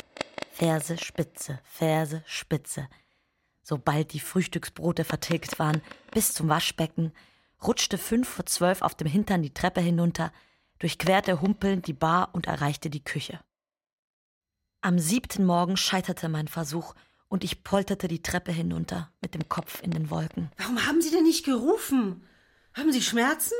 Ferse, 0.52 0.98
Spitze, 0.98 1.62
Ferse, 1.64 2.24
Spitze. 2.26 2.90
Sobald 3.64 4.12
die 4.12 4.20
Frühstücksbrote 4.20 5.06
vertilgt 5.06 5.60
waren, 5.60 5.82
bis 6.12 6.34
zum 6.34 6.50
Waschbecken, 6.50 7.14
rutschte 7.64 7.98
fünf 7.98 8.28
vor 8.28 8.46
zwölf 8.46 8.82
auf 8.82 8.96
dem 8.96 9.08
Hintern 9.08 9.42
die 9.42 9.54
Treppe 9.54 9.82
hinunter, 9.82 10.32
durchquerte 10.80 11.42
humpelnd 11.42 11.88
die 11.88 11.94
Bar 11.94 12.30
und 12.34 12.48
erreichte 12.48 12.90
die 12.90 13.04
Küche. 13.04 13.40
Am 14.82 15.00
siebten 15.00 15.46
Morgen 15.46 15.78
scheiterte 15.78 16.30
mein 16.30 16.48
Versuch 16.48 16.94
und 17.28 17.44
ich 17.44 17.64
polterte 17.64 18.08
die 18.08 18.22
Treppe 18.22 18.52
hinunter 18.52 19.12
mit 19.22 19.34
dem 19.34 19.50
Kopf 19.50 19.82
in 19.82 19.92
den 19.92 20.10
Wolken. 20.10 20.52
Warum 20.58 20.86
haben 20.86 21.02
Sie 21.02 21.10
denn 21.10 21.24
nicht 21.24 21.44
gerufen? 21.44 22.24
Haben 22.74 22.92
Sie 22.92 23.02
Schmerzen? 23.02 23.56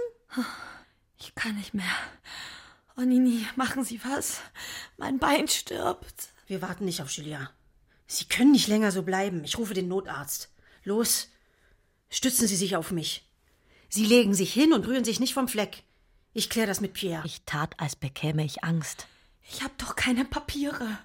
Ich 1.18 1.34
kann 1.34 1.56
nicht 1.56 1.74
mehr. 1.74 1.86
Oh, 2.98 3.02
Nini, 3.02 3.46
machen 3.56 3.84
Sie 3.84 4.00
was. 4.04 4.42
Mein 4.98 5.18
Bein 5.18 5.48
stirbt. 5.48 6.30
Wir 6.48 6.62
warten 6.62 6.86
nicht 6.86 7.02
auf 7.02 7.10
Julia. 7.12 7.50
Sie 8.08 8.26
können 8.26 8.52
nicht 8.52 8.68
länger 8.68 8.92
so 8.92 9.02
bleiben. 9.02 9.44
Ich 9.44 9.58
rufe 9.58 9.74
den 9.74 9.88
Notarzt. 9.88 10.54
Los, 10.84 11.30
stützen 12.10 12.48
Sie 12.48 12.56
sich 12.56 12.76
auf 12.76 12.92
mich. 12.92 13.28
Sie 13.96 14.04
legen 14.04 14.34
sich 14.34 14.52
hin 14.52 14.74
und 14.74 14.86
rühren 14.88 15.06
sich 15.06 15.22
nicht 15.22 15.34
vom 15.34 15.48
Fleck. 15.48 15.84
Ich 16.34 16.50
kläre 16.50 16.68
das 16.68 16.82
mit 16.82 16.92
Pierre. 16.92 17.26
Ich 17.26 17.44
tat, 17.46 17.80
als 17.80 17.96
bekäme 17.96 18.44
ich 18.44 18.62
Angst. 18.62 19.08
Ich 19.50 19.64
hab 19.64 19.78
doch 19.78 19.96
keine 19.96 20.26
Papiere. 20.26 21.00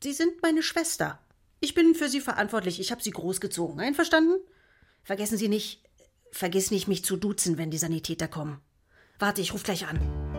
Sie 0.00 0.12
sind 0.12 0.40
meine 0.40 0.62
Schwester. 0.62 1.18
Ich 1.58 1.74
bin 1.74 1.96
für 1.96 2.08
Sie 2.08 2.20
verantwortlich. 2.20 2.78
Ich 2.78 2.92
habe 2.92 3.02
Sie 3.02 3.10
großgezogen. 3.10 3.80
Einverstanden? 3.80 4.36
Vergessen 5.02 5.36
Sie 5.36 5.48
nicht, 5.48 5.82
vergiss 6.30 6.70
nicht, 6.70 6.86
mich 6.86 7.04
zu 7.04 7.16
duzen, 7.16 7.58
wenn 7.58 7.72
die 7.72 7.78
Sanitäter 7.78 8.28
kommen. 8.28 8.60
Warte, 9.18 9.40
ich 9.40 9.52
ruf 9.52 9.64
gleich 9.64 9.88
an. 9.88 10.31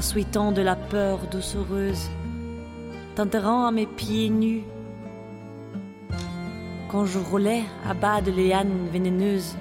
Suitant 0.00 0.52
de 0.52 0.62
la 0.62 0.76
peur 0.76 1.18
doucereuse, 1.30 2.10
t'enterrant 3.14 3.66
à 3.66 3.72
mes 3.72 3.86
pieds 3.86 4.30
nus. 4.30 4.64
Quand 6.88 7.04
je 7.04 7.18
roulais 7.18 7.62
à 7.88 7.94
bas 7.94 8.20
de 8.20 8.30
lianes 8.30 8.88
vénéneuses, 8.92 9.56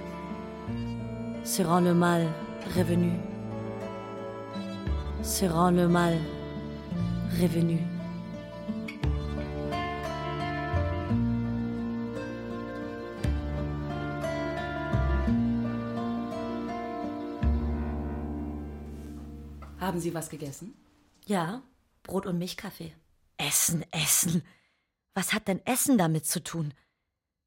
serant 1.44 1.80
le 1.80 1.94
mal 1.94 2.28
revenu, 2.76 3.12
serant 5.22 5.72
le 5.72 5.88
mal 5.88 6.18
revenu. 7.42 7.80
Haben 20.00 20.04
Sie 20.04 20.14
was 20.14 20.30
gegessen? 20.30 20.74
Ja, 21.26 21.62
Brot 22.04 22.26
und 22.26 22.38
Milchkaffee. 22.38 22.94
Essen, 23.36 23.84
Essen. 23.92 24.44
Was 25.14 25.34
hat 25.34 25.50
denn 25.50 25.60
Essen 25.66 25.98
damit 25.98 26.26
zu 26.26 26.42
tun? 26.42 26.74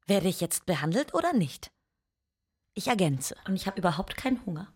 Werde 0.07 0.29
ich 0.29 0.43
jetzt 0.43 0.67
behandelt 0.67 1.15
oder 1.15 1.33
nicht? 1.33 1.71
Ich 2.75 2.89
ergänze 2.89 3.37
und 3.49 3.55
ich 3.55 3.67
habe 3.67 3.79
überhaupt 3.79 4.19
keinen 4.19 4.45
Hunger. 4.45 4.71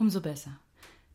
Umso 0.00 0.22
besser. 0.22 0.58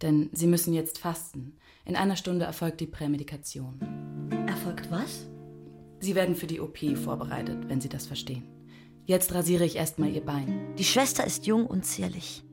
Denn 0.04 0.30
Sie 0.34 0.46
müssen 0.46 0.72
jetzt 0.72 1.00
fasten. 1.00 1.58
In 1.84 1.96
einer 1.96 2.16
Stunde 2.16 2.46
erfolgt 2.46 2.80
die 2.80 2.86
Prämedikation. 2.86 4.30
Erfolgt 4.48 4.92
was? 4.92 5.26
Sie 6.00 6.14
werden 6.14 6.36
für 6.36 6.46
die 6.46 6.60
OP 6.60 6.78
vorbereitet, 6.96 7.70
wenn 7.70 7.82
Sie 7.82 7.90
das 7.90 8.06
verstehen. 8.06 8.44
Jetzt 9.06 9.34
rasiere 9.34 9.66
ich 9.66 9.78
erstmal 9.78 10.12
Ihr 10.12 10.24
Bein. 10.24 10.76
Die 10.76 10.84
Schwester 10.84 11.26
ist 11.26 11.48
jung 11.48 11.66
und 11.66 11.88
zierlich. 11.88 12.44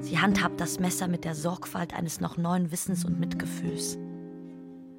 Sie 0.00 0.18
handhabt 0.18 0.60
das 0.60 0.78
Messer 0.78 1.08
mit 1.08 1.24
der 1.24 1.34
Sorgfalt 1.34 1.94
eines 1.94 2.20
noch 2.20 2.36
neuen 2.36 2.70
Wissens 2.70 3.04
und 3.04 3.18
Mitgefühls. 3.18 3.98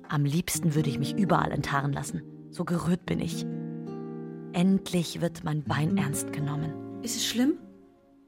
Am 0.07 0.25
liebsten 0.25 0.75
würde 0.75 0.89
ich 0.89 0.99
mich 0.99 1.15
überall 1.17 1.51
enthaaren 1.51 1.93
lassen. 1.93 2.21
So 2.51 2.65
gerührt 2.65 3.05
bin 3.05 3.19
ich. 3.19 3.45
Endlich 4.53 5.21
wird 5.21 5.43
mein 5.43 5.63
Bein 5.63 5.97
ernst 5.97 6.31
genommen. 6.31 7.01
Ist 7.03 7.15
es 7.15 7.25
schlimm? 7.25 7.57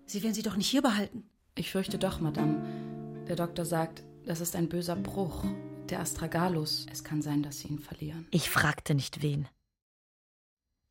Sie 0.06 0.24
werden 0.24 0.34
sie 0.34 0.42
doch 0.42 0.56
nicht 0.56 0.70
hier 0.70 0.82
behalten. 0.82 1.24
Ich 1.56 1.72
fürchte 1.72 1.98
doch, 1.98 2.20
Madame. 2.20 3.26
Der 3.28 3.36
Doktor 3.36 3.66
sagt, 3.66 4.04
das 4.26 4.42
ist 4.42 4.56
ein 4.56 4.70
böser 4.70 4.96
Bruch. 4.96 5.46
Der 5.90 6.02
Astragalus. 6.02 6.86
Es 6.92 7.04
kann 7.04 7.22
sein, 7.22 7.44
dass 7.44 7.60
Sie 7.60 7.70
ihn 7.70 7.80
verlieren. 7.80 8.28
Ich 8.32 8.50
fragte 8.50 8.94
nicht 8.94 9.22
wen. 9.22 9.48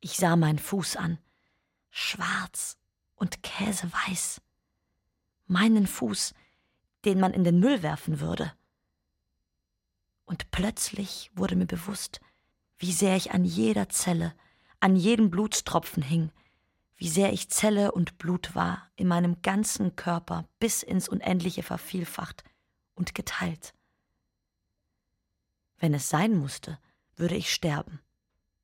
Ich 0.00 0.16
sah 0.16 0.36
meinen 0.36 0.58
Fuß 0.58 0.96
an. 0.96 1.18
Schwarz 1.90 2.78
und 3.14 3.42
käseweiß. 3.42 4.40
Meinen 5.46 5.86
Fuß, 5.86 6.34
den 7.04 7.20
man 7.20 7.32
in 7.32 7.44
den 7.44 7.60
Müll 7.60 7.82
werfen 7.82 8.20
würde. 8.20 8.52
Und 10.24 10.50
plötzlich 10.50 11.30
wurde 11.34 11.56
mir 11.56 11.66
bewusst, 11.66 12.20
wie 12.78 12.92
sehr 12.92 13.16
ich 13.16 13.30
an 13.30 13.44
jeder 13.44 13.88
Zelle, 13.88 14.34
an 14.80 14.96
jedem 14.96 15.30
Blutstropfen 15.30 16.02
hing, 16.02 16.30
wie 16.96 17.08
sehr 17.08 17.32
ich 17.32 17.48
Zelle 17.48 17.92
und 17.92 18.18
Blut 18.18 18.54
war, 18.54 18.90
in 18.96 19.06
meinem 19.06 19.40
ganzen 19.42 19.96
Körper 19.96 20.48
bis 20.58 20.82
ins 20.82 21.08
Unendliche 21.08 21.62
vervielfacht 21.62 22.42
und 22.94 23.14
geteilt. 23.14 23.74
Wenn 25.78 25.94
es 25.94 26.08
sein 26.08 26.36
musste, 26.36 26.78
würde 27.16 27.36
ich 27.36 27.52
sterben, 27.52 28.00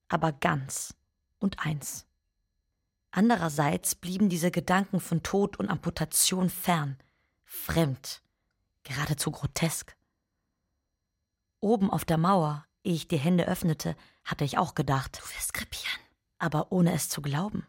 aber 0.08 0.32
ganz 0.32 0.94
und 1.38 1.64
eins. 1.64 2.06
Andererseits 3.14 3.94
blieben 3.94 4.30
diese 4.30 4.50
Gedanken 4.50 4.98
von 4.98 5.22
Tod 5.22 5.58
und 5.58 5.68
Amputation 5.68 6.48
fern, 6.48 6.96
fremd, 7.44 8.22
geradezu 8.84 9.30
grotesk. 9.30 9.94
Oben 11.60 11.90
auf 11.90 12.06
der 12.06 12.16
Mauer, 12.16 12.66
ehe 12.82 12.94
ich 12.94 13.08
die 13.08 13.18
Hände 13.18 13.46
öffnete, 13.46 13.96
hatte 14.24 14.44
ich 14.44 14.56
auch 14.56 14.74
gedacht, 14.74 15.18
du 15.20 15.36
wirst 15.36 15.52
krepieren, 15.52 16.00
aber 16.38 16.72
ohne 16.72 16.94
es 16.94 17.10
zu 17.10 17.20
glauben. 17.20 17.66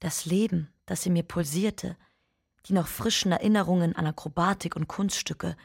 Das 0.00 0.24
Leben, 0.24 0.72
das 0.86 1.06
in 1.06 1.12
mir 1.12 1.22
pulsierte, 1.22 1.96
die 2.66 2.72
noch 2.72 2.88
frischen 2.88 3.30
Erinnerungen 3.30 3.94
an 3.94 4.08
Akrobatik 4.08 4.74
und 4.74 4.88
Kunststücke, 4.88 5.56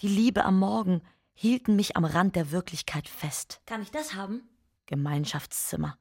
die 0.00 0.08
Liebe 0.08 0.44
am 0.44 0.58
Morgen, 0.58 1.00
hielten 1.32 1.76
mich 1.76 1.96
am 1.96 2.04
Rand 2.04 2.34
der 2.34 2.50
Wirklichkeit 2.50 3.08
fest. 3.08 3.60
Kann 3.66 3.82
ich 3.82 3.92
das 3.92 4.14
haben? 4.14 4.42
Gemeinschaftszimmer. 4.86 5.96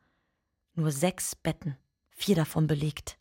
Nur 0.78 0.92
sechs 0.92 1.36
Betten, 1.36 1.76
vier 2.12 2.36
davon 2.36 2.68
belegt. 2.68 3.18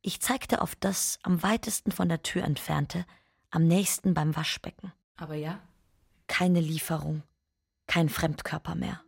Ich 0.00 0.18
zeigte 0.18 0.62
auf 0.62 0.74
das 0.74 1.18
am 1.22 1.42
weitesten 1.42 1.92
von 1.92 2.08
der 2.08 2.22
Tür 2.22 2.42
entfernte, 2.42 3.04
am 3.50 3.66
nächsten 3.66 4.14
beim 4.14 4.34
Waschbecken. 4.34 4.94
Aber 5.16 5.34
ja? 5.34 5.60
Keine 6.26 6.60
Lieferung, 6.60 7.22
kein 7.86 8.08
Fremdkörper 8.08 8.74
mehr. 8.74 9.02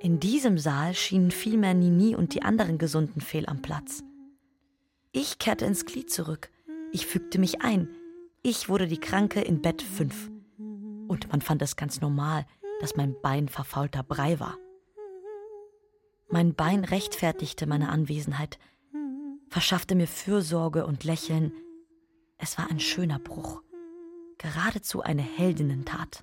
In 0.00 0.20
diesem 0.20 0.56
Saal 0.56 0.94
schienen 0.94 1.32
vielmehr 1.32 1.74
Nini 1.74 2.14
und 2.14 2.32
die 2.34 2.42
anderen 2.42 2.78
Gesunden 2.78 3.20
fehl 3.20 3.46
am 3.46 3.60
Platz. 3.60 4.04
Ich 5.10 5.40
kehrte 5.40 5.64
ins 5.64 5.84
Glied 5.84 6.12
zurück. 6.12 6.48
Ich 6.92 7.06
fügte 7.06 7.40
mich 7.40 7.60
ein. 7.60 7.88
Ich 8.42 8.68
wurde 8.68 8.86
die 8.86 9.00
Kranke 9.00 9.40
in 9.40 9.62
Bett 9.62 9.82
5. 9.82 10.30
Und 11.08 11.28
man 11.32 11.40
fand 11.40 11.60
es 11.62 11.74
ganz 11.74 12.00
normal, 12.00 12.46
dass 12.80 12.94
mein 12.94 13.20
Bein 13.20 13.48
verfaulter 13.48 14.04
Brei 14.04 14.38
war. 14.38 14.56
Mein 16.30 16.54
Bein 16.54 16.84
rechtfertigte 16.84 17.66
meine 17.66 17.88
Anwesenheit, 17.88 18.58
verschaffte 19.48 19.94
mir 19.94 20.06
Fürsorge 20.06 20.84
und 20.84 21.04
Lächeln. 21.04 21.52
Es 22.36 22.58
war 22.58 22.70
ein 22.70 22.80
schöner 22.80 23.18
Bruch, 23.18 23.62
geradezu 24.36 25.02
eine 25.02 25.22
Heldinnentat. 25.22 26.22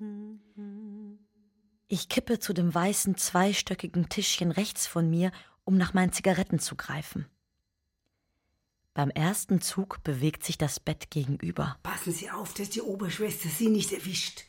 Ich 1.87 2.07
kippe 2.07 2.39
zu 2.39 2.53
dem 2.53 2.73
weißen 2.73 3.17
zweistöckigen 3.17 4.07
Tischchen 4.07 4.51
rechts 4.51 4.85
von 4.85 5.09
mir, 5.09 5.31
um 5.63 5.75
nach 5.77 5.95
meinen 5.95 6.13
Zigaretten 6.13 6.59
zu 6.59 6.75
greifen. 6.75 7.25
Beim 8.93 9.09
ersten 9.09 9.59
Zug 9.59 10.03
bewegt 10.03 10.43
sich 10.43 10.57
das 10.57 10.79
Bett 10.79 11.09
gegenüber. 11.09 11.77
Passen 11.81 12.13
Sie 12.13 12.29
auf, 12.29 12.53
dass 12.53 12.69
die 12.69 12.81
Oberschwester 12.81 13.49
Sie 13.49 13.69
nicht 13.69 13.91
erwischt. 13.91 14.43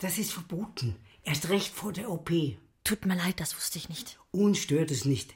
Das 0.00 0.18
ist 0.18 0.32
verboten. 0.32 0.96
Erst 1.22 1.50
recht 1.50 1.72
vor 1.72 1.92
der 1.92 2.10
OP. 2.10 2.30
Tut 2.84 3.06
mir 3.06 3.14
leid, 3.16 3.40
das 3.40 3.56
wusste 3.56 3.78
ich 3.78 3.88
nicht. 3.88 4.18
Uns 4.30 4.58
stört 4.58 4.90
es 4.90 5.04
nicht. 5.04 5.34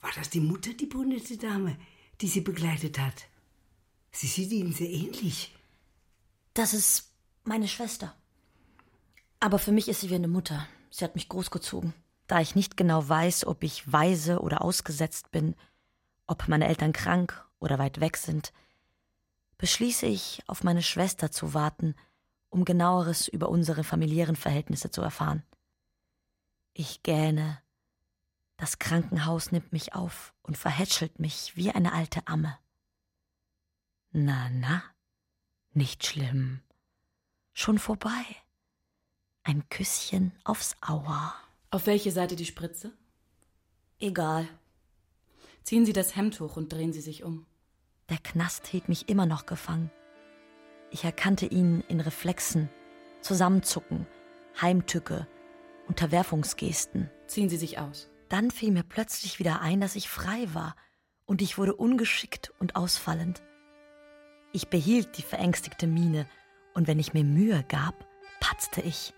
War 0.00 0.10
das 0.14 0.30
die 0.30 0.40
Mutter, 0.40 0.72
die 0.72 0.86
brünette 0.86 1.36
Dame, 1.36 1.76
die 2.20 2.28
Sie 2.28 2.40
begleitet 2.40 2.98
hat? 2.98 3.26
Sie 4.12 4.26
sieht 4.26 4.50
Ihnen 4.50 4.72
sehr 4.72 4.90
ähnlich. 4.90 5.54
Das 6.54 6.74
ist 6.74 7.12
meine 7.44 7.68
Schwester. 7.68 8.14
Aber 9.38 9.58
für 9.58 9.72
mich 9.72 9.88
ist 9.88 10.02
sie 10.02 10.10
wie 10.10 10.16
eine 10.16 10.28
Mutter. 10.28 10.66
Sie 10.90 11.04
hat 11.04 11.14
mich 11.14 11.28
großgezogen. 11.28 11.94
Da 12.26 12.40
ich 12.40 12.54
nicht 12.54 12.76
genau 12.76 13.08
weiß, 13.08 13.46
ob 13.46 13.62
ich 13.62 13.90
weise 13.90 14.40
oder 14.40 14.62
ausgesetzt 14.62 15.30
bin, 15.30 15.56
ob 16.26 16.48
meine 16.48 16.68
Eltern 16.68 16.92
krank 16.92 17.44
oder 17.58 17.78
weit 17.78 18.00
weg 18.00 18.16
sind, 18.16 18.52
beschließe 19.58 20.06
ich, 20.06 20.42
auf 20.46 20.62
meine 20.62 20.82
Schwester 20.82 21.30
zu 21.30 21.54
warten, 21.54 21.94
um 22.50 22.64
genaueres 22.64 23.28
über 23.28 23.48
unsere 23.48 23.84
familiären 23.84 24.36
Verhältnisse 24.36 24.90
zu 24.90 25.02
erfahren. 25.02 25.42
Ich 26.72 27.02
gähne. 27.02 27.60
Das 28.56 28.78
Krankenhaus 28.78 29.52
nimmt 29.52 29.72
mich 29.72 29.94
auf 29.94 30.34
und 30.42 30.56
verhätschelt 30.56 31.18
mich 31.18 31.56
wie 31.56 31.70
eine 31.70 31.92
alte 31.92 32.26
Amme. 32.26 32.58
Na, 34.12 34.50
na, 34.50 34.82
nicht 35.72 36.04
schlimm. 36.04 36.60
Schon 37.52 37.78
vorbei. 37.78 38.24
Ein 39.42 39.68
Küsschen 39.68 40.32
aufs 40.44 40.76
Auer. 40.82 41.34
Auf 41.70 41.86
welche 41.86 42.12
Seite 42.12 42.36
die 42.36 42.44
Spritze? 42.44 42.92
Egal. 43.98 44.48
Ziehen 45.62 45.86
Sie 45.86 45.92
das 45.92 46.16
Hemd 46.16 46.40
hoch 46.40 46.56
und 46.56 46.72
drehen 46.72 46.92
Sie 46.92 47.00
sich 47.00 47.22
um. 47.22 47.46
Der 48.08 48.18
Knast 48.18 48.66
hielt 48.66 48.88
mich 48.88 49.08
immer 49.08 49.26
noch 49.26 49.46
gefangen. 49.46 49.90
Ich 50.90 51.04
erkannte 51.04 51.46
ihn 51.46 51.82
in 51.88 52.00
Reflexen, 52.00 52.68
Zusammenzucken, 53.20 54.06
Heimtücke, 54.60 55.28
Unterwerfungsgesten. 55.90 57.10
Ziehen 57.26 57.48
Sie 57.48 57.56
sich 57.56 57.80
aus. 57.80 58.08
Dann 58.28 58.52
fiel 58.52 58.70
mir 58.70 58.84
plötzlich 58.84 59.40
wieder 59.40 59.60
ein, 59.60 59.80
dass 59.80 59.96
ich 59.96 60.08
frei 60.08 60.46
war, 60.54 60.76
und 61.26 61.42
ich 61.42 61.58
wurde 61.58 61.74
ungeschickt 61.74 62.52
und 62.60 62.76
ausfallend. 62.76 63.42
Ich 64.52 64.68
behielt 64.68 65.18
die 65.18 65.22
verängstigte 65.22 65.88
Miene, 65.88 66.26
und 66.74 66.86
wenn 66.86 67.00
ich 67.00 67.12
mir 67.12 67.24
Mühe 67.24 67.64
gab, 67.66 68.06
patzte 68.38 68.82
ich, 68.82 69.14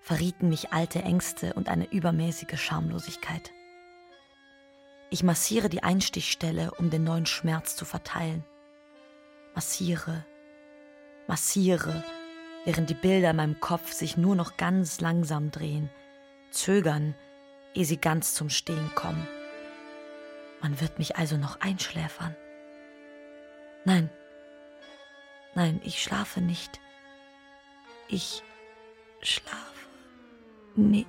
verrieten 0.00 0.48
mich 0.48 0.72
alte 0.72 1.02
Ängste 1.02 1.52
und 1.52 1.68
eine 1.68 1.92
übermäßige 1.92 2.58
Schamlosigkeit. 2.58 3.52
Ich 5.10 5.22
massiere 5.22 5.68
die 5.68 5.82
Einstichstelle, 5.82 6.70
um 6.78 6.88
den 6.88 7.04
neuen 7.04 7.26
Schmerz 7.26 7.76
zu 7.76 7.84
verteilen. 7.84 8.46
Massiere, 9.54 10.24
massiere, 11.26 12.02
während 12.64 12.90
die 12.90 12.94
Bilder 12.94 13.30
in 13.30 13.36
meinem 13.36 13.60
Kopf 13.60 13.92
sich 13.92 14.16
nur 14.16 14.34
noch 14.34 14.56
ganz 14.56 15.00
langsam 15.00 15.50
drehen, 15.50 15.90
zögern, 16.50 17.14
ehe 17.74 17.84
sie 17.84 17.98
ganz 17.98 18.34
zum 18.34 18.50
Stehen 18.50 18.90
kommen. 18.94 19.26
Man 20.60 20.80
wird 20.80 20.98
mich 20.98 21.16
also 21.16 21.36
noch 21.36 21.60
einschläfern. 21.60 22.34
Nein, 23.84 24.10
nein, 25.54 25.80
ich 25.84 26.02
schlafe 26.02 26.40
nicht. 26.40 26.80
Ich 28.08 28.42
schlafe 29.20 29.86
nicht. 30.74 31.06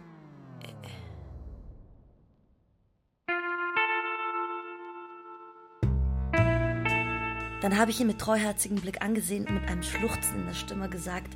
Dann 7.61 7.77
habe 7.77 7.91
ich 7.91 7.99
ihn 7.99 8.07
mit 8.07 8.19
treuherzigem 8.19 8.79
Blick 8.79 9.01
angesehen 9.01 9.45
und 9.47 9.55
mit 9.55 9.69
einem 9.69 9.83
Schluchzen 9.83 10.39
in 10.39 10.45
der 10.45 10.53
Stimme 10.53 10.89
gesagt: 10.89 11.35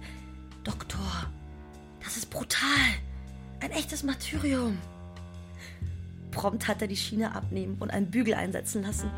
Doktor, 0.64 1.30
das 2.04 2.18
ist 2.18 2.30
brutal. 2.30 2.70
Ein 3.60 3.72
echtes 3.72 4.04
Martyrium. 4.04 4.78
Prompt 6.32 6.68
hat 6.68 6.82
er 6.82 6.88
die 6.88 6.98
Schiene 6.98 7.36
abnehmen 7.36 7.78
und 7.80 7.92
einen 7.92 8.10
Bügel 8.10 8.34
einsetzen 8.34 8.84
lassen. 8.84 9.12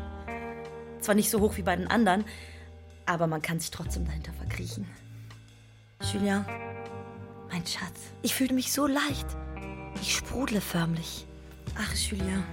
Zwar 1.00 1.14
nicht 1.14 1.30
so 1.30 1.40
hoch 1.40 1.56
wie 1.56 1.62
bei 1.62 1.74
den 1.74 1.88
anderen, 1.88 2.24
aber 3.06 3.26
man 3.26 3.42
kann 3.42 3.58
sich 3.60 3.70
trotzdem 3.70 4.04
dahinter 4.04 4.32
verkriechen. 4.34 4.86
Julien, 6.12 6.44
mein 7.50 7.66
Schatz, 7.66 8.12
ich 8.22 8.34
fühle 8.34 8.54
mich 8.54 8.72
so 8.72 8.86
leicht. 8.86 9.26
Ich 10.00 10.14
sprudle 10.14 10.60
förmlich. 10.60 11.26
Ach, 11.78 11.94
Julien, 11.94 12.44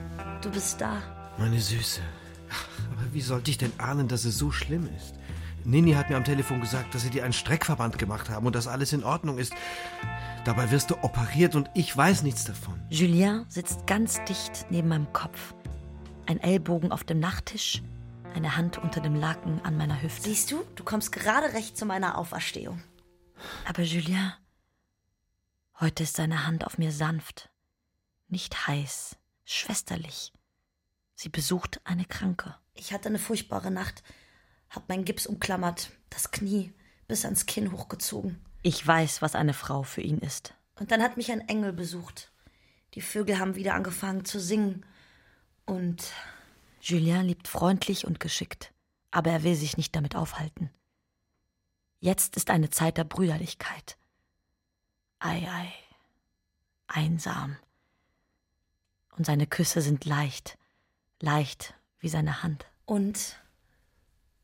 du 0.41 0.49
bist 0.49 0.79
da. 0.79 1.01
Meine 1.37 1.59
Süße. 1.59 2.01
Wie 3.13 3.21
sollte 3.21 3.51
ich 3.51 3.59
denn 3.59 3.71
ahnen, 3.79 4.07
dass 4.07 4.25
es 4.25 4.37
so 4.39 4.51
schlimm 4.51 4.89
ist? 4.97 5.13
Nini 5.65 5.93
hat 5.93 6.09
mir 6.09 6.17
am 6.17 6.23
Telefon 6.23 6.59
gesagt, 6.59 6.95
dass 6.95 7.03
sie 7.03 7.11
dir 7.11 7.23
einen 7.23 7.33
Streckverband 7.33 7.99
gemacht 7.99 8.29
haben 8.29 8.47
und 8.47 8.55
dass 8.55 8.67
alles 8.67 8.91
in 8.91 9.03
Ordnung 9.03 9.37
ist. 9.37 9.53
Dabei 10.45 10.71
wirst 10.71 10.89
du 10.89 10.95
operiert 11.03 11.55
und 11.55 11.69
ich 11.75 11.95
weiß 11.95 12.23
nichts 12.23 12.43
davon. 12.43 12.81
Julien 12.89 13.45
sitzt 13.49 13.85
ganz 13.85 14.23
dicht 14.25 14.65
neben 14.71 14.87
meinem 14.87 15.13
Kopf. 15.13 15.53
Ein 16.25 16.39
Ellbogen 16.39 16.91
auf 16.91 17.03
dem 17.03 17.19
Nachttisch, 17.19 17.83
eine 18.33 18.57
Hand 18.57 18.79
unter 18.79 18.99
dem 18.99 19.15
Laken 19.15 19.63
an 19.63 19.77
meiner 19.77 20.01
Hüfte. 20.01 20.23
Siehst 20.23 20.51
du, 20.51 20.63
du 20.75 20.83
kommst 20.83 21.11
gerade 21.11 21.53
recht 21.53 21.77
zu 21.77 21.85
meiner 21.85 22.17
Auferstehung. 22.17 22.81
Aber 23.67 23.83
Julien, 23.83 24.33
heute 25.79 26.03
ist 26.03 26.15
seine 26.15 26.47
Hand 26.47 26.65
auf 26.65 26.79
mir 26.79 26.91
sanft, 26.91 27.51
nicht 28.27 28.67
heiß, 28.67 29.17
schwesterlich. 29.45 30.33
Sie 31.13 31.29
besucht 31.29 31.79
eine 31.83 32.05
Kranke. 32.05 32.55
Ich 32.73 32.93
hatte 32.93 33.09
eine 33.09 33.19
furchtbare 33.19 33.71
Nacht, 33.71 34.03
hab 34.69 34.89
meinen 34.89 35.05
Gips 35.05 35.27
umklammert, 35.27 35.91
das 36.09 36.31
Knie 36.31 36.73
bis 37.07 37.25
ans 37.25 37.45
Kinn 37.45 37.71
hochgezogen. 37.71 38.39
Ich 38.63 38.85
weiß, 38.85 39.21
was 39.21 39.35
eine 39.35 39.53
Frau 39.53 39.83
für 39.83 40.01
ihn 40.01 40.19
ist. 40.19 40.53
Und 40.79 40.91
dann 40.91 41.01
hat 41.03 41.17
mich 41.17 41.31
ein 41.31 41.47
Engel 41.47 41.73
besucht. 41.73 42.31
Die 42.93 43.01
Vögel 43.01 43.39
haben 43.39 43.55
wieder 43.55 43.75
angefangen 43.75 44.25
zu 44.25 44.39
singen. 44.39 44.85
Und 45.65 46.11
Julien 46.81 47.25
liebt 47.25 47.47
freundlich 47.47 48.05
und 48.05 48.19
geschickt, 48.19 48.73
aber 49.11 49.31
er 49.31 49.43
will 49.43 49.55
sich 49.55 49.77
nicht 49.77 49.95
damit 49.95 50.15
aufhalten. 50.15 50.69
Jetzt 51.99 52.35
ist 52.35 52.49
eine 52.49 52.69
Zeit 52.69 52.97
der 52.97 53.05
Brüderlichkeit. 53.05 53.97
Ei, 55.19 55.47
ei, 55.49 55.73
einsam. 56.87 57.55
Und 59.15 59.25
seine 59.25 59.47
Küsse 59.47 59.81
sind 59.81 60.03
leicht, 60.03 60.57
leicht 61.21 61.75
wie 62.03 62.09
seine 62.09 62.43
Hand. 62.43 62.65
Und. 62.85 63.39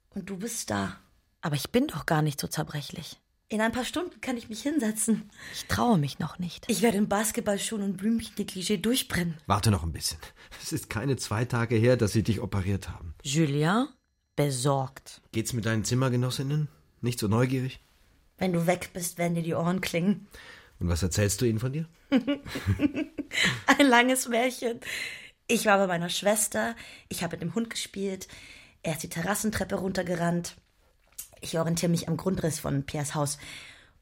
Und 0.09 0.29
du 0.29 0.37
bist 0.37 0.69
da. 0.69 0.97
Aber 1.41 1.55
ich 1.55 1.69
bin 1.69 1.87
doch 1.87 2.05
gar 2.05 2.21
nicht 2.21 2.39
so 2.39 2.47
zerbrechlich. 2.47 3.19
In 3.51 3.61
ein 3.61 3.71
paar 3.71 3.85
Stunden 3.85 4.21
kann 4.21 4.37
ich 4.37 4.47
mich 4.47 4.61
hinsetzen. 4.61 5.29
Ich 5.53 5.65
traue 5.65 5.97
mich 5.97 6.19
noch 6.19 6.37
nicht. 6.37 6.65
Ich 6.67 6.81
werde 6.81 6.97
im 6.97 7.09
Basketballschuhen 7.09 7.81
und 7.81 7.97
Blümchen-Negligé 7.97 8.77
durchbrennen. 8.77 9.37
Warte 9.47 9.71
noch 9.71 9.83
ein 9.83 9.91
bisschen. 9.91 10.19
Es 10.61 10.71
ist 10.71 10.89
keine 10.89 11.17
zwei 11.17 11.45
Tage 11.45 11.75
her, 11.75 11.97
dass 11.97 12.11
sie 12.11 12.21
dich 12.21 12.41
operiert 12.41 12.89
haben. 12.89 13.15
Julien 13.23 13.87
besorgt. 14.35 15.21
Geht's 15.31 15.53
mit 15.53 15.65
deinen 15.65 15.83
Zimmergenossinnen? 15.83 16.69
Nicht 17.01 17.19
so 17.19 17.27
neugierig? 17.27 17.81
Wenn 18.37 18.53
du 18.53 18.67
weg 18.67 18.91
bist, 18.93 19.17
werden 19.17 19.35
dir 19.35 19.43
die 19.43 19.55
Ohren 19.55 19.81
klingen. 19.81 20.27
Und 20.79 20.87
was 20.87 21.01
erzählst 21.01 21.41
du 21.41 21.45
ihnen 21.45 21.59
von 21.59 21.73
dir? 21.73 21.87
ein 22.11 23.87
langes 23.87 24.27
Märchen. 24.27 24.79
Ich 25.51 25.65
war 25.65 25.79
bei 25.79 25.87
meiner 25.87 26.09
Schwester, 26.09 26.75
ich 27.07 27.23
habe 27.23 27.31
mit 27.31 27.41
dem 27.41 27.55
Hund 27.55 27.71
gespielt, 27.71 28.27
er 28.83 28.93
ist 28.93 29.01
die 29.01 29.09
Terrassentreppe 29.09 29.77
runtergerannt. 29.77 30.55
Ich 31.41 31.57
orientiere 31.57 31.89
mich 31.89 32.07
am 32.07 32.17
Grundriss 32.17 32.59
von 32.59 32.83
Piers 32.83 33.15
Haus. 33.15 33.39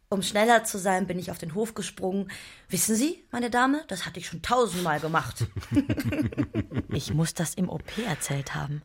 Um 0.10 0.22
schneller 0.22 0.66
zu 0.66 0.78
sein, 0.78 1.08
bin 1.08 1.18
ich 1.18 1.32
auf 1.32 1.38
den 1.38 1.56
Hof 1.56 1.74
gesprungen. 1.74 2.30
Wissen 2.68 2.98
Sie, 2.98 3.24
meine 3.32 3.50
Dame, 3.50 3.86
das 3.88 4.06
hatte 4.06 4.20
ich 4.20 4.28
schon 4.28 4.42
tausendmal 4.42 5.00
gemacht. 5.00 5.46
ich 6.90 7.14
muss 7.14 7.34
das 7.34 7.54
im 7.54 7.70
OP 7.70 7.98
erzählt 8.06 8.54
haben. 8.54 8.82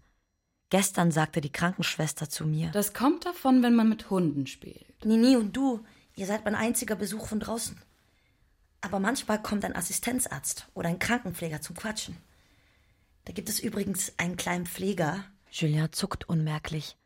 Gestern 0.70 1.10
sagte 1.10 1.40
die 1.40 1.50
Krankenschwester 1.50 2.28
zu 2.28 2.46
mir. 2.46 2.70
Das 2.70 2.94
kommt 2.94 3.26
davon, 3.26 3.64
wenn 3.64 3.74
man 3.74 3.88
mit 3.88 4.08
Hunden 4.08 4.46
spielt. 4.46 5.04
Nini 5.04 5.34
und 5.34 5.56
du, 5.56 5.84
ihr 6.14 6.26
seid 6.26 6.44
mein 6.44 6.54
einziger 6.54 6.94
Besuch 6.94 7.26
von 7.26 7.40
draußen. 7.40 7.76
Aber 8.82 9.00
manchmal 9.00 9.42
kommt 9.42 9.64
ein 9.64 9.74
Assistenzarzt 9.74 10.68
oder 10.74 10.90
ein 10.90 11.00
Krankenpfleger 11.00 11.60
zum 11.60 11.74
Quatschen. 11.74 12.16
Da 13.24 13.32
gibt 13.32 13.48
es 13.48 13.60
übrigens 13.60 14.12
einen 14.16 14.36
kleinen 14.36 14.66
Pfleger. 14.66 15.24
Julien 15.50 15.92
zuckt 15.92 16.28
unmerklich. 16.28 16.96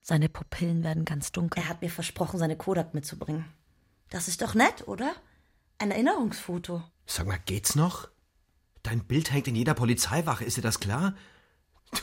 Seine 0.00 0.28
Pupillen 0.28 0.84
werden 0.84 1.04
ganz 1.04 1.32
dunkel. 1.32 1.62
Er 1.62 1.68
hat 1.68 1.82
mir 1.82 1.90
versprochen, 1.90 2.38
seine 2.38 2.56
Kodak 2.56 2.94
mitzubringen. 2.94 3.44
Das 4.10 4.28
ist 4.28 4.40
doch 4.40 4.54
nett, 4.54 4.86
oder? 4.86 5.14
Ein 5.78 5.90
Erinnerungsfoto. 5.90 6.82
Sag 7.06 7.26
mal, 7.26 7.38
geht's 7.44 7.74
noch? 7.74 8.08
Dein 8.82 9.04
Bild 9.04 9.32
hängt 9.32 9.48
in 9.48 9.56
jeder 9.56 9.74
Polizeiwache, 9.74 10.44
ist 10.44 10.56
dir 10.56 10.62
das 10.62 10.80
klar? 10.80 11.14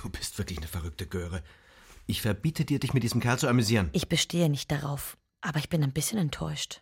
Du 0.01 0.09
bist 0.09 0.37
wirklich 0.37 0.59
eine 0.59 0.67
verrückte 0.67 1.07
Göre. 1.07 1.43
Ich 2.07 2.21
verbiete 2.21 2.65
dir, 2.65 2.79
dich 2.79 2.93
mit 2.93 3.03
diesem 3.03 3.21
Kerl 3.21 3.39
zu 3.39 3.47
amüsieren. 3.47 3.89
Ich 3.93 4.09
bestehe 4.09 4.49
nicht 4.49 4.71
darauf, 4.71 5.17
aber 5.41 5.59
ich 5.59 5.69
bin 5.69 5.83
ein 5.83 5.93
bisschen 5.93 6.19
enttäuscht. 6.19 6.81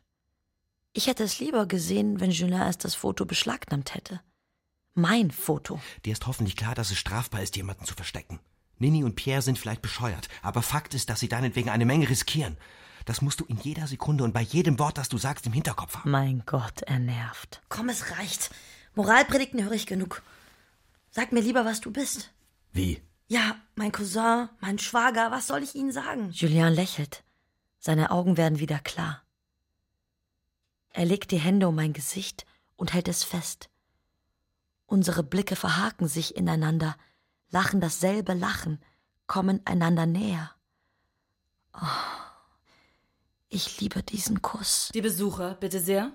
Ich 0.94 1.08
hätte 1.08 1.24
es 1.24 1.40
lieber 1.40 1.66
gesehen, 1.66 2.20
wenn 2.20 2.32
Julien 2.32 2.62
erst 2.62 2.84
das 2.84 2.96
Foto 2.96 3.26
beschlagnahmt 3.26 3.96
hätte. 3.96 4.22
Mein 4.96 5.32
Foto. 5.32 5.80
Dir 6.06 6.14
ist 6.14 6.28
hoffentlich 6.28 6.56
klar, 6.56 6.76
dass 6.76 6.92
es 6.92 7.00
strafbar 7.00 7.42
ist, 7.42 7.56
jemanden 7.56 7.86
zu 7.86 7.96
verstecken. 7.96 8.40
Nini 8.78 9.04
und 9.04 9.16
Pierre 9.16 9.42
sind 9.42 9.58
vielleicht 9.58 9.82
bescheuert, 9.82 10.28
aber 10.44 10.62
Fakt 10.62 10.94
ist, 10.94 11.10
dass 11.10 11.20
sie 11.20 11.28
deinetwegen 11.28 11.70
eine 11.70 11.86
Menge 11.86 12.10
riskieren. 12.10 12.58
Das 13.06 13.22
musst 13.22 13.40
du 13.40 13.46
in 13.46 13.58
jeder 13.58 13.88
Sekunde 13.88 14.24
und 14.24 14.34
bei 14.34 14.42
jedem 14.42 14.78
Wort, 14.78 14.98
das 15.00 15.10
du 15.10 15.18
sagst, 15.18 15.48
im 15.48 15.54
Hinterkopf 15.54 15.98
haben. 15.98 16.12
Mein 16.12 16.44
Gott, 16.46 16.84
er 16.84 17.00
nervt. 17.00 17.62
Komm, 17.70 17.90
es 17.90 18.12
reicht. 18.12 18.52
Moralpredigten 18.94 19.64
höre 19.64 19.74
ich 19.74 19.88
genug. 19.88 20.22
Sag 21.10 21.32
mir 21.32 21.42
lieber, 21.42 21.66
was 21.66 21.82
du 21.82 21.92
bist. 21.92 22.32
Wie? 22.72 23.02
Ja, 23.28 23.56
mein 23.76 23.92
Cousin, 23.92 24.50
mein 24.60 24.78
Schwager, 24.78 25.32
was 25.32 25.48
soll 25.48 25.64
ich 25.64 25.74
Ihnen 25.74 25.92
sagen? 25.92 26.30
Julien 26.32 26.72
lächelt. 26.72 27.24
Seine 27.80 28.12
Augen 28.12 28.38
werden 28.38 28.60
wieder 28.60 28.80
klar. 28.80 29.24
Er 30.92 31.06
legt 31.06 31.32
die 31.32 31.40
Hände 31.40 31.68
um 31.68 31.76
mein 31.76 31.94
Gesicht 31.94 32.46
und 32.76 32.94
hält 32.94 33.08
es 33.08 33.24
fest. 33.24 33.70
Unsere 34.94 35.24
Blicke 35.24 35.56
verhaken 35.56 36.08
sich 36.08 36.36
ineinander, 36.36 36.96
lachen 37.50 37.82
dasselbe 37.82 38.36
Lachen, 38.36 38.78
kommen 39.26 39.60
einander 39.66 40.06
näher. 40.06 40.52
Oh, 41.74 41.80
ich 43.50 43.82
liebe 43.82 44.04
diesen 44.04 44.44
Kuss. 44.44 44.92
Die 44.94 45.02
Besucher, 45.02 45.56
bitte 45.56 45.80
sehr. 45.80 46.12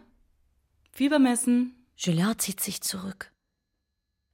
Fieber 0.92 1.18
messen. 1.18 1.74
Julien 1.96 2.38
zieht 2.38 2.60
sich 2.60 2.80
zurück, 2.80 3.32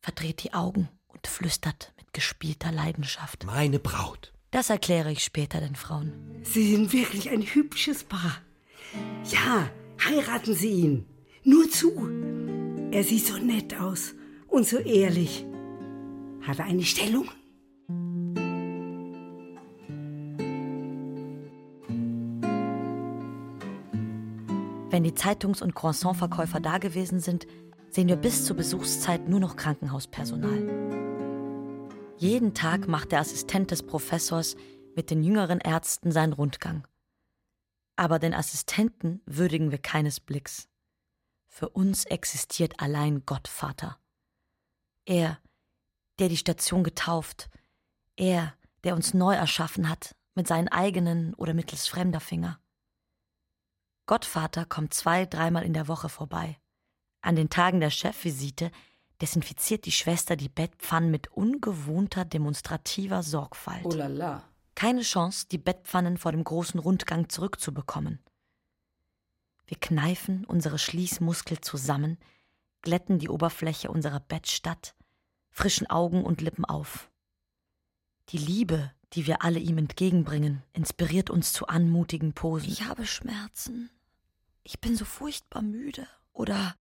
verdreht 0.03 0.45
die 0.45 0.53
Augen 0.53 0.90
und 1.07 1.26
flüstert 1.26 1.95
mit 1.97 2.12
gespielter 2.12 2.70
Leidenschaft. 2.70 3.47
Meine 3.47 3.78
Braut. 3.78 4.34
Das 4.51 4.68
erkläre 4.68 5.11
ich 5.11 5.24
später 5.24 5.61
den 5.61 5.74
Frauen. 5.74 6.42
Sie 6.42 6.70
sind 6.70 6.92
wirklich 6.92 7.30
ein 7.30 7.40
hübsches 7.40 8.05
Paar. 8.05 8.42
Ja, 9.24 9.70
heiraten 10.07 10.55
Sie 10.55 10.68
ihn. 10.68 11.07
Nur 11.45 11.70
zu. 11.70 12.11
Er 12.90 13.05
sieht 13.05 13.24
so 13.24 13.38
nett 13.38 13.80
aus 13.80 14.12
und 14.55 14.67
so 14.67 14.79
ehrlich. 14.79 15.45
Hat 16.43 16.61
er 16.61 16.67
eine 16.67 16.83
Stellung? 16.83 17.29
Wenn 24.91 25.03
die 25.03 25.15
Zeitungs- 25.15 25.61
und 25.61 25.75
Croissantverkäufer 25.75 26.61
da 26.61 26.79
gewesen 26.79 27.19
sind, 27.19 27.49
sehen 27.91 28.07
wir 28.07 28.15
bis 28.17 28.45
zur 28.45 28.57
Besuchszeit 28.57 29.29
nur 29.29 29.41
noch 29.41 29.57
Krankenhauspersonal. 29.57 30.69
Jeden 32.17 32.55
Tag 32.55 32.87
macht 32.87 33.11
der 33.11 33.19
Assistent 33.19 33.73
des 33.73 33.83
Professors 33.83 34.55
mit 34.95 35.11
den 35.11 35.25
jüngeren 35.25 35.59
Ärzten 35.59 36.13
seinen 36.13 36.33
Rundgang. 36.33 36.87
Aber 37.97 38.21
den 38.21 38.35
Assistenten 38.35 39.21
würdigen 39.27 39.73
wir 39.73 39.79
keines 39.79 40.21
Blicks. 40.21 40.69
Für 41.49 41.69
uns 41.71 42.05
existiert 42.05 42.79
allein 42.79 43.27
Gottvater. 43.27 43.99
Er, 45.07 45.39
der 46.19 46.29
die 46.29 46.37
Station 46.37 46.85
getauft, 46.85 47.51
er, 48.17 48.55
der 48.85 48.95
uns 48.95 49.15
neu 49.15 49.35
erschaffen 49.35 49.89
hat, 49.89 50.15
mit 50.35 50.49
seinen 50.49 50.69
eigenen 50.69 51.35
oder 51.35 51.55
mittels 51.55 51.87
fremder 51.89 52.21
Finger. 52.21 52.61
Gottvater 54.07 54.65
kommt 54.67 54.93
zwei, 54.93 55.27
dreimal 55.27 55.65
in 55.65 55.73
der 55.73 55.89
Woche 55.89 56.09
vorbei. 56.09 56.59
An 57.23 57.37
den 57.37 57.49
Tagen 57.49 57.81
der 57.81 57.91
Chefvisite 57.91 58.71
desinfiziert 59.21 59.87
die 59.87 59.93
Schwester 59.93 60.37
die 60.37 60.49
Bettpfannen 60.49 61.11
mit 61.11 61.29
ungewohnter 61.29 62.25
demonstrativer 62.25 63.23
Sorgfalt. 63.23 63.87
Oh 63.87 63.91
la 63.95 64.09
la. 64.09 64.43
Keine 64.75 65.03
Chance, 65.03 65.47
die 65.51 65.59
Bettpfannen 65.59 66.19
vor 66.19 66.33
dem 66.33 66.45
großen 66.45 66.81
Rundgang 66.81 67.29
zurückzubekommen. 67.29 68.19
Wir 69.67 69.79
kneifen 69.79 70.45
unsere 70.45 70.79
Schließmuskel 70.79 71.61
zusammen, 71.61 72.19
glätten 72.85 73.18
die 73.18 73.28
Oberfläche 73.28 73.91
unserer 73.91 74.20
Bettstatt, 74.20 74.95
frischen 75.51 75.91
Augen 75.91 76.24
und 76.24 76.41
Lippen 76.41 76.64
auf. 76.64 77.11
Die 78.28 78.39
Liebe, 78.39 78.93
die 79.12 79.26
wir 79.26 79.43
alle 79.43 79.59
ihm 79.59 79.78
entgegenbringen, 79.78 80.62
inspiriert 80.72 81.30
uns 81.30 81.53
zu 81.53 81.66
anmutigen 81.66 82.32
Posen. 82.32 82.70
Ich 82.70 82.85
habe 82.85 83.07
Schmerzen. 83.07 83.91
Ich 84.62 84.80
bin 84.80 84.97
so 84.97 85.05
furchtbar 85.05 85.62
müde 85.62 86.07
oder 86.32 86.76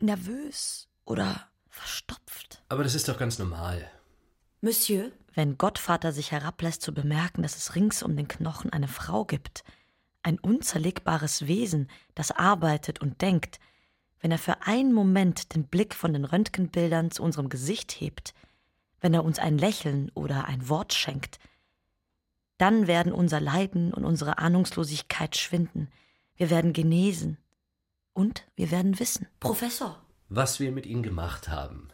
nervös 0.00 0.88
oder 1.04 1.48
verstopft. 1.68 2.62
Aber 2.68 2.82
das 2.82 2.94
ist 2.94 3.08
doch 3.08 3.18
ganz 3.18 3.38
normal. 3.38 3.90
Monsieur, 4.60 5.12
wenn 5.34 5.56
Gottvater 5.56 6.12
sich 6.12 6.32
herablässt 6.32 6.82
zu 6.82 6.92
bemerken, 6.92 7.42
dass 7.42 7.56
es 7.56 7.76
rings 7.76 8.02
um 8.02 8.16
den 8.16 8.26
Knochen 8.26 8.72
eine 8.72 8.88
Frau 8.88 9.24
gibt, 9.24 9.62
ein 10.22 10.38
unzerlegbares 10.38 11.46
Wesen, 11.46 11.88
das 12.14 12.32
arbeitet 12.32 13.00
und 13.00 13.22
denkt, 13.22 13.60
wenn 14.20 14.30
er 14.30 14.38
für 14.38 14.62
einen 14.62 14.92
Moment 14.92 15.54
den 15.54 15.64
Blick 15.64 15.94
von 15.94 16.12
den 16.12 16.24
Röntgenbildern 16.24 17.10
zu 17.10 17.22
unserem 17.22 17.48
Gesicht 17.48 17.92
hebt, 17.92 18.34
wenn 19.00 19.14
er 19.14 19.24
uns 19.24 19.38
ein 19.38 19.58
Lächeln 19.58 20.10
oder 20.14 20.46
ein 20.46 20.68
Wort 20.68 20.92
schenkt, 20.92 21.38
dann 22.56 22.86
werden 22.86 23.12
unser 23.12 23.40
Leiden 23.40 23.94
und 23.94 24.04
unsere 24.04 24.38
Ahnungslosigkeit 24.38 25.36
schwinden, 25.36 25.88
wir 26.36 26.50
werden 26.50 26.72
genesen 26.72 27.38
und 28.12 28.46
wir 28.56 28.70
werden 28.70 28.98
wissen. 28.98 29.28
Professor. 29.40 30.02
Was 30.28 30.60
wir 30.60 30.72
mit 30.72 30.86
Ihnen 30.86 31.02
gemacht 31.02 31.48
haben. 31.48 31.88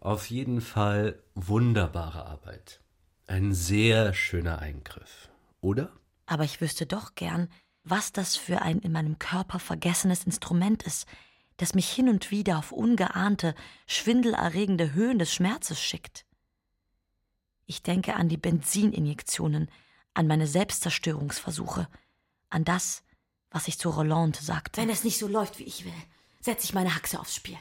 Auf 0.00 0.30
jeden 0.30 0.60
Fall 0.60 1.22
wunderbare 1.34 2.26
Arbeit. 2.26 2.80
Ein 3.26 3.52
sehr 3.52 4.14
schöner 4.14 4.60
Eingriff, 4.60 5.30
oder? 5.60 5.90
Aber 6.26 6.44
ich 6.44 6.60
wüsste 6.60 6.86
doch 6.86 7.14
gern, 7.14 7.48
was 7.88 8.12
das 8.12 8.36
für 8.36 8.62
ein 8.62 8.80
in 8.80 8.92
meinem 8.92 9.18
Körper 9.18 9.60
vergessenes 9.60 10.24
Instrument 10.24 10.82
ist, 10.82 11.06
das 11.56 11.74
mich 11.74 11.88
hin 11.88 12.08
und 12.08 12.30
wieder 12.30 12.58
auf 12.58 12.72
ungeahnte, 12.72 13.54
schwindelerregende 13.86 14.92
Höhen 14.92 15.18
des 15.18 15.32
Schmerzes 15.32 15.80
schickt. 15.80 16.26
Ich 17.64 17.82
denke 17.82 18.14
an 18.14 18.28
die 18.28 18.36
Benzininjektionen, 18.36 19.70
an 20.14 20.26
meine 20.26 20.46
Selbstzerstörungsversuche, 20.46 21.88
an 22.50 22.64
das, 22.64 23.04
was 23.50 23.68
ich 23.68 23.78
zu 23.78 23.90
Rolande 23.90 24.40
sagte. 24.40 24.80
Wenn 24.80 24.90
es 24.90 25.04
nicht 25.04 25.18
so 25.18 25.28
läuft, 25.28 25.58
wie 25.58 25.64
ich 25.64 25.84
will, 25.84 25.92
setze 26.40 26.64
ich 26.64 26.74
meine 26.74 26.94
Haxe 26.94 27.20
aufs 27.20 27.34
Spiel. 27.34 27.58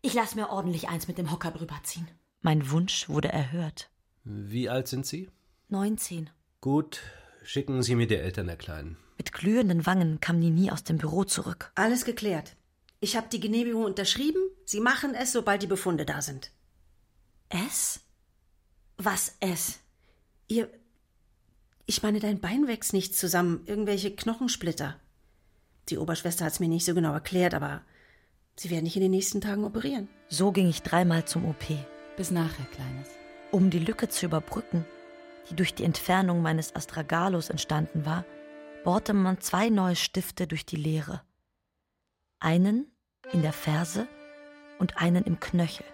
Ich 0.00 0.14
lass 0.14 0.36
mir 0.36 0.50
ordentlich 0.50 0.88
eins 0.88 1.08
mit 1.08 1.18
dem 1.18 1.30
Hocker 1.32 1.50
drüberziehen. 1.50 2.08
Mein 2.40 2.70
Wunsch 2.70 3.08
wurde 3.08 3.28
erhört. 3.28 3.90
Wie 4.22 4.68
alt 4.68 4.86
sind 4.86 5.06
Sie? 5.06 5.28
19. 5.68 6.30
Gut, 6.60 7.00
schicken 7.42 7.82
Sie 7.82 7.96
mir 7.96 8.06
die 8.06 8.16
Eltern 8.16 8.46
der 8.46 8.56
Kleinen. 8.56 8.96
Mit 9.16 9.32
glühenden 9.32 9.86
Wangen 9.86 10.20
kam 10.20 10.38
Nini 10.38 10.70
aus 10.70 10.84
dem 10.84 10.98
Büro 10.98 11.24
zurück. 11.24 11.72
Alles 11.74 12.04
geklärt. 12.04 12.56
Ich 13.00 13.16
habe 13.16 13.28
die 13.30 13.40
Genehmigung 13.40 13.84
unterschrieben. 13.84 14.40
Sie 14.64 14.80
machen 14.80 15.14
es, 15.14 15.32
sobald 15.32 15.62
die 15.62 15.66
Befunde 15.66 16.04
da 16.04 16.22
sind. 16.22 16.50
Es? 17.48 18.00
Was 18.98 19.36
es? 19.40 19.78
Ihr. 20.48 20.68
Ich 21.86 22.02
meine, 22.02 22.20
dein 22.20 22.40
Bein 22.40 22.66
wächst 22.66 22.92
nicht 22.92 23.16
zusammen. 23.16 23.62
Irgendwelche 23.66 24.14
Knochensplitter. 24.14 24.98
Die 25.88 25.98
Oberschwester 25.98 26.44
hat 26.44 26.52
es 26.52 26.60
mir 26.60 26.68
nicht 26.68 26.84
so 26.84 26.94
genau 26.94 27.12
erklärt, 27.12 27.54
aber 27.54 27.82
sie 28.56 28.70
werden 28.70 28.86
dich 28.86 28.96
in 28.96 29.02
den 29.02 29.12
nächsten 29.12 29.40
Tagen 29.40 29.64
operieren. 29.64 30.08
So 30.28 30.50
ging 30.50 30.68
ich 30.68 30.82
dreimal 30.82 31.24
zum 31.26 31.48
OP. 31.48 31.64
Bis 32.16 32.30
nachher, 32.30 32.64
Kleines. 32.72 33.08
Um 33.52 33.70
die 33.70 33.78
Lücke 33.78 34.08
zu 34.08 34.26
überbrücken, 34.26 34.84
die 35.48 35.54
durch 35.54 35.74
die 35.74 35.84
Entfernung 35.84 36.42
meines 36.42 36.74
Astragalus 36.74 37.50
entstanden 37.50 38.04
war, 38.04 38.24
bohrte 38.86 39.14
man 39.14 39.40
zwei 39.40 39.68
neue 39.68 39.96
Stifte 39.96 40.46
durch 40.46 40.64
die 40.64 40.76
Leere. 40.76 41.20
Einen 42.38 42.86
in 43.32 43.42
der 43.42 43.52
Ferse 43.52 44.06
und 44.78 44.98
einen 44.98 45.24
im 45.24 45.40
Knöchel. 45.40 45.84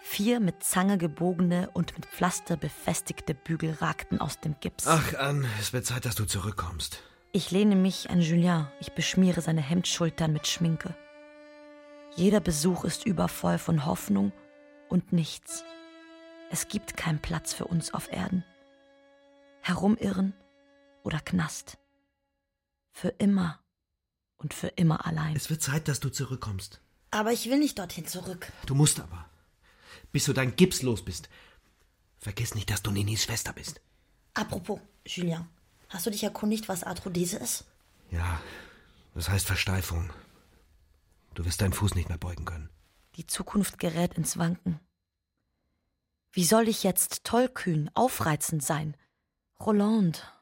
Vier 0.00 0.40
mit 0.40 0.64
Zange 0.64 0.96
gebogene 0.96 1.68
und 1.74 1.94
mit 1.94 2.06
Pflaster 2.06 2.56
befestigte 2.56 3.34
Bügel 3.34 3.72
ragten 3.82 4.18
aus 4.18 4.40
dem 4.40 4.58
Gips. 4.60 4.86
Ach, 4.86 5.12
Anne, 5.18 5.46
es 5.60 5.74
wird 5.74 5.84
Zeit, 5.84 6.06
dass 6.06 6.14
du 6.14 6.24
zurückkommst. 6.24 7.02
Ich 7.32 7.50
lehne 7.50 7.76
mich 7.76 8.08
an 8.08 8.22
Julien, 8.22 8.68
ich 8.80 8.92
beschmiere 8.92 9.42
seine 9.42 9.60
Hemdschultern 9.60 10.32
mit 10.32 10.46
Schminke. 10.46 10.96
Jeder 12.16 12.40
Besuch 12.40 12.84
ist 12.86 13.04
übervoll 13.04 13.58
von 13.58 13.84
Hoffnung 13.84 14.32
und 14.88 15.12
nichts. 15.12 15.64
Es 16.50 16.68
gibt 16.68 16.96
keinen 16.96 17.18
Platz 17.18 17.52
für 17.52 17.66
uns 17.66 17.92
auf 17.92 18.10
Erden. 18.10 18.42
Herumirren 19.60 20.32
oder 21.02 21.20
Knast. 21.20 21.78
Für 22.92 23.08
immer 23.08 23.60
und 24.38 24.54
für 24.54 24.68
immer 24.68 25.06
allein. 25.06 25.36
Es 25.36 25.50
wird 25.50 25.62
Zeit, 25.62 25.88
dass 25.88 26.00
du 26.00 26.10
zurückkommst. 26.10 26.80
Aber 27.10 27.32
ich 27.32 27.48
will 27.48 27.58
nicht 27.58 27.78
dorthin 27.78 28.06
zurück. 28.06 28.52
Du 28.66 28.74
musst 28.74 29.00
aber. 29.00 29.28
Bis 30.12 30.24
du 30.24 30.32
dein 30.32 30.56
Gips 30.56 30.82
los 30.82 31.04
bist. 31.04 31.28
Vergiss 32.18 32.54
nicht, 32.54 32.70
dass 32.70 32.82
du 32.82 32.90
Ninis 32.90 33.24
Schwester 33.24 33.52
bist. 33.52 33.80
Apropos, 34.34 34.80
Julien, 35.06 35.48
hast 35.88 36.06
du 36.06 36.10
dich 36.10 36.22
erkundigt, 36.22 36.68
was 36.68 36.84
Arthrodese 36.84 37.38
ist? 37.38 37.64
Ja, 38.10 38.40
das 39.14 39.28
heißt 39.28 39.46
Versteifung. 39.46 40.10
Du 41.34 41.44
wirst 41.44 41.60
deinen 41.60 41.72
Fuß 41.72 41.94
nicht 41.94 42.08
mehr 42.08 42.18
beugen 42.18 42.44
können. 42.44 42.70
Die 43.16 43.26
Zukunft 43.26 43.78
gerät 43.78 44.14
ins 44.14 44.38
Wanken. 44.38 44.80
Wie 46.32 46.44
soll 46.44 46.68
ich 46.68 46.82
jetzt 46.82 47.24
tollkühn, 47.24 47.90
aufreizend 47.94 48.62
sein? 48.62 48.96
Roland. 49.60 50.32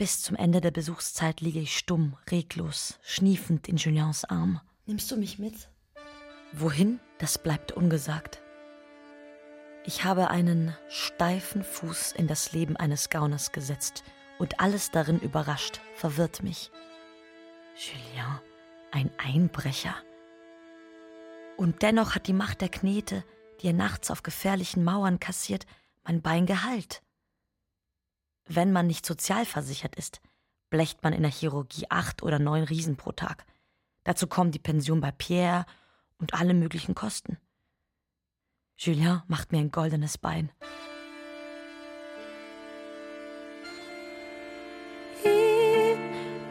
Bis 0.00 0.22
zum 0.22 0.34
Ende 0.34 0.62
der 0.62 0.70
Besuchszeit 0.70 1.42
liege 1.42 1.60
ich 1.60 1.76
stumm, 1.76 2.16
reglos, 2.30 2.98
schniefend 3.02 3.68
in 3.68 3.76
Juliens 3.76 4.24
Arm. 4.24 4.58
Nimmst 4.86 5.10
du 5.10 5.16
mich 5.18 5.38
mit? 5.38 5.68
Wohin, 6.54 7.00
das 7.18 7.36
bleibt 7.36 7.72
ungesagt. 7.72 8.40
Ich 9.84 10.02
habe 10.02 10.30
einen 10.30 10.74
steifen 10.88 11.62
Fuß 11.62 12.12
in 12.12 12.28
das 12.28 12.52
Leben 12.54 12.78
eines 12.78 13.10
Gauners 13.10 13.52
gesetzt 13.52 14.02
und 14.38 14.58
alles 14.58 14.90
darin 14.90 15.20
überrascht, 15.20 15.82
verwirrt 15.96 16.42
mich. 16.42 16.70
Julien, 17.76 18.40
ein 18.92 19.10
Einbrecher. 19.18 19.96
Und 21.58 21.82
dennoch 21.82 22.14
hat 22.14 22.26
die 22.26 22.32
Macht 22.32 22.62
der 22.62 22.70
Knete, 22.70 23.22
die 23.60 23.66
er 23.66 23.74
nachts 23.74 24.10
auf 24.10 24.22
gefährlichen 24.22 24.82
Mauern 24.82 25.20
kassiert, 25.20 25.66
mein 26.04 26.22
Bein 26.22 26.46
geheilt. 26.46 27.02
Wenn 28.52 28.72
man 28.72 28.88
nicht 28.88 29.06
sozialversichert 29.06 29.94
ist, 29.94 30.20
blecht 30.70 31.04
man 31.04 31.12
in 31.12 31.22
der 31.22 31.30
Chirurgie 31.30 31.86
acht 31.88 32.24
oder 32.24 32.40
neun 32.40 32.64
Riesen 32.64 32.96
pro 32.96 33.12
Tag. 33.12 33.46
Dazu 34.02 34.26
kommen 34.26 34.50
die 34.50 34.58
Pension 34.58 35.00
bei 35.00 35.12
Pierre 35.12 35.66
und 36.18 36.34
alle 36.34 36.52
möglichen 36.52 36.96
Kosten. 36.96 37.38
Julien 38.76 39.22
macht 39.28 39.52
mir 39.52 39.58
ein 39.58 39.70
goldenes 39.70 40.18
Bein. 40.18 40.50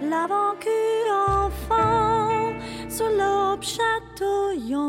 La 0.01 0.25
vaincue 0.25 0.69
enfant 1.43 2.53
sous 2.87 3.09
l'aube 3.09 3.61
chatoyante. 3.61 4.79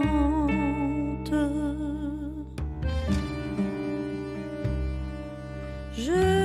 Je 5.93 6.40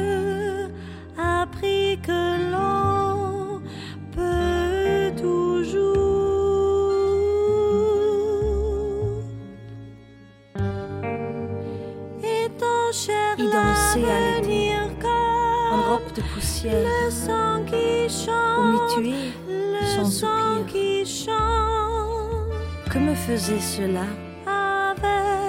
poussière, 16.66 17.06
le 17.06 17.12
sang 17.12 17.66
qui 17.66 18.10
chante, 18.10 18.98
mutuer, 18.98 19.32
le 19.48 19.86
sans 19.96 20.06
sang 20.06 20.58
soupir. 20.58 20.74
qui 20.74 21.06
chante 21.06 22.92
Que 22.92 23.00
me 23.00 23.16
faisait 23.16 23.60
cela 23.60 24.06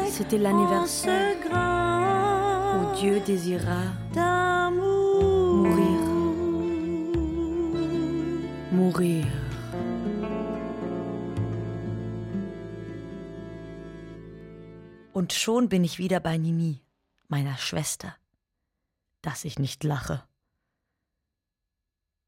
C'était 0.09 0.39
l'anniversaire 0.39 1.37
où 2.75 2.97
Dieu 2.97 3.21
désira 3.21 3.83
mourir. 4.71 6.01
Mourir. 8.73 9.27
Und 15.13 15.33
schon 15.33 15.69
bin 15.69 15.83
ich 15.83 15.99
wieder 15.99 16.21
bei 16.21 16.37
Nini, 16.37 16.83
meiner 17.29 17.57
Schwester. 17.57 18.15
Dass 19.23 19.45
ich 19.45 19.59
nicht 19.59 19.83
lache. 19.83 20.23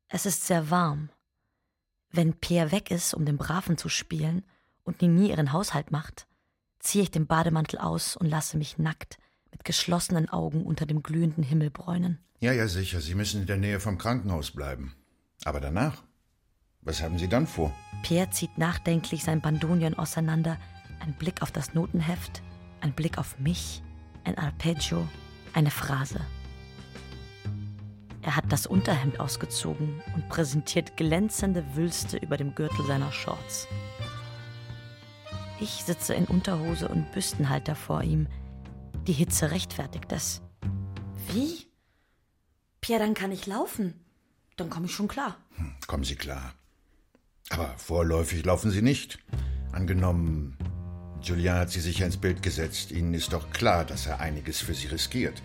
Es 0.09 0.25
ist 0.25 0.47
sehr 0.47 0.71
warm. 0.71 1.11
Wenn 2.11 2.33
Pierre 2.33 2.73
weg 2.73 2.91
ist, 2.91 3.13
um 3.13 3.27
den 3.27 3.37
Braven 3.37 3.77
zu 3.77 3.91
spielen 3.91 4.43
und 4.83 5.03
Nini 5.03 5.29
ihren 5.29 5.53
Haushalt 5.53 5.91
macht, 5.91 6.27
ziehe 6.79 7.05
ich 7.05 7.11
den 7.11 7.27
Bademantel 7.27 7.79
aus 7.79 8.17
und 8.17 8.27
lasse 8.27 8.57
mich 8.57 8.79
nackt 8.79 9.19
mit 9.51 9.65
geschlossenen 9.65 10.29
Augen 10.29 10.65
unter 10.65 10.87
dem 10.87 11.03
glühenden 11.03 11.45
Himmel 11.45 11.71
bräunen. 11.71 12.19
Ja, 12.41 12.53
ja, 12.53 12.69
sicher. 12.69 13.01
Sie 13.01 13.15
müssen 13.15 13.43
in 13.43 13.47
der 13.47 13.57
Nähe 13.59 13.81
vom 13.81 13.99
Krankenhaus 13.99 14.51
bleiben. 14.51 14.95
Aber 15.45 15.61
danach? 15.61 16.03
Was 16.81 17.03
haben 17.03 17.19
Sie 17.19 17.29
dann 17.29 17.47
vor? 17.47 17.75
Pierre 18.03 18.31
zieht 18.31 18.57
nachdenklich 18.57 19.25
sein 19.25 19.43
Bandonion 19.43 19.95
auseinander, 19.95 20.59
ein 21.01 21.13
Blick 21.15 21.43
auf 21.43 21.53
das 21.53 21.75
Notenheft, 21.75 22.43
ein 22.81 22.93
Blick 22.93 23.19
auf 23.19 23.39
mich, 23.39 23.83
ein 24.25 24.39
Arpeggio, 24.39 25.07
eine 25.53 25.71
Phrase. 25.71 26.21
Er 28.29 28.37
hat 28.37 28.53
das 28.53 28.67
Unterhemd 28.67 29.21
ausgezogen 29.21 30.03
und 30.15 30.29
präsentiert 30.29 30.99
glänzende 30.99 31.65
Wülste 31.75 32.19
über 32.19 32.37
dem 32.37 32.55
Gürtel 32.55 32.85
seiner 32.85 33.11
Shorts. 33.11 33.67
Ich 35.61 35.83
sitze 35.87 36.13
in 36.13 36.27
Unterhose 36.27 36.89
und 36.89 37.11
Büstenhalter 37.13 37.75
vor 37.75 38.03
ihm. 38.03 38.27
Die 39.07 39.15
Hitze 39.15 39.51
rechtfertigt 39.51 40.13
es. 40.13 40.43
Wie? 41.33 41.69
Pierre, 42.83 43.01
dann 43.01 43.15
kann 43.15 43.33
ich 43.33 43.47
laufen. 43.47 43.95
Dann 44.59 44.69
komme 44.69 44.85
ich 44.85 44.93
schon 44.93 45.09
klar. 45.09 45.39
Kommen 45.87 46.05
Sie 46.05 46.17
klar. 46.17 46.53
Aber 47.49 47.73
vorläufig 47.79 48.45
laufen 48.45 48.71
Sie 48.71 48.83
nicht. 48.83 49.21
Angenommen, 49.73 50.59
Julien 51.23 51.55
hat 51.55 51.71
Sie 51.71 51.81
sicher 51.81 52.05
ins 52.05 52.19
Bild 52.19 52.43
gesetzt. 52.43 52.91
Ihnen 52.91 53.15
ist 53.15 53.33
doch 53.33 53.49
klar, 53.53 53.87
dass 53.87 54.05
er 54.05 54.21
einiges 54.21 54.61
für 54.61 54.75
Sie 54.75 54.89
riskiert. 54.89 55.41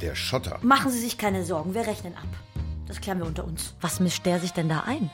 Der 0.00 0.14
Schotter. 0.14 0.58
Machen 0.62 0.90
Sie 0.90 1.00
sich 1.00 1.18
keine 1.18 1.44
Sorgen, 1.44 1.74
wir 1.74 1.86
rechnen 1.86 2.16
ab. 2.16 2.28
Das 2.86 3.00
klären 3.00 3.18
wir 3.18 3.26
unter 3.26 3.44
uns. 3.44 3.74
Was 3.80 4.00
mischt 4.00 4.26
der 4.26 4.40
sich 4.40 4.52
denn 4.52 4.68
da 4.68 4.80
ein? 4.80 5.10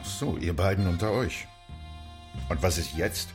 Ach 0.00 0.04
so, 0.04 0.36
ihr 0.36 0.54
beiden 0.54 0.86
unter 0.86 1.10
euch. 1.12 1.46
Und 2.48 2.62
was 2.62 2.78
ist 2.78 2.94
jetzt? 2.94 3.30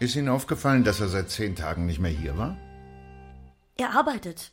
Ist 0.00 0.16
Ihnen 0.16 0.28
aufgefallen, 0.28 0.84
dass 0.84 1.00
er 1.00 1.08
seit 1.08 1.30
zehn 1.30 1.54
Tagen 1.54 1.86
nicht 1.86 2.00
mehr 2.00 2.10
hier 2.10 2.36
war? 2.36 2.56
Er 3.76 3.96
arbeitet. 3.96 4.52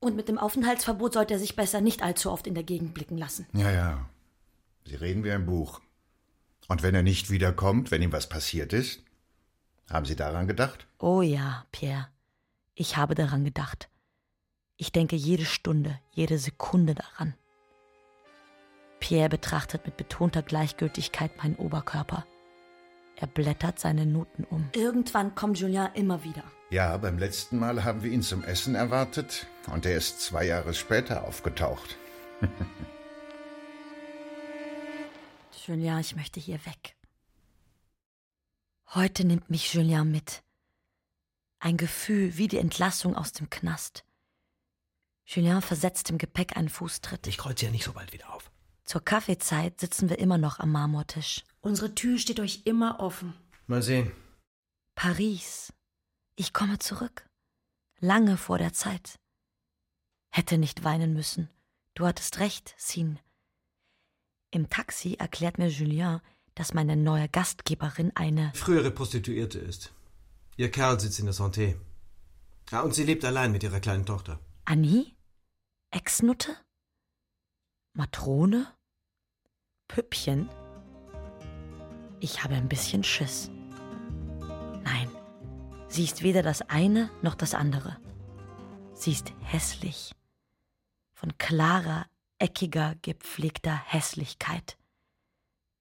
Und 0.00 0.16
mit 0.16 0.28
dem 0.28 0.38
Aufenthaltsverbot 0.38 1.12
sollte 1.12 1.34
er 1.34 1.40
sich 1.40 1.56
besser 1.56 1.80
nicht 1.80 2.02
allzu 2.02 2.30
oft 2.30 2.46
in 2.46 2.54
der 2.54 2.64
Gegend 2.64 2.94
blicken 2.94 3.18
lassen. 3.18 3.46
Ja, 3.52 3.70
ja. 3.70 4.06
Sie 4.86 4.94
reden 4.94 5.24
wie 5.24 5.30
ein 5.30 5.46
Buch. 5.46 5.80
Und 6.68 6.82
wenn 6.82 6.94
er 6.94 7.02
nicht 7.02 7.30
wiederkommt, 7.30 7.90
wenn 7.90 8.00
ihm 8.02 8.12
was 8.12 8.28
passiert 8.28 8.72
ist? 8.72 9.02
Haben 9.90 10.06
Sie 10.06 10.16
daran 10.16 10.46
gedacht? 10.46 10.86
Oh 10.98 11.20
ja, 11.20 11.66
Pierre. 11.72 12.08
Ich 12.80 12.96
habe 12.96 13.14
daran 13.14 13.44
gedacht. 13.44 13.90
Ich 14.78 14.90
denke 14.90 15.14
jede 15.14 15.44
Stunde, 15.44 16.00
jede 16.12 16.38
Sekunde 16.38 16.94
daran. 16.94 17.34
Pierre 19.00 19.28
betrachtet 19.28 19.84
mit 19.84 19.98
betonter 19.98 20.40
Gleichgültigkeit 20.40 21.36
meinen 21.36 21.56
Oberkörper. 21.56 22.24
Er 23.16 23.26
blättert 23.26 23.78
seine 23.78 24.06
Noten 24.06 24.44
um. 24.44 24.70
Irgendwann 24.72 25.34
kommt 25.34 25.58
Julien 25.58 25.90
immer 25.92 26.24
wieder. 26.24 26.42
Ja, 26.70 26.96
beim 26.96 27.18
letzten 27.18 27.58
Mal 27.58 27.84
haben 27.84 28.02
wir 28.02 28.10
ihn 28.10 28.22
zum 28.22 28.42
Essen 28.44 28.74
erwartet 28.74 29.46
und 29.70 29.84
er 29.84 29.98
ist 29.98 30.22
zwei 30.22 30.46
Jahre 30.46 30.72
später 30.72 31.24
aufgetaucht. 31.24 31.98
Julien, 35.66 35.98
ich 35.98 36.16
möchte 36.16 36.40
hier 36.40 36.64
weg. 36.64 36.96
Heute 38.94 39.26
nimmt 39.26 39.50
mich 39.50 39.74
Julien 39.74 40.10
mit. 40.10 40.42
Ein 41.60 41.76
Gefühl 41.76 42.38
wie 42.38 42.48
die 42.48 42.56
Entlassung 42.56 43.14
aus 43.14 43.32
dem 43.32 43.50
Knast. 43.50 44.04
Julien 45.26 45.60
versetzt 45.60 46.08
dem 46.08 46.16
Gepäck 46.16 46.56
einen 46.56 46.70
Fußtritt. 46.70 47.26
Ich 47.26 47.36
kreuze 47.36 47.66
ja 47.66 47.70
nicht 47.70 47.84
so 47.84 47.92
bald 47.92 48.12
wieder 48.14 48.34
auf. 48.34 48.50
Zur 48.84 49.04
Kaffeezeit 49.04 49.78
sitzen 49.78 50.08
wir 50.08 50.18
immer 50.18 50.38
noch 50.38 50.58
am 50.58 50.72
Marmortisch. 50.72 51.44
Unsere 51.60 51.94
Tür 51.94 52.18
steht 52.18 52.40
euch 52.40 52.62
immer 52.64 52.98
offen. 52.98 53.34
Mal 53.66 53.82
sehen. 53.82 54.10
Paris. 54.94 55.72
Ich 56.34 56.54
komme 56.54 56.78
zurück. 56.78 57.28
Lange 58.00 58.38
vor 58.38 58.56
der 58.56 58.72
Zeit. 58.72 59.20
Hätte 60.30 60.56
nicht 60.56 60.82
weinen 60.82 61.12
müssen. 61.12 61.50
Du 61.94 62.06
hattest 62.06 62.38
recht, 62.38 62.74
Sin. 62.78 63.18
Im 64.50 64.70
Taxi 64.70 65.14
erklärt 65.14 65.58
mir 65.58 65.68
Julien, 65.68 66.20
dass 66.54 66.72
meine 66.72 66.96
neue 66.96 67.28
Gastgeberin 67.28 68.12
eine 68.14 68.50
Frühere 68.54 68.90
Prostituierte 68.90 69.58
ist. 69.58 69.92
Ihr 70.60 70.70
Kerl 70.70 71.00
sitzt 71.00 71.18
in 71.18 71.24
der 71.24 71.34
Santé. 71.34 71.80
Ja, 72.70 72.82
und 72.82 72.94
sie 72.94 73.04
lebt 73.04 73.24
allein 73.24 73.50
mit 73.50 73.62
ihrer 73.62 73.80
kleinen 73.80 74.04
Tochter. 74.04 74.38
Annie? 74.66 75.16
Exnutte? 75.90 76.54
Matrone? 77.94 78.66
Püppchen? 79.88 80.50
Ich 82.20 82.44
habe 82.44 82.56
ein 82.56 82.68
bisschen 82.68 83.02
Schiss. 83.02 83.50
Nein, 84.84 85.10
sie 85.88 86.04
ist 86.04 86.22
weder 86.22 86.42
das 86.42 86.60
eine 86.60 87.08
noch 87.22 87.36
das 87.36 87.54
andere. 87.54 87.96
Sie 88.92 89.12
ist 89.12 89.32
hässlich. 89.40 90.14
Von 91.14 91.38
klarer, 91.38 92.04
eckiger, 92.38 92.96
gepflegter 93.00 93.76
Hässlichkeit. 93.86 94.76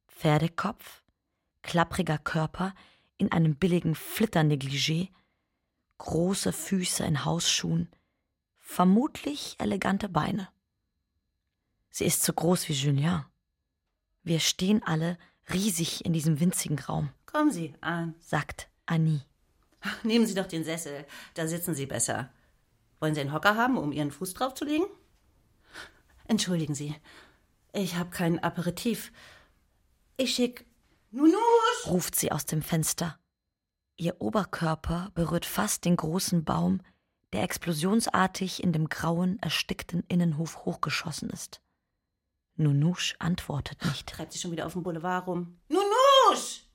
Pferdekopf, 0.08 1.04
klappriger 1.64 2.18
Körper 2.18 2.74
in 3.20 3.32
einem 3.32 3.56
billigen 3.56 3.94
Flitternegligé, 3.94 5.10
große 6.00 6.52
Füße 6.52 7.04
in 7.04 7.26
Hausschuhen, 7.26 7.90
vermutlich 8.58 9.56
elegante 9.60 10.10
Beine. 10.10 10.50
Sie 11.92 12.06
ist 12.06 12.24
so 12.24 12.34
groß 12.34 12.70
wie 12.70 12.74
Julien. 12.74 13.26
Wir 14.24 14.40
stehen 14.40 14.82
alle 14.84 15.18
riesig 15.52 16.06
in 16.06 16.14
diesem 16.14 16.40
winzigen 16.40 16.80
Raum. 16.80 17.10
Kommen 17.26 17.52
Sie 17.52 17.74
an, 17.82 18.16
sagt 18.20 18.70
Annie. 18.86 19.22
Nehmen 20.04 20.26
Sie 20.26 20.34
doch 20.34 20.48
den 20.48 20.64
Sessel, 20.64 21.06
da 21.34 21.48
sitzen 21.48 21.76
Sie 21.76 21.86
besser. 21.86 22.32
Wollen 23.00 23.16
Sie 23.16 23.22
einen 23.22 23.34
Hocker 23.34 23.56
haben, 23.56 23.78
um 23.78 23.92
Ihren 23.92 24.12
Fuß 24.12 24.34
draufzulegen? 24.34 24.88
Entschuldigen 26.26 26.76
Sie, 26.76 26.96
ich 27.74 27.96
habe 27.96 28.12
kein 28.12 28.40
Aperitif. 28.40 29.12
Ich 30.16 30.36
schick 30.36 30.66
Nunusch, 31.12 31.88
ruft 31.88 32.16
sie 32.16 32.32
aus 32.32 32.46
dem 32.46 32.62
Fenster. 32.62 33.20
Ihr 33.98 34.22
Oberkörper 34.22 35.12
berührt 35.16 35.46
fast 35.46 35.86
den 35.86 35.96
großen 35.96 36.44
Baum, 36.44 36.82
der 37.34 37.44
explosionsartig 37.44 38.64
in 38.64 38.74
dem 38.74 38.90
grauen, 38.90 39.40
erstickten 39.42 40.04
Innenhof 40.08 40.66
hochgeschossen 40.66 41.30
ist. 41.30 41.62
Nunusch 42.56 43.16
antwortet 43.20 43.84
nicht. 43.86 44.10
Treibt 44.10 44.34
sie 44.34 44.40
schon 44.40 44.52
wieder 44.52 44.66
auf 44.66 44.74
dem 44.74 44.84
Boulevard 44.84 45.28
rum. 45.28 45.60
Nunusch! 45.70 46.66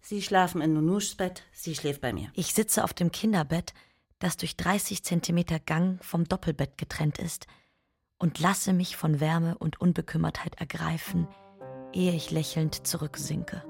Sie 0.00 0.22
schlafen 0.22 0.60
in 0.60 0.74
Nunuschs 0.74 1.14
Bett, 1.14 1.42
sie 1.52 1.74
schläft 1.74 2.00
bei 2.00 2.12
mir. 2.12 2.30
Ich 2.34 2.54
sitze 2.54 2.84
auf 2.84 2.94
dem 2.94 3.12
Kinderbett, 3.12 3.74
das 4.18 4.36
durch 4.36 4.56
30 4.56 5.04
Zentimeter 5.04 5.60
Gang 5.60 6.02
vom 6.04 6.24
Doppelbett 6.24 6.78
getrennt 6.78 7.18
ist, 7.18 7.46
und 8.18 8.38
lasse 8.40 8.72
mich 8.72 8.96
von 8.96 9.20
Wärme 9.20 9.56
und 9.58 9.80
Unbekümmertheit 9.80 10.56
ergreifen, 10.56 11.28
ehe 11.98 12.12
ich 12.12 12.30
lächelnd 12.30 12.86
zurücksinke. 12.86 13.64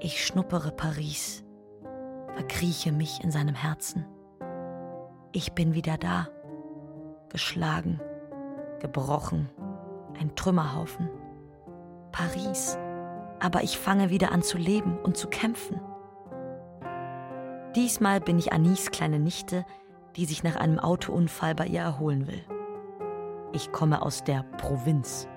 Ich 0.00 0.22
schnuppere 0.22 0.70
Paris, 0.70 1.44
verkrieche 2.34 2.92
mich 2.92 3.24
in 3.24 3.30
seinem 3.30 3.54
Herzen. 3.54 4.04
Ich 5.32 5.54
bin 5.54 5.72
wieder 5.72 5.96
da, 5.96 6.28
geschlagen, 7.30 8.02
gebrochen, 8.80 9.48
ein 10.20 10.36
Trümmerhaufen. 10.36 11.08
Paris, 12.12 12.76
aber 13.40 13.62
ich 13.62 13.78
fange 13.78 14.10
wieder 14.10 14.30
an 14.30 14.42
zu 14.42 14.58
leben 14.58 14.98
und 14.98 15.16
zu 15.16 15.28
kämpfen. 15.28 15.80
Diesmal 17.74 18.20
bin 18.20 18.38
ich 18.38 18.52
Anis 18.52 18.90
kleine 18.90 19.18
Nichte, 19.18 19.64
die 20.16 20.26
sich 20.26 20.42
nach 20.42 20.56
einem 20.56 20.78
Autounfall 20.78 21.54
bei 21.54 21.66
ihr 21.66 21.80
erholen 21.80 22.26
will. 22.26 22.44
Ich 23.54 23.72
komme 23.72 24.02
aus 24.02 24.22
der 24.22 24.42
Provinz. 24.58 25.28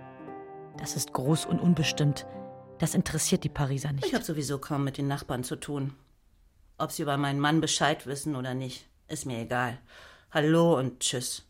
Das 0.78 0.96
ist 0.96 1.14
groß 1.14 1.46
und 1.46 1.60
unbestimmt. 1.60 2.26
Das 2.80 2.94
interessiert 2.94 3.44
die 3.44 3.50
Pariser 3.50 3.92
nicht. 3.94 4.06
Ich 4.06 4.14
habe 4.14 4.24
sowieso 4.24 4.60
kaum 4.60 4.84
mit 4.84 4.98
den 4.98 5.08
Nachbarn 5.08 5.44
zu 5.44 5.56
tun. 5.56 5.96
Ob 6.78 6.92
sie 6.92 7.04
über 7.04 7.18
meinen 7.18 7.40
Mann 7.40 7.62
Bescheid 7.62 8.06
wissen 8.06 8.36
oder 8.36 8.54
nicht, 8.54 8.88
ist 9.08 9.26
mir 9.26 9.40
egal. 9.40 9.80
Hallo 10.32 10.78
und 10.78 11.00
tschüss. 11.00 11.44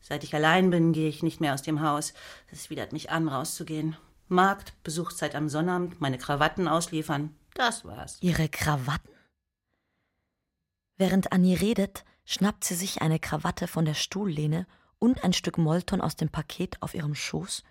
Seit 0.00 0.24
ich 0.24 0.34
allein 0.34 0.70
bin, 0.70 0.92
gehe 0.92 1.08
ich 1.08 1.22
nicht 1.22 1.40
mehr 1.40 1.54
aus 1.54 1.62
dem 1.62 1.82
Haus. 1.82 2.14
Es 2.50 2.70
widert 2.70 2.92
mich 2.92 3.10
an, 3.10 3.28
rauszugehen. 3.28 3.96
Markt, 4.28 4.72
Besuchszeit 4.82 5.34
am 5.34 5.48
Sonnabend, 5.48 6.00
meine 6.00 6.18
Krawatten 6.18 6.66
ausliefern. 6.66 7.36
Das 7.54 7.84
war's. 7.84 8.16
Ihre 8.20 8.48
Krawatten? 8.48 9.12
Während 10.96 11.32
Annie 11.32 11.60
redet, 11.60 12.04
schnappt 12.24 12.64
sie 12.64 12.74
sich 12.74 13.02
eine 13.02 13.18
Krawatte 13.18 13.68
von 13.68 13.84
der 13.84 13.94
Stuhllehne 13.94 14.66
und 14.98 15.22
ein 15.22 15.32
Stück 15.32 15.58
Molton 15.58 16.00
aus 16.00 16.16
dem 16.16 16.30
Paket 16.30 16.80
auf 16.80 16.94
ihrem 16.94 17.14
Schoß, 17.14 17.62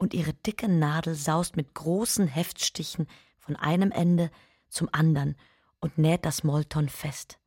und 0.00 0.14
ihre 0.14 0.32
dicke 0.32 0.66
Nadel 0.66 1.14
saust 1.14 1.56
mit 1.56 1.74
großen 1.74 2.26
Heftstichen 2.26 3.06
von 3.38 3.54
einem 3.54 3.92
Ende 3.92 4.30
zum 4.70 4.88
anderen 4.92 5.36
und 5.78 5.98
näht 5.98 6.24
das 6.24 6.42
Molton 6.42 6.88
fest. 6.88 7.38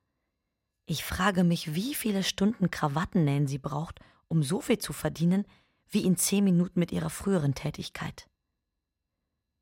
Ich 0.85 1.03
frage 1.03 1.43
mich, 1.43 1.73
wie 1.73 1.95
viele 1.95 2.23
Stunden 2.23 2.69
Krawattennähen 2.69 3.47
sie 3.47 3.57
braucht, 3.57 3.99
um 4.27 4.43
so 4.43 4.61
viel 4.61 4.77
zu 4.77 4.93
verdienen, 4.93 5.45
wie 5.89 6.05
in 6.05 6.15
zehn 6.15 6.43
Minuten 6.43 6.79
mit 6.79 6.91
ihrer 6.91 7.09
früheren 7.09 7.55
Tätigkeit. 7.55 8.29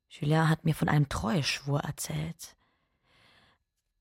Julien 0.09 0.49
hat 0.49 0.65
mir 0.65 0.75
von 0.75 0.89
einem 0.89 1.07
Treueschwur 1.07 1.79
erzählt. 1.79 2.57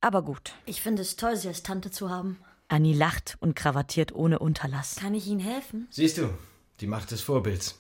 Aber 0.00 0.22
gut. 0.22 0.52
Ich 0.66 0.82
finde 0.82 1.02
es 1.02 1.14
toll, 1.14 1.36
Sie 1.36 1.46
als 1.46 1.62
Tante 1.62 1.92
zu 1.92 2.10
haben. 2.10 2.40
Annie 2.66 2.96
lacht 2.96 3.36
und 3.40 3.54
krawattiert 3.54 4.12
ohne 4.12 4.40
Unterlass. 4.40 4.96
Kann 4.96 5.14
ich 5.14 5.28
Ihnen 5.28 5.40
helfen? 5.40 5.86
Siehst 5.90 6.18
du, 6.18 6.36
die 6.80 6.88
Macht 6.88 7.12
des 7.12 7.20
Vorbilds. 7.20 7.78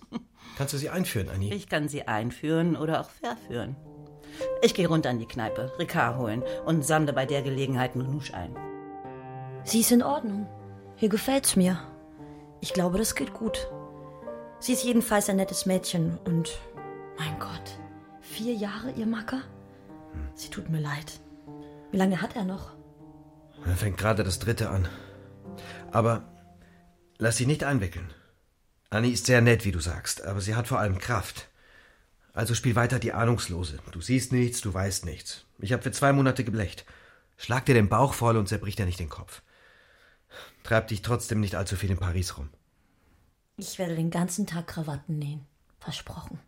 Kannst 0.56 0.74
du 0.74 0.78
sie 0.78 0.90
einführen, 0.90 1.28
Annie? 1.28 1.54
Ich 1.54 1.68
kann 1.68 1.88
sie 1.88 2.06
einführen 2.06 2.76
oder 2.76 3.00
auch 3.00 3.10
verführen. 3.10 3.76
Ich 4.62 4.74
gehe 4.74 4.88
runter 4.88 5.10
in 5.10 5.18
die 5.18 5.26
Kneipe, 5.26 5.72
Ricard 5.78 6.16
holen 6.18 6.42
und 6.66 6.84
sammle 6.84 7.12
bei 7.12 7.26
der 7.26 7.42
Gelegenheit 7.42 7.96
Nunusch 7.96 8.32
ein. 8.32 8.54
Sie 9.64 9.80
ist 9.80 9.92
in 9.92 10.02
Ordnung. 10.02 10.46
Hier 10.96 11.08
gefällt's 11.08 11.56
mir. 11.56 11.78
Ich 12.60 12.72
glaube, 12.72 12.98
das 12.98 13.14
geht 13.14 13.32
gut. 13.32 13.68
Sie 14.58 14.72
ist 14.72 14.84
jedenfalls 14.84 15.28
ein 15.30 15.36
nettes 15.36 15.64
Mädchen 15.64 16.18
und, 16.24 16.58
mein 17.18 17.38
Gott, 17.38 17.78
vier 18.20 18.54
Jahre 18.54 18.90
ihr 18.92 19.06
Macker? 19.06 19.40
Sie 20.34 20.50
tut 20.50 20.68
mir 20.68 20.80
leid. 20.80 21.20
Wie 21.90 21.96
lange 21.96 22.20
hat 22.20 22.36
er 22.36 22.44
noch? 22.44 22.72
Er 23.66 23.76
fängt 23.76 23.98
gerade 23.98 24.24
das 24.24 24.38
dritte 24.38 24.70
an. 24.70 24.88
Aber 25.90 26.22
lass 27.18 27.36
sie 27.36 27.46
nicht 27.46 27.64
einwickeln. 27.64 28.12
Annie 28.90 29.12
ist 29.12 29.26
sehr 29.26 29.40
nett, 29.40 29.64
wie 29.64 29.70
du 29.70 29.78
sagst, 29.78 30.24
aber 30.24 30.40
sie 30.40 30.56
hat 30.56 30.66
vor 30.66 30.80
allem 30.80 30.98
Kraft. 30.98 31.48
Also 32.32 32.54
spiel 32.54 32.74
weiter 32.74 32.98
die 32.98 33.12
Ahnungslose. 33.12 33.78
Du 33.92 34.00
siehst 34.00 34.32
nichts, 34.32 34.60
du 34.60 34.74
weißt 34.74 35.04
nichts. 35.04 35.44
Ich 35.60 35.72
habe 35.72 35.82
für 35.82 35.92
zwei 35.92 36.12
Monate 36.12 36.42
geblecht. 36.42 36.84
Schlag 37.36 37.64
dir 37.66 37.74
den 37.74 37.88
Bauch 37.88 38.14
voll 38.14 38.36
und 38.36 38.48
zerbrich 38.48 38.74
dir 38.74 38.86
nicht 38.86 38.98
den 38.98 39.08
Kopf. 39.08 39.42
Treib 40.64 40.88
dich 40.88 41.02
trotzdem 41.02 41.38
nicht 41.40 41.54
allzu 41.54 41.76
viel 41.76 41.90
in 41.90 41.98
Paris 41.98 42.36
rum. 42.36 42.48
Ich 43.56 43.78
werde 43.78 43.94
den 43.94 44.10
ganzen 44.10 44.46
Tag 44.46 44.66
Krawatten 44.66 45.18
nähen. 45.18 45.46
Versprochen. 45.78 46.40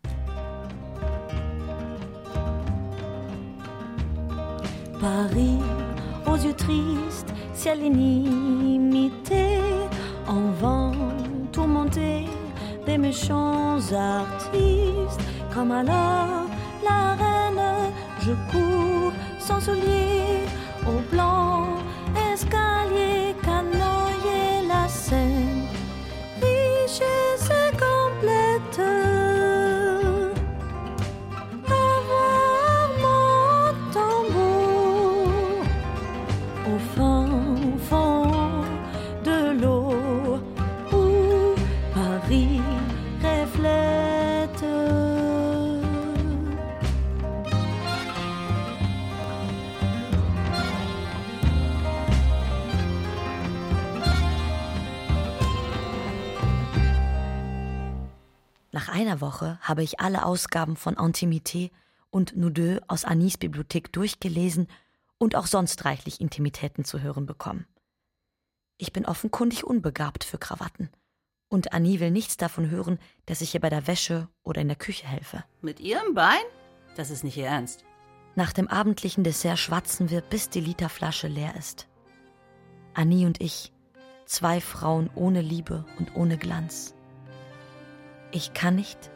Paris 5.00 5.62
aux 6.26 6.36
yeux 6.36 6.56
tristes, 6.56 7.32
ciel 7.54 7.82
inimité, 7.82 9.48
en 10.26 10.50
vent 10.60 10.92
tourmenté 11.52 12.26
des 12.86 12.98
méchants 12.98 13.78
artistes. 13.92 15.20
Comme 15.54 15.70
alors 15.70 16.46
la 16.82 17.14
reine, 17.20 17.92
je 18.20 18.32
cours 18.50 19.12
sans 19.38 19.60
souliers 19.60 20.46
au 20.86 21.00
blanc 21.12 21.71
einer 59.12 59.20
Woche 59.20 59.58
habe 59.60 59.82
ich 59.82 60.00
alle 60.00 60.24
Ausgaben 60.24 60.74
von 60.74 60.96
Intimité 60.96 61.70
und 62.10 62.34
Nous 62.34 62.50
deux 62.50 62.80
aus 62.88 63.04
Anis 63.04 63.36
Bibliothek 63.36 63.92
durchgelesen 63.92 64.68
und 65.18 65.36
auch 65.36 65.46
sonst 65.46 65.84
reichlich 65.84 66.20
Intimitäten 66.20 66.84
zu 66.84 67.00
hören 67.00 67.26
bekommen. 67.26 67.66
Ich 68.78 68.92
bin 68.92 69.04
offenkundig 69.04 69.64
unbegabt 69.64 70.24
für 70.24 70.38
Krawatten. 70.38 70.90
Und 71.48 71.74
Annie 71.74 72.00
will 72.00 72.10
nichts 72.10 72.38
davon 72.38 72.70
hören, 72.70 72.98
dass 73.26 73.42
ich 73.42 73.54
ihr 73.54 73.60
bei 73.60 73.68
der 73.68 73.86
Wäsche 73.86 74.28
oder 74.42 74.62
in 74.62 74.68
der 74.68 74.78
Küche 74.78 75.06
helfe. 75.06 75.44
Mit 75.60 75.78
ihrem 75.78 76.14
Bein? 76.14 76.42
Das 76.96 77.10
ist 77.10 77.22
nicht 77.22 77.36
ihr 77.36 77.46
Ernst. 77.46 77.84
Nach 78.34 78.54
dem 78.54 78.66
abendlichen 78.66 79.24
Dessert 79.24 79.58
schwatzen 79.58 80.08
wir, 80.08 80.22
bis 80.22 80.48
die 80.48 80.60
Literflasche 80.60 81.28
leer 81.28 81.54
ist. 81.58 81.86
Annie 82.94 83.26
und 83.26 83.42
ich, 83.42 83.72
zwei 84.24 84.62
Frauen 84.62 85.10
ohne 85.14 85.42
Liebe 85.42 85.84
und 85.98 86.16
ohne 86.16 86.38
Glanz. 86.38 86.94
Ich 88.34 88.54
kann 88.54 88.76
nicht, 88.76 89.10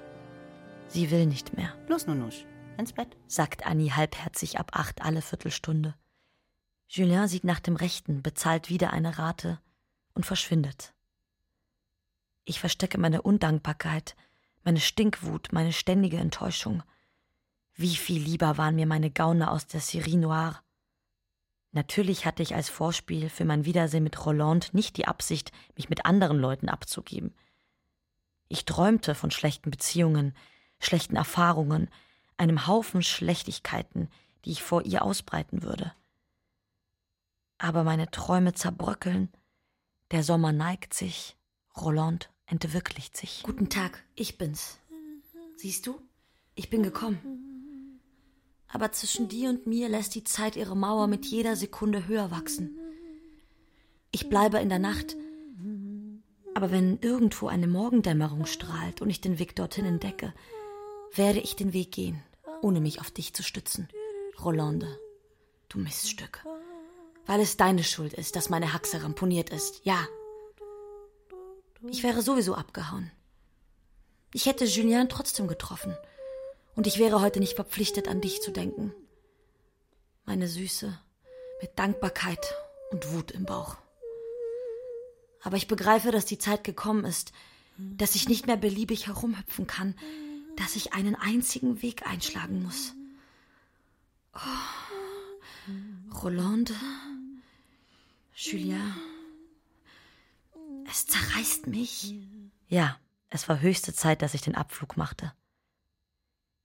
sie 0.89 1.11
will 1.11 1.25
nicht 1.25 1.57
mehr. 1.57 1.75
Los, 1.89 2.07
Nunusch, 2.07 2.45
ins 2.77 2.93
Bett. 2.93 3.17
sagt 3.27 3.65
Annie 3.65 3.97
halbherzig 3.97 4.59
ab 4.59 4.73
acht 4.75 5.01
alle 5.01 5.23
Viertelstunde. 5.23 5.95
Julien 6.87 7.27
sieht 7.27 7.45
nach 7.45 7.61
dem 7.61 7.77
Rechten, 7.77 8.23
bezahlt 8.23 8.69
wieder 8.69 8.93
eine 8.93 9.17
Rate 9.17 9.59
und 10.13 10.27
verschwindet. 10.27 10.93
Ich 12.45 12.61
verstecke 12.61 12.99
meine 12.99 13.23
Undankbarkeit, 13.23 14.17
meine 14.65 14.81
Stinkwut, 14.81 15.49
meine 15.51 15.73
ständige 15.73 16.19
Enttäuschung. 16.19 16.83
Wie 17.73 17.97
viel 17.97 18.21
lieber 18.21 18.59
waren 18.59 18.77
mir 18.77 18.87
meine 18.87 19.11
Gauner 19.11 19.51
aus 19.51 19.67
der 19.67 19.81
Série 19.81 20.19
Noire. 20.19 20.61
Natürlich 21.73 22.27
hatte 22.27 22.43
ich 22.43 22.55
als 22.55 22.69
Vorspiel 22.69 23.31
für 23.31 23.47
mein 23.47 23.65
Wiedersehen 23.65 24.05
mit 24.05 24.27
Roland 24.27 24.75
nicht 24.75 24.99
die 24.99 25.09
Absicht, 25.09 25.53
mich 25.75 25.89
mit 25.89 26.05
anderen 26.05 26.39
Leuten 26.39 26.69
abzugeben. 26.69 27.35
Ich 28.49 28.65
träumte 28.65 29.15
von 29.15 29.31
schlechten 29.31 29.71
Beziehungen, 29.71 30.35
schlechten 30.79 31.17
Erfahrungen, 31.17 31.89
einem 32.37 32.67
Haufen 32.67 33.03
Schlechtigkeiten, 33.03 34.09
die 34.45 34.53
ich 34.53 34.63
vor 34.63 34.85
ihr 34.85 35.03
ausbreiten 35.03 35.63
würde. 35.63 35.93
Aber 37.59 37.85
meine 37.85 38.11
Träume 38.11 38.55
zerbröckeln, 38.55 39.31
der 40.11 40.23
Sommer 40.23 40.53
neigt 40.53 40.95
sich, 40.95 41.37
Roland 41.77 42.31
entwirklicht 42.47 43.17
sich. 43.17 43.43
Guten 43.43 43.69
Tag, 43.69 44.05
ich 44.15 44.39
bin's. 44.39 44.79
Siehst 45.57 45.87
du? 45.87 46.01
Ich 46.55 46.71
bin 46.71 46.83
gekommen. 46.83 48.01
Aber 48.69 48.93
zwischen 48.93 49.29
dir 49.29 49.51
und 49.51 49.67
mir 49.67 49.89
lässt 49.89 50.15
die 50.15 50.25
Zeit 50.25 50.57
ihre 50.57 50.77
Mauer 50.77 51.07
mit 51.07 51.25
jeder 51.27 51.57
Sekunde 51.57 52.07
höher 52.07 52.31
wachsen. 52.31 52.79
Ich 54.11 54.29
bleibe 54.29 54.59
in 54.59 54.69
der 54.69 54.79
Nacht. 54.79 55.17
Aber 56.57 56.71
wenn 56.71 56.99
irgendwo 57.03 57.49
eine 57.49 57.67
Morgendämmerung 57.67 58.47
strahlt 58.47 59.03
und 59.03 59.11
ich 59.11 59.21
den 59.21 59.39
Weg 59.39 59.55
dorthin 59.57 59.85
entdecke, 59.85 60.33
werde 61.13 61.39
ich 61.39 61.55
den 61.55 61.75
Weg 61.75 61.93
gehen, 61.93 62.23
ohne 62.63 62.81
mich 62.81 62.99
auf 62.99 63.11
dich 63.11 63.35
zu 63.35 63.43
stützen. 63.43 63.91
Rolande, 64.43 64.99
du 65.69 65.79
Miststück. 65.79 66.43
Weil 67.27 67.43
es 67.43 67.59
deine 67.59 67.85
Schuld 67.85 68.15
ist, 68.15 68.37
dass 68.37 68.49
meine 68.49 68.73
Haxe 68.73 69.03
ramponiert 69.03 69.51
ist. 69.51 69.83
Ja. 69.85 69.99
Ich 71.91 72.03
wäre 72.03 72.23
sowieso 72.23 72.55
abgehauen. 72.55 73.13
Ich 74.33 74.47
hätte 74.47 74.65
Julien 74.65 75.11
trotzdem 75.11 75.49
getroffen. 75.49 75.95
Und 76.75 76.87
ich 76.87 76.99
wäre 76.99 77.21
heute 77.21 77.39
nicht 77.39 77.57
verpflichtet, 77.57 78.09
an 78.09 78.23
dich 78.23 78.41
zu 78.41 78.51
denken. 78.51 78.95
Meine 80.25 80.49
Süße, 80.49 80.99
mit 81.61 81.79
Dankbarkeit 81.79 82.55
und 82.93 83.13
Wut 83.13 83.31
im 83.33 83.45
Bauch. 83.45 83.77
Aber 85.47 85.57
ich 85.57 85.69
begreife, 85.69 86.11
dass 86.11 86.25
die 86.25 86.39
Zeit 86.39 86.65
gekommen 86.65 87.05
ist, 87.05 87.31
dass 87.79 88.17
ich 88.17 88.29
nicht 88.29 88.49
mehr 88.49 88.57
beliebig 88.57 89.07
herumhüpfen 89.07 89.69
kann, 89.69 89.95
dass 90.57 90.75
ich 90.75 90.93
einen 90.93 91.15
einzigen 91.15 91.83
Weg 91.83 92.05
einschlagen 92.05 92.65
muss. 92.65 92.95
Oh. 94.35 96.17
Rolande, 96.21 96.75
Julien, 98.35 98.93
es 100.91 101.07
zerreißt 101.07 101.69
mich. 101.69 102.17
Ja, 102.67 102.99
es 103.31 103.49
war 103.49 103.61
höchste 103.61 103.95
Zeit, 103.95 104.23
dass 104.23 104.35
ich 104.35 104.41
den 104.41 104.57
Abflug 104.57 104.97
machte. 104.97 105.33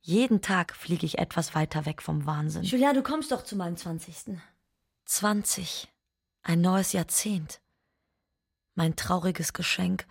Jeden 0.02 0.42
Tag 0.42 0.76
fliege 0.76 1.06
ich 1.06 1.20
etwas 1.20 1.54
weiter 1.54 1.86
weg 1.86 2.02
vom 2.02 2.26
Wahnsinn. 2.26 2.64
Julia, 2.64 2.94
du 2.94 3.04
kommst 3.04 3.32
doch 3.32 3.44
zu 3.44 3.56
meinem 3.56 3.78
20. 3.78 4.40
20. 5.06 5.88
Ein 6.42 6.62
neues 6.62 6.94
Jahrzehnt. 6.94 7.62
Mein 8.76 8.96
trauriges 8.96 9.54
Geschenk 9.54 10.06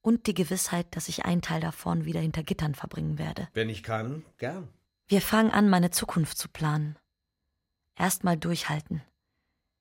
und 0.00 0.26
die 0.26 0.34
Gewissheit, 0.34 0.86
dass 0.96 1.08
ich 1.08 1.24
einen 1.24 1.42
Teil 1.42 1.60
davon 1.60 2.04
wieder 2.04 2.20
hinter 2.20 2.42
Gittern 2.42 2.74
verbringen 2.74 3.18
werde. 3.18 3.48
Wenn 3.52 3.68
ich 3.68 3.82
kann, 3.82 4.24
gern. 4.38 4.68
Wir 5.06 5.20
fangen 5.20 5.50
an, 5.50 5.68
meine 5.68 5.90
Zukunft 5.90 6.38
zu 6.38 6.48
planen. 6.48 6.96
Erstmal 7.96 8.36
durchhalten. 8.36 9.02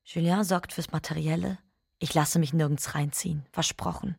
Julien 0.03 0.43
sorgt 0.43 0.74
fürs 0.74 0.91
Materielle. 0.91 1.59
Ich 1.99 2.13
lasse 2.13 2.39
mich 2.39 2.53
nirgends 2.53 2.95
reinziehen. 2.95 3.45
Versprochen. 3.51 4.18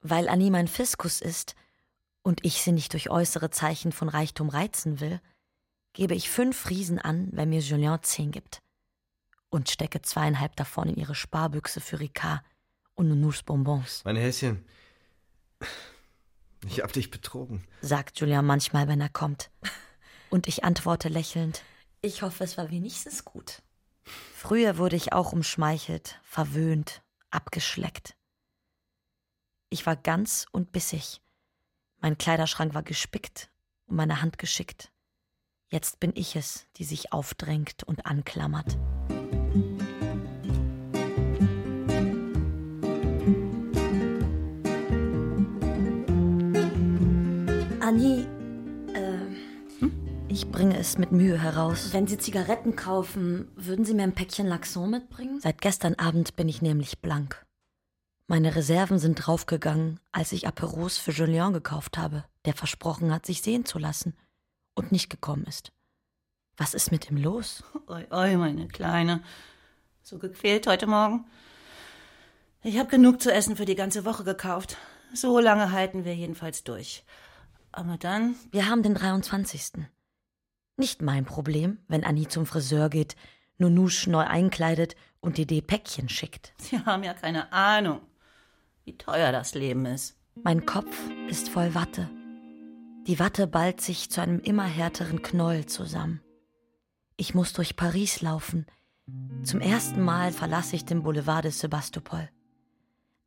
Weil 0.00 0.28
Annie 0.28 0.50
mein 0.50 0.68
Fiskus 0.68 1.20
ist 1.20 1.54
und 2.22 2.44
ich 2.44 2.62
sie 2.62 2.72
nicht 2.72 2.92
durch 2.92 3.10
äußere 3.10 3.50
Zeichen 3.50 3.92
von 3.92 4.08
Reichtum 4.08 4.48
reizen 4.48 5.00
will, 5.00 5.20
gebe 5.92 6.14
ich 6.14 6.30
fünf 6.30 6.68
Riesen 6.70 6.98
an, 6.98 7.28
wenn 7.32 7.50
mir 7.50 7.60
Julien 7.60 7.98
zehn 8.02 8.30
gibt. 8.30 8.62
Und 9.50 9.68
stecke 9.68 10.00
zweieinhalb 10.00 10.54
davon 10.56 10.88
in 10.88 10.96
ihre 10.96 11.14
Sparbüchse 11.14 11.80
für 11.80 11.98
Ricard 11.98 12.42
und 12.94 13.08
Nounous 13.08 13.42
Bonbons. 13.42 14.02
Mein 14.04 14.16
Häschen, 14.16 14.64
ich 16.66 16.80
hab 16.80 16.92
dich 16.92 17.10
betrogen, 17.10 17.64
sagt 17.80 18.20
Julien 18.20 18.46
manchmal, 18.46 18.86
wenn 18.88 19.00
er 19.00 19.08
kommt. 19.08 19.50
Und 20.30 20.46
ich 20.46 20.62
antworte 20.62 21.08
lächelnd, 21.08 21.64
ich 22.02 22.22
hoffe, 22.22 22.44
es 22.44 22.56
war 22.56 22.70
wenigstens 22.70 23.24
gut. 23.24 23.62
Früher 24.34 24.78
wurde 24.78 24.96
ich 24.96 25.12
auch 25.12 25.32
umschmeichelt, 25.32 26.20
verwöhnt, 26.22 27.02
abgeschleckt. 27.30 28.16
Ich 29.68 29.86
war 29.86 29.96
ganz 29.96 30.46
und 30.52 30.72
bissig. 30.72 31.20
Mein 31.98 32.18
Kleiderschrank 32.18 32.74
war 32.74 32.82
gespickt 32.82 33.50
und 33.86 33.96
meine 33.96 34.22
Hand 34.22 34.38
geschickt. 34.38 34.90
Jetzt 35.68 36.00
bin 36.00 36.12
ich 36.14 36.36
es, 36.36 36.66
die 36.76 36.84
sich 36.84 37.12
aufdrängt 37.12 37.84
und 37.84 38.06
anklammert. 38.06 38.76
Annie, 47.80 48.26
Ich 50.28 50.48
bringe 50.52 50.78
es 50.78 50.98
mit 50.98 51.10
Mühe 51.10 51.36
heraus. 51.42 51.92
wenn 51.92 52.06
Sie 52.06 52.16
Zigaretten 52.16 52.76
kaufen, 52.76 53.50
würden 53.56 53.84
Sie 53.84 53.94
mir 53.94 54.04
ein 54.04 54.14
Päckchen 54.14 54.46
Laxon 54.46 54.90
mitbringen? 54.90 55.40
Seit 55.40 55.60
gestern 55.60 55.94
Abend 55.94 56.36
bin 56.36 56.48
ich 56.48 56.62
nämlich 56.62 57.00
blank. 57.00 57.44
Meine 58.28 58.54
Reserven 58.54 59.00
sind 59.00 59.16
draufgegangen, 59.16 59.98
als 60.12 60.30
ich 60.30 60.46
Aperos 60.46 60.98
für 60.98 61.10
Julien 61.10 61.52
gekauft 61.52 61.98
habe, 61.98 62.24
der 62.44 62.54
versprochen 62.54 63.12
hat, 63.12 63.26
sich 63.26 63.42
sehen 63.42 63.64
zu 63.64 63.80
lassen 63.80 64.14
und 64.76 64.92
nicht 64.92 65.10
gekommen 65.10 65.42
ist. 65.48 65.72
Was 66.60 66.74
ist 66.74 66.92
mit 66.92 67.10
ihm 67.10 67.16
los? 67.16 67.64
Oi, 67.86 68.04
oi, 68.10 68.36
meine 68.36 68.68
Kleine. 68.68 69.22
So 70.02 70.18
gequält 70.18 70.66
heute 70.66 70.86
Morgen. 70.86 71.24
Ich 72.62 72.78
habe 72.78 72.90
genug 72.90 73.22
zu 73.22 73.32
essen 73.32 73.56
für 73.56 73.64
die 73.64 73.76
ganze 73.76 74.04
Woche 74.04 74.24
gekauft. 74.24 74.76
So 75.14 75.38
lange 75.38 75.72
halten 75.72 76.04
wir 76.04 76.14
jedenfalls 76.14 76.62
durch. 76.62 77.02
Aber 77.72 77.96
dann, 77.96 78.34
Wir 78.50 78.68
haben 78.68 78.82
den 78.82 78.92
23. 78.92 79.86
Nicht 80.76 81.00
mein 81.00 81.24
Problem, 81.24 81.78
wenn 81.88 82.04
Annie 82.04 82.28
zum 82.28 82.44
Friseur 82.44 82.90
geht, 82.90 83.16
Nunouche 83.56 84.10
neu 84.10 84.24
einkleidet 84.24 84.96
und 85.20 85.38
Dede 85.38 85.62
Päckchen 85.62 86.10
schickt. 86.10 86.52
Sie 86.58 86.78
haben 86.78 87.04
ja 87.04 87.14
keine 87.14 87.54
Ahnung, 87.54 88.02
wie 88.84 88.98
teuer 88.98 89.32
das 89.32 89.54
Leben 89.54 89.86
ist. 89.86 90.14
Mein 90.34 90.66
Kopf 90.66 90.94
ist 91.26 91.48
voll 91.48 91.74
Watte. 91.74 92.10
Die 93.06 93.18
Watte 93.18 93.46
ballt 93.46 93.80
sich 93.80 94.10
zu 94.10 94.20
einem 94.20 94.40
immer 94.40 94.64
härteren 94.64 95.22
Knäuel 95.22 95.64
zusammen. 95.64 96.20
Ich 97.20 97.34
muss 97.34 97.52
durch 97.52 97.76
Paris 97.76 98.22
laufen. 98.22 98.64
Zum 99.44 99.60
ersten 99.60 100.00
Mal 100.00 100.32
verlasse 100.32 100.74
ich 100.74 100.86
den 100.86 101.02
Boulevard 101.02 101.44
de 101.44 101.50
Sebastopol. 101.50 102.30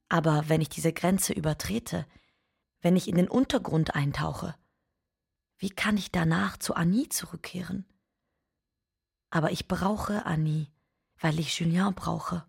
Aber 0.09 0.49
wenn 0.49 0.61
ich 0.61 0.69
diese 0.69 0.91
Grenze 0.91 1.31
übertrete, 1.31 2.07
wenn 2.81 2.95
ich 2.95 3.07
in 3.07 3.17
den 3.17 3.27
Untergrund 3.27 3.93
eintauche, 3.93 4.55
wie 5.59 5.69
kann 5.69 5.95
ich 5.95 6.11
danach 6.11 6.57
zu 6.57 6.73
Annie 6.73 7.07
zurückkehren? 7.09 7.85
Aber 9.29 9.51
ich 9.51 9.67
brauche 9.67 10.25
Annie, 10.25 10.69
weil 11.19 11.39
ich 11.39 11.59
Julien 11.59 11.93
brauche. 11.93 12.47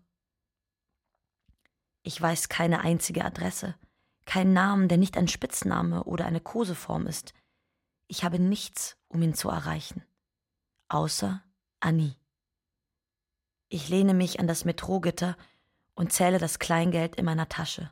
Ich 2.01 2.19
weiß 2.19 2.49
keine 2.49 2.79
einzige 2.79 3.23
Adresse, 3.23 3.75
keinen 4.25 4.53
Namen, 4.53 4.87
der 4.87 4.97
nicht 4.97 5.15
ein 5.15 5.27
Spitzname 5.27 6.05
oder 6.05 6.25
eine 6.25 6.41
Koseform 6.41 7.05
ist. 7.05 7.35
Ich 8.07 8.23
habe 8.23 8.39
nichts, 8.39 8.97
um 9.09 9.21
ihn 9.21 9.35
zu 9.35 9.49
erreichen. 9.49 10.03
Außer 10.87 11.41
Annie. 11.79 12.15
Ich 13.69 13.89
lehne 13.89 14.13
mich 14.13 14.39
an 14.39 14.45
das 14.45 14.65
Metrogitter 14.65 15.35
und 15.95 16.13
zähle 16.13 16.37
das 16.37 16.59
Kleingeld 16.59 17.15
in 17.15 17.25
meiner 17.25 17.49
Tasche. 17.49 17.89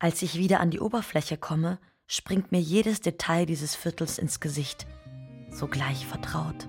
Als 0.00 0.22
ich 0.22 0.34
wieder 0.34 0.58
an 0.58 0.70
die 0.70 0.80
Oberfläche 0.80 1.38
komme, 1.38 1.78
springt 2.08 2.50
mir 2.50 2.60
jedes 2.60 3.00
Detail 3.00 3.46
dieses 3.46 3.76
Viertels 3.76 4.18
ins 4.18 4.40
Gesicht, 4.40 4.88
sogleich 5.50 6.04
vertraut. 6.04 6.66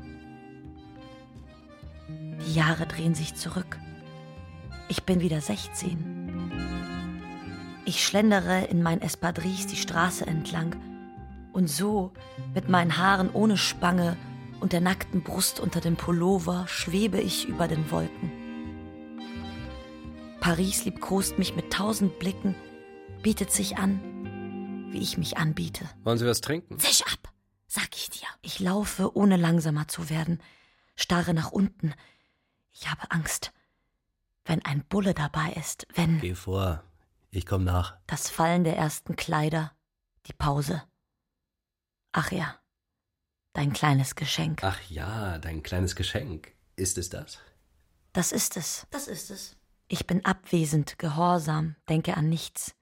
Die 2.07 2.53
Jahre 2.53 2.85
drehen 2.85 3.15
sich 3.15 3.33
zurück. 3.33 3.79
Ich 4.89 5.03
bin 5.03 5.21
wieder 5.21 5.41
16. 5.41 6.51
Ich 7.85 8.05
schlendere 8.05 8.65
in 8.65 8.83
mein 8.83 9.01
Espadrilles 9.01 9.65
die 9.65 9.75
Straße 9.75 10.27
entlang 10.27 10.75
und 11.51 11.67
so, 11.67 12.11
mit 12.53 12.69
meinen 12.69 12.97
Haaren 12.97 13.31
ohne 13.31 13.57
Spange 13.57 14.15
und 14.59 14.73
der 14.73 14.81
nackten 14.81 15.23
Brust 15.23 15.59
unter 15.59 15.81
dem 15.81 15.95
Pullover, 15.95 16.67
schwebe 16.67 17.19
ich 17.19 17.47
über 17.47 17.67
den 17.67 17.89
Wolken. 17.91 18.31
Paris 20.39 20.85
liebkost 20.85 21.37
mich 21.39 21.55
mit 21.55 21.71
tausend 21.73 22.19
Blicken, 22.19 22.55
bietet 23.21 23.51
sich 23.51 23.77
an, 23.77 23.99
wie 24.91 24.99
ich 25.01 25.17
mich 25.17 25.37
anbiete. 25.37 25.89
Wollen 26.03 26.17
Sie 26.17 26.25
was 26.27 26.41
trinken? 26.41 26.77
Zisch 26.79 27.01
ab, 27.03 27.33
sag 27.67 27.95
ich 27.95 28.09
dir. 28.09 28.27
Ich 28.41 28.59
laufe, 28.59 29.15
ohne 29.17 29.37
langsamer 29.37 29.87
zu 29.87 30.09
werden, 30.09 30.39
starre 30.95 31.33
nach 31.33 31.51
unten. 31.51 31.93
Ich 32.71 32.89
habe 32.89 33.09
Angst. 33.11 33.51
Wenn 34.45 34.63
ein 34.63 34.83
Bulle 34.85 35.15
dabei 35.15 35.53
ist, 35.53 35.87
wenn 35.95 36.19
Geh 36.19 36.35
vor. 36.35 36.83
Ich 37.31 37.45
komm 37.47 37.63
nach. 37.63 37.97
das 38.05 38.29
Fallen 38.29 38.63
der 38.63 38.77
ersten 38.77 39.15
Kleider, 39.15 39.71
die 40.27 40.33
Pause. 40.33 40.83
Ach 42.11 42.31
ja, 42.31 42.55
dein 43.55 43.73
kleines 43.73 44.15
Geschenk. 44.15 44.63
Ach 44.63 44.79
ja, 44.89 45.39
dein 45.39 45.63
kleines 45.63 45.95
Geschenk. 45.95 46.53
Ist 46.75 46.97
es 46.97 47.09
das? 47.09 47.39
Das 48.13 48.31
ist 48.31 48.57
es. 48.57 48.85
Das 48.91 49.07
ist 49.07 49.31
es. 49.31 49.55
Ich 49.87 50.05
bin 50.07 50.23
abwesend, 50.25 50.99
gehorsam, 50.99 51.75
denke 51.89 52.17
an 52.17 52.29
nichts. 52.29 52.75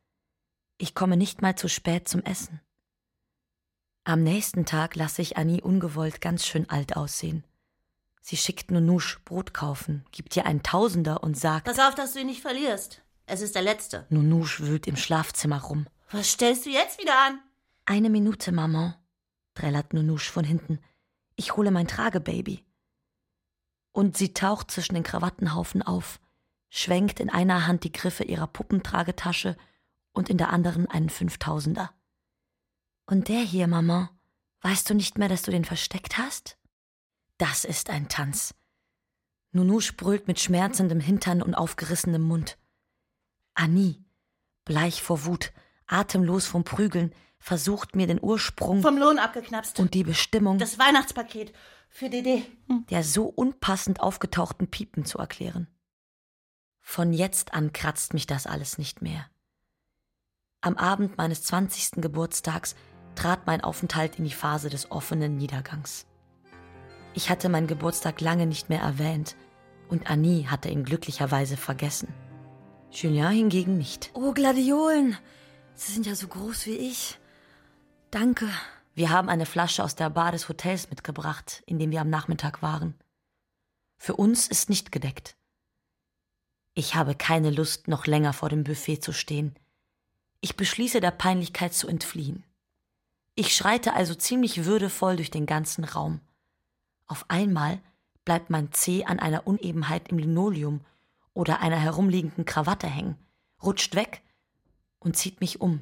Ich 0.77 0.95
komme 0.95 1.15
nicht 1.15 1.41
mal 1.41 1.55
zu 1.55 1.67
spät 1.67 2.07
zum 2.07 2.21
Essen. 2.23 2.59
Am 4.03 4.23
nächsten 4.23 4.65
Tag 4.65 4.95
lasse 4.95 5.21
ich 5.21 5.37
Annie 5.37 5.61
ungewollt 5.61 6.21
ganz 6.21 6.45
schön 6.45 6.69
alt 6.69 6.97
aussehen. 6.97 7.45
Sie 8.21 8.37
schickt 8.37 8.71
Nunusch 8.71 9.19
Brot 9.25 9.53
kaufen, 9.53 10.05
gibt 10.11 10.35
ihr 10.35 10.45
einen 10.45 10.63
Tausender 10.63 11.23
und 11.23 11.37
sagt: 11.37 11.65
Pass 11.65 11.79
auf, 11.79 11.95
dass 11.95 12.13
du 12.13 12.19
ihn 12.19 12.27
nicht 12.27 12.41
verlierst. 12.41 13.01
Es 13.25 13.41
ist 13.41 13.55
der 13.55 13.61
letzte. 13.61 14.05
Nunusch 14.09 14.61
wühlt 14.61 14.87
im 14.87 14.97
Schlafzimmer 14.97 15.61
rum. 15.61 15.87
Was 16.11 16.31
stellst 16.31 16.65
du 16.65 16.69
jetzt 16.69 16.99
wieder 16.99 17.17
an? 17.27 17.39
Eine 17.85 18.09
Minute, 18.09 18.51
Maman, 18.51 18.95
trällert 19.53 19.93
Nunusch 19.93 20.29
von 20.29 20.43
hinten. 20.43 20.79
Ich 21.35 21.55
hole 21.55 21.71
mein 21.71 21.87
Tragebaby. 21.87 22.63
Und 23.91 24.17
sie 24.17 24.33
taucht 24.33 24.71
zwischen 24.71 24.95
den 24.95 25.03
Krawattenhaufen 25.03 25.81
auf, 25.81 26.19
schwenkt 26.69 27.19
in 27.19 27.29
einer 27.29 27.67
Hand 27.67 27.83
die 27.83 27.91
Griffe 27.91 28.23
ihrer 28.23 28.47
Puppentragetasche 28.47 29.55
und 30.11 30.29
in 30.29 30.37
der 30.37 30.51
anderen 30.51 30.87
einen 30.89 31.09
Fünftausender. 31.09 31.91
Und 33.05 33.27
der 33.27 33.41
hier, 33.41 33.67
Maman, 33.67 34.09
weißt 34.61 34.89
du 34.89 34.95
nicht 34.95 35.17
mehr, 35.17 35.29
dass 35.29 35.43
du 35.43 35.51
den 35.51 35.65
versteckt 35.65 36.17
hast? 36.17 36.57
Das 37.37 37.65
ist 37.65 37.89
ein 37.89 38.07
Tanz. 38.09 38.55
Nunusch 39.51 39.95
brüllt 39.95 40.27
mit 40.27 40.39
schmerzendem 40.39 40.99
Hintern 40.99 41.41
und 41.43 41.53
aufgerissenem 41.53 42.21
Mund. 42.21 42.57
Annie, 43.53 44.03
bleich 44.65 45.03
vor 45.03 45.25
Wut, 45.25 45.53
atemlos 45.85 46.47
vom 46.47 46.63
Prügeln, 46.63 47.13
versucht 47.43 47.93
mir 47.93 48.07
den 48.07 48.23
Ursprung 48.23 48.81
vom 48.81 48.97
Lohn 48.97 49.19
abgeknapst 49.19 49.77
und 49.81 49.93
die 49.93 50.05
Bestimmung 50.05 50.59
das 50.59 50.79
Weihnachtspaket 50.79 51.51
für 51.89 52.09
Dede 52.09 52.41
hm. 52.69 52.85
der 52.89 53.03
so 53.03 53.25
unpassend 53.25 53.99
aufgetauchten 53.99 54.69
Piepen 54.69 55.03
zu 55.03 55.17
erklären. 55.17 55.67
Von 56.79 57.11
jetzt 57.11 57.53
an 57.53 57.73
kratzt 57.73 58.13
mich 58.13 58.27
das 58.27 58.47
alles 58.47 58.77
nicht 58.77 59.01
mehr. 59.01 59.25
Am 60.61 60.77
Abend 60.77 61.17
meines 61.17 61.43
20. 61.43 62.01
Geburtstags 62.01 62.75
trat 63.15 63.45
mein 63.45 63.59
Aufenthalt 63.59 64.19
in 64.19 64.23
die 64.23 64.31
Phase 64.31 64.69
des 64.69 64.89
offenen 64.89 65.35
Niedergangs. 65.35 66.05
Ich 67.13 67.29
hatte 67.29 67.49
meinen 67.49 67.67
Geburtstag 67.67 68.21
lange 68.21 68.45
nicht 68.45 68.69
mehr 68.69 68.81
erwähnt 68.81 69.35
und 69.89 70.09
Annie 70.09 70.49
hatte 70.49 70.69
ihn 70.69 70.85
glücklicherweise 70.85 71.57
vergessen. 71.57 72.07
Julien 72.89 73.31
hingegen 73.31 73.77
nicht. 73.77 74.11
Oh, 74.13 74.31
Gladiolen! 74.31 75.17
Sie 75.75 75.91
sind 75.91 76.05
ja 76.05 76.15
so 76.15 76.27
groß 76.27 76.67
wie 76.67 76.77
ich. 76.77 77.19
Danke. 78.13 78.47
Wir 78.93 79.09
haben 79.09 79.27
eine 79.27 79.47
Flasche 79.47 79.83
aus 79.83 79.95
der 79.95 80.11
Bar 80.11 80.33
des 80.33 80.47
Hotels 80.47 80.87
mitgebracht, 80.91 81.63
in 81.65 81.79
dem 81.79 81.89
wir 81.89 81.99
am 81.99 82.11
Nachmittag 82.11 82.61
waren. 82.61 82.93
Für 83.97 84.15
uns 84.15 84.47
ist 84.47 84.69
nicht 84.69 84.91
gedeckt. 84.91 85.35
Ich 86.75 86.93
habe 86.93 87.15
keine 87.15 87.49
Lust, 87.49 87.87
noch 87.87 88.05
länger 88.05 88.31
vor 88.33 88.49
dem 88.49 88.65
Buffet 88.65 88.97
zu 88.97 89.13
stehen. 89.13 89.55
Ich 90.41 90.55
beschließe 90.55 91.01
der 91.01 91.09
Peinlichkeit 91.09 91.73
zu 91.73 91.87
entfliehen. 91.87 92.43
Ich 93.33 93.55
schreite 93.55 93.95
also 93.95 94.13
ziemlich 94.13 94.65
würdevoll 94.65 95.15
durch 95.15 95.31
den 95.31 95.47
ganzen 95.47 95.83
Raum. 95.83 96.19
Auf 97.07 97.25
einmal 97.29 97.79
bleibt 98.25 98.51
mein 98.51 98.71
Zeh 98.73 99.05
an 99.05 99.17
einer 99.17 99.47
Unebenheit 99.47 100.09
im 100.09 100.19
Linoleum 100.19 100.81
oder 101.33 101.61
einer 101.61 101.79
herumliegenden 101.79 102.45
Krawatte 102.45 102.85
hängen, 102.85 103.17
rutscht 103.63 103.95
weg 103.95 104.21
und 104.99 105.17
zieht 105.17 105.41
mich 105.41 105.61
um 105.61 105.81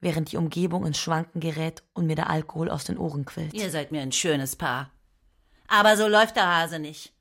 während 0.00 0.32
die 0.32 0.36
Umgebung 0.36 0.86
ins 0.86 0.98
Schwanken 0.98 1.40
gerät 1.40 1.82
und 1.92 2.06
mir 2.06 2.16
der 2.16 2.30
Alkohol 2.30 2.70
aus 2.70 2.84
den 2.84 2.98
Ohren 2.98 3.24
quillt. 3.24 3.54
Ihr 3.54 3.70
seid 3.70 3.92
mir 3.92 4.00
ein 4.00 4.12
schönes 4.12 4.56
Paar. 4.56 4.90
Aber 5.68 5.96
so 5.96 6.08
läuft 6.08 6.36
der 6.36 6.46
Hase 6.46 6.78
nicht. 6.78 7.12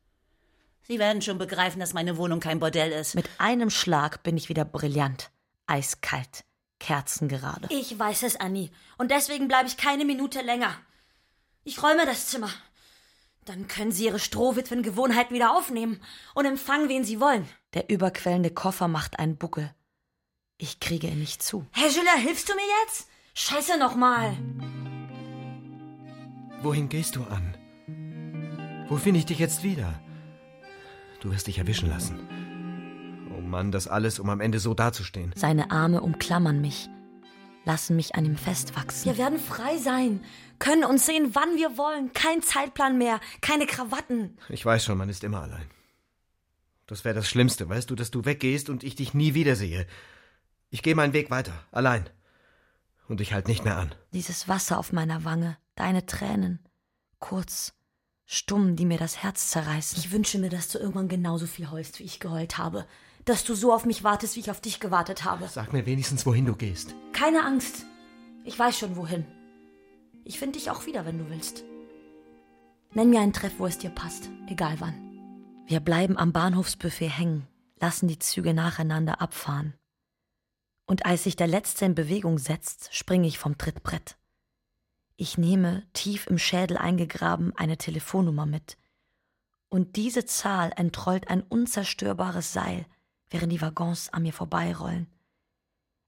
Sie 0.81 0.97
werden 0.97 1.21
schon 1.21 1.37
begreifen, 1.37 1.79
dass 1.79 1.93
meine 1.93 2.17
Wohnung 2.17 2.39
kein 2.39 2.59
Bordell 2.59 2.91
ist. 2.91 3.13
Mit 3.13 3.29
einem 3.37 3.69
Schlag 3.69 4.23
bin 4.23 4.37
ich 4.37 4.49
wieder 4.49 4.65
brillant, 4.65 5.29
eiskalt, 5.67 6.45
kerzengerade. 6.79 7.67
Ich 7.69 7.97
weiß 7.97 8.23
es, 8.23 8.37
Annie. 8.37 8.71
Und 8.97 9.11
deswegen 9.11 9.47
bleibe 9.47 9.67
ich 9.67 9.77
keine 9.77 10.03
Minute 10.03 10.41
länger. 10.41 10.73
Ich 11.63 11.83
räume 11.83 12.07
das 12.07 12.27
Zimmer. 12.27 12.49
Dann 13.45 13.67
können 13.67 13.91
Sie 13.91 14.05
Ihre 14.05 14.19
Strohwitwen-Gewohnheiten 14.19 15.35
wieder 15.35 15.55
aufnehmen 15.55 16.01
und 16.33 16.45
empfangen, 16.45 16.89
wen 16.89 17.03
Sie 17.03 17.19
wollen. 17.19 17.47
Der 17.73 17.89
überquellende 17.89 18.49
Koffer 18.49 18.87
macht 18.87 19.19
einen 19.19 19.37
Buckel. 19.37 19.73
Ich 20.61 20.81
kriege 20.81 21.07
ihn 21.07 21.19
nicht 21.19 21.41
zu. 21.41 21.65
Herr 21.71 21.89
Schiller, 21.89 22.17
hilfst 22.17 22.49
du 22.49 22.53
mir 22.53 22.61
jetzt? 22.83 23.07
Scheiße 23.33 23.79
nochmal. 23.79 24.35
Wohin 26.61 26.89
gehst 26.89 27.15
du 27.15 27.23
an? 27.23 27.55
Wo 28.89 28.97
finde 28.97 29.19
ich 29.19 29.25
dich 29.25 29.39
jetzt 29.39 29.63
wieder? 29.63 29.97
Du 31.21 31.31
wirst 31.31 31.47
dich 31.47 31.59
erwischen 31.59 31.87
lassen. 31.87 32.19
Oh 33.33 33.39
Mann, 33.39 33.71
das 33.71 33.87
alles, 33.87 34.19
um 34.19 34.29
am 34.29 34.41
Ende 34.41 34.59
so 34.59 34.73
dazustehen. 34.73 35.31
Seine 35.37 35.71
Arme 35.71 36.01
umklammern 36.01 36.59
mich, 36.59 36.89
lassen 37.63 37.95
mich 37.95 38.15
an 38.15 38.25
ihm 38.25 38.35
festwachsen. 38.35 39.05
Wir 39.05 39.17
werden 39.17 39.39
frei 39.39 39.77
sein, 39.77 40.25
können 40.59 40.83
uns 40.83 41.05
sehen, 41.05 41.35
wann 41.35 41.55
wir 41.55 41.77
wollen. 41.77 42.11
Kein 42.11 42.41
Zeitplan 42.41 42.97
mehr, 42.97 43.21
keine 43.39 43.65
Krawatten. 43.65 44.37
Ich 44.49 44.65
weiß 44.65 44.83
schon, 44.83 44.97
man 44.97 45.07
ist 45.07 45.23
immer 45.23 45.41
allein. 45.41 45.69
Das 46.85 47.05
wäre 47.05 47.15
das 47.15 47.29
Schlimmste, 47.29 47.69
weißt 47.69 47.89
du, 47.89 47.95
dass 47.95 48.11
du 48.11 48.25
weggehst 48.25 48.69
und 48.69 48.83
ich 48.83 48.95
dich 48.95 49.13
nie 49.13 49.33
wiedersehe. 49.35 49.87
Ich 50.71 50.83
gehe 50.83 50.95
meinen 50.95 51.13
Weg 51.13 51.31
weiter, 51.31 51.53
allein. 51.71 52.09
Und 53.07 53.21
ich 53.21 53.33
halt 53.33 53.47
nicht 53.47 53.65
mehr 53.65 53.77
an. 53.77 53.95
Dieses 54.13 54.47
Wasser 54.47 54.77
auf 54.77 54.93
meiner 54.93 55.23
Wange, 55.23 55.57
deine 55.75 56.05
Tränen, 56.05 56.59
kurz, 57.17 57.73
stumm, 58.25 58.75
die 58.75 58.85
mir 58.85 58.99
das 58.99 59.23
Herz 59.23 59.49
zerreißen. 59.49 59.97
Ich 59.97 60.11
wünsche 60.11 60.37
mir, 60.37 60.49
dass 60.49 60.69
du 60.69 60.77
irgendwann 60.77 61.07
genauso 61.07 61.47
viel 61.47 61.71
heulst, 61.71 61.97
wie 61.97 62.03
ich 62.03 62.19
geheult 62.19 62.59
habe. 62.59 62.85
Dass 63.25 63.43
du 63.43 63.55
so 63.55 63.73
auf 63.73 63.85
mich 63.85 64.03
wartest, 64.03 64.35
wie 64.35 64.41
ich 64.41 64.51
auf 64.51 64.61
dich 64.61 64.79
gewartet 64.79 65.23
habe. 65.23 65.47
Sag 65.47 65.73
mir 65.73 65.87
wenigstens, 65.87 66.25
wohin 66.25 66.45
du 66.45 66.55
gehst. 66.55 66.93
Keine 67.13 67.43
Angst. 67.43 67.85
Ich 68.45 68.57
weiß 68.57 68.77
schon, 68.77 68.95
wohin. 68.95 69.25
Ich 70.23 70.37
finde 70.37 70.59
dich 70.59 70.69
auch 70.69 70.85
wieder, 70.85 71.05
wenn 71.05 71.17
du 71.17 71.29
willst. 71.31 71.63
Nenn 72.93 73.09
mir 73.09 73.21
einen 73.21 73.33
Treff, 73.33 73.53
wo 73.57 73.65
es 73.65 73.79
dir 73.79 73.89
passt, 73.89 74.29
egal 74.47 74.79
wann. 74.79 74.93
Wir 75.65 75.79
bleiben 75.79 76.17
am 76.17 76.31
Bahnhofsbuffet 76.31 77.09
hängen, 77.09 77.47
lassen 77.79 78.07
die 78.07 78.19
Züge 78.19 78.53
nacheinander 78.53 79.21
abfahren 79.21 79.73
und 80.89 81.05
als 81.05 81.25
sich 81.25 81.35
der 81.35 81.45
Letzte 81.45 81.85
in 81.85 81.93
Bewegung 81.93 82.39
setzt, 82.39 82.89
springe 82.95 83.27
ich 83.27 83.37
vom 83.37 83.59
Trittbrett. 83.59 84.17
Ich 85.17 85.37
nehme, 85.37 85.83
tief 85.93 86.25
im 86.25 86.39
Schädel 86.39 86.77
eingegraben, 86.77 87.55
eine 87.55 87.77
Telefonnummer 87.77 88.47
mit. 88.47 88.75
Und 89.67 89.97
diese 89.97 90.25
Zahl 90.25 90.73
entrollt 90.77 91.27
ein 91.29 91.43
unzerstörbares 91.43 92.53
Seil, 92.53 92.87
während 93.29 93.51
die 93.51 93.61
Waggons 93.61 94.11
an 94.11 94.23
mir 94.23 94.33
vorbeirollen. 94.33 95.05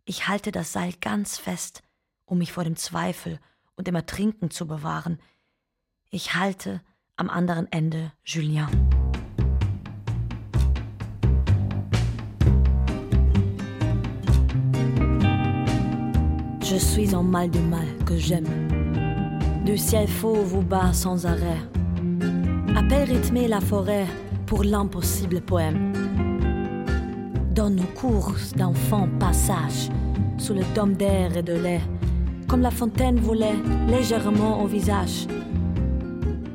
Ich 0.05 0.27
halte 0.27 0.51
das 0.51 0.73
Seil 0.73 0.93
ganz 0.93 1.37
fest, 1.37 1.83
um 2.25 2.39
mich 2.39 2.51
vor 2.51 2.63
dem 2.63 2.75
Zweifel 2.75 3.39
und 3.75 3.85
dem 3.85 3.93
Ertrinken 3.93 4.49
zu 4.49 4.65
bewahren. 4.65 5.21
Ich 6.09 6.33
halte 6.33 6.81
am 7.17 7.29
anderen 7.29 7.71
Ende 7.71 8.13
Julien. 8.23 9.10
Je 16.71 16.77
suis 16.77 17.13
en 17.13 17.21
mal 17.21 17.49
de 17.49 17.59
mal 17.59 17.85
que 18.05 18.15
j'aime. 18.15 18.47
Du 19.65 19.77
ciel 19.77 20.07
faux 20.07 20.41
vous 20.41 20.61
bat 20.61 20.93
sans 20.93 21.25
arrêt. 21.25 21.59
Appelle 22.77 23.11
rythmer 23.11 23.49
la 23.49 23.59
forêt 23.59 24.05
pour 24.45 24.63
l'impossible 24.63 25.41
poème. 25.41 25.91
Dans 27.53 27.69
nos 27.69 27.91
courses 27.99 28.53
d'enfants 28.53 29.09
passage, 29.19 29.89
sous 30.37 30.53
le 30.53 30.61
dôme 30.73 30.93
d'air 30.93 31.35
et 31.35 31.43
de 31.43 31.55
lait, 31.55 31.81
comme 32.47 32.61
la 32.61 32.71
fontaine 32.71 33.19
volait 33.19 33.59
légèrement 33.89 34.63
au 34.63 34.67
visage. 34.67 35.27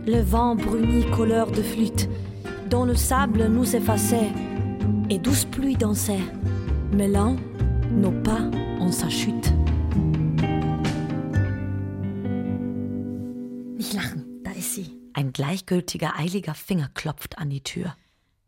Le 0.06 0.22
vent 0.22 0.54
bruni 0.56 1.04
couleur 1.10 1.50
de 1.50 1.60
flûte, 1.60 2.08
dont 2.70 2.86
le 2.86 2.94
sable 2.94 3.48
nous 3.48 3.76
effaçait, 3.76 4.32
et 5.10 5.18
douce 5.18 5.44
pluie 5.44 5.76
dansait, 5.76 6.24
mêlant 6.90 7.36
nos 7.92 8.12
pas 8.22 8.40
en 8.80 8.90
sa 8.90 9.10
chute. 9.10 9.52
Ein 15.16 15.32
gleichgültiger, 15.32 16.14
eiliger 16.18 16.54
Finger 16.54 16.90
klopft 16.92 17.38
an 17.38 17.48
die 17.48 17.62
Tür. 17.62 17.96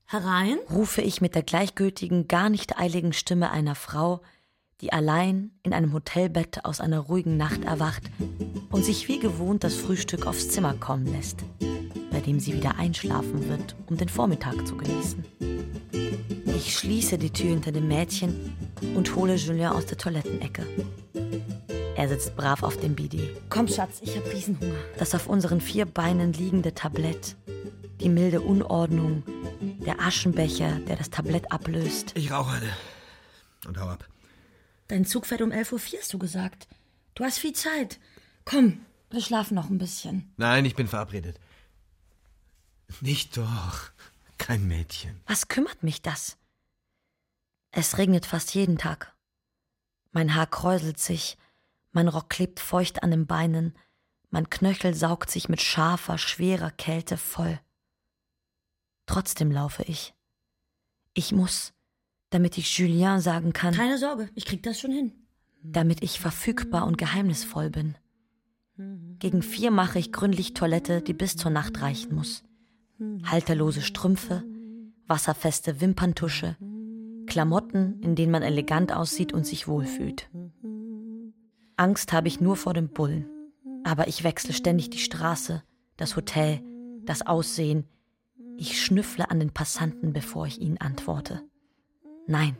Herein? 0.04 0.58
rufe 0.70 1.00
ich 1.00 1.22
mit 1.22 1.34
der 1.34 1.42
gleichgültigen, 1.42 2.28
gar 2.28 2.50
nicht 2.50 2.78
eiligen 2.78 3.14
Stimme 3.14 3.50
einer 3.50 3.74
Frau, 3.74 4.20
die 4.80 4.92
allein 4.92 5.50
in 5.62 5.72
einem 5.72 5.92
Hotelbett 5.92 6.64
aus 6.64 6.80
einer 6.80 7.00
ruhigen 7.00 7.36
Nacht 7.36 7.64
erwacht 7.64 8.04
und 8.70 8.84
sich 8.84 9.08
wie 9.08 9.18
gewohnt 9.18 9.64
das 9.64 9.74
Frühstück 9.74 10.26
aufs 10.26 10.48
Zimmer 10.50 10.74
kommen 10.74 11.06
lässt, 11.06 11.38
bei 12.10 12.20
dem 12.20 12.38
sie 12.38 12.54
wieder 12.54 12.76
einschlafen 12.76 13.48
wird, 13.48 13.74
um 13.86 13.96
den 13.96 14.08
Vormittag 14.08 14.66
zu 14.66 14.76
genießen. 14.76 15.24
Ich 16.56 16.76
schließe 16.76 17.18
die 17.18 17.30
Tür 17.32 17.50
hinter 17.50 17.72
dem 17.72 17.88
Mädchen 17.88 18.54
und 18.94 19.14
hole 19.14 19.34
Julien 19.34 19.72
aus 19.72 19.86
der 19.86 19.98
Toilettenecke. 19.98 20.64
Er 21.96 22.08
sitzt 22.08 22.36
brav 22.36 22.62
auf 22.62 22.76
dem 22.76 22.94
Bidi. 22.94 23.30
Komm, 23.48 23.66
Schatz, 23.66 23.98
ich 24.02 24.16
hab 24.16 24.32
Riesenhunger. 24.32 24.78
Das 24.98 25.14
auf 25.16 25.26
unseren 25.26 25.60
vier 25.60 25.84
Beinen 25.84 26.32
liegende 26.32 26.72
Tablett, 26.72 27.34
die 28.00 28.08
milde 28.08 28.40
Unordnung, 28.40 29.24
der 29.84 29.98
Aschenbecher, 29.98 30.78
der 30.86 30.94
das 30.94 31.10
Tablett 31.10 31.50
ablöst. 31.50 32.12
Ich 32.14 32.30
rauche 32.30 32.56
eine. 32.56 32.70
Und 33.66 33.80
hau 33.80 33.88
ab. 33.88 34.04
Dein 34.88 35.04
Zug 35.04 35.26
fährt 35.26 35.42
um 35.42 35.50
11.04 35.50 35.72
Uhr, 35.72 36.00
hast 36.00 36.12
du 36.12 36.18
gesagt. 36.18 36.66
Du 37.14 37.24
hast 37.24 37.38
viel 37.38 37.52
Zeit. 37.52 37.98
Komm, 38.44 38.84
Wir 39.10 39.22
schlafen 39.22 39.54
noch 39.54 39.70
ein 39.70 39.78
bisschen. 39.78 40.30
Nein, 40.36 40.64
ich 40.64 40.74
bin 40.74 40.86
verabredet. 40.86 41.38
Nicht 43.00 43.36
doch. 43.36 43.90
Kein 44.38 44.66
Mädchen. 44.66 45.20
Was 45.26 45.48
kümmert 45.48 45.82
mich 45.82 46.02
das? 46.02 46.36
Es 47.70 47.98
regnet 47.98 48.24
fast 48.26 48.54
jeden 48.54 48.78
Tag. 48.78 49.14
Mein 50.12 50.34
Haar 50.34 50.46
kräuselt 50.46 50.98
sich, 50.98 51.36
mein 51.92 52.08
Rock 52.08 52.30
klebt 52.30 52.60
feucht 52.60 53.02
an 53.02 53.10
den 53.10 53.26
Beinen, 53.26 53.76
mein 54.30 54.48
Knöchel 54.48 54.94
saugt 54.94 55.30
sich 55.30 55.48
mit 55.48 55.60
scharfer, 55.60 56.18
schwerer 56.18 56.70
Kälte 56.70 57.16
voll. 57.16 57.60
Trotzdem 59.06 59.50
laufe 59.50 59.82
ich. 59.84 60.14
Ich 61.14 61.32
muss, 61.32 61.72
damit 62.30 62.58
ich 62.58 62.76
Julien 62.78 63.20
sagen 63.20 63.52
kann. 63.52 63.74
Keine 63.74 63.98
Sorge, 63.98 64.28
ich 64.34 64.44
krieg 64.44 64.62
das 64.62 64.80
schon 64.80 64.92
hin. 64.92 65.12
Damit 65.62 66.02
ich 66.02 66.20
verfügbar 66.20 66.86
und 66.86 66.98
geheimnisvoll 66.98 67.70
bin. 67.70 67.96
Gegen 69.18 69.42
vier 69.42 69.70
mache 69.70 69.98
ich 69.98 70.12
gründlich 70.12 70.54
Toilette, 70.54 71.02
die 71.02 71.14
bis 71.14 71.36
zur 71.36 71.50
Nacht 71.50 71.82
reichen 71.82 72.14
muss. 72.14 72.44
Halterlose 73.24 73.82
Strümpfe, 73.82 74.44
wasserfeste 75.06 75.80
Wimperntusche, 75.80 76.56
Klamotten, 77.26 78.00
in 78.02 78.14
denen 78.14 78.32
man 78.32 78.42
elegant 78.42 78.92
aussieht 78.92 79.32
und 79.32 79.46
sich 79.46 79.66
wohlfühlt. 79.66 80.30
Angst 81.76 82.12
habe 82.12 82.28
ich 82.28 82.40
nur 82.40 82.56
vor 82.56 82.74
dem 82.74 82.88
Bullen, 82.88 83.28
aber 83.84 84.08
ich 84.08 84.24
wechsle 84.24 84.52
ständig 84.52 84.90
die 84.90 84.98
Straße, 84.98 85.62
das 85.96 86.16
Hotel, 86.16 86.60
das 87.02 87.26
Aussehen. 87.26 87.84
Ich 88.56 88.80
schnüffle 88.80 89.30
an 89.30 89.40
den 89.40 89.52
Passanten, 89.52 90.12
bevor 90.12 90.46
ich 90.46 90.60
ihnen 90.60 90.78
antworte. 90.78 91.42
Nein, 92.28 92.58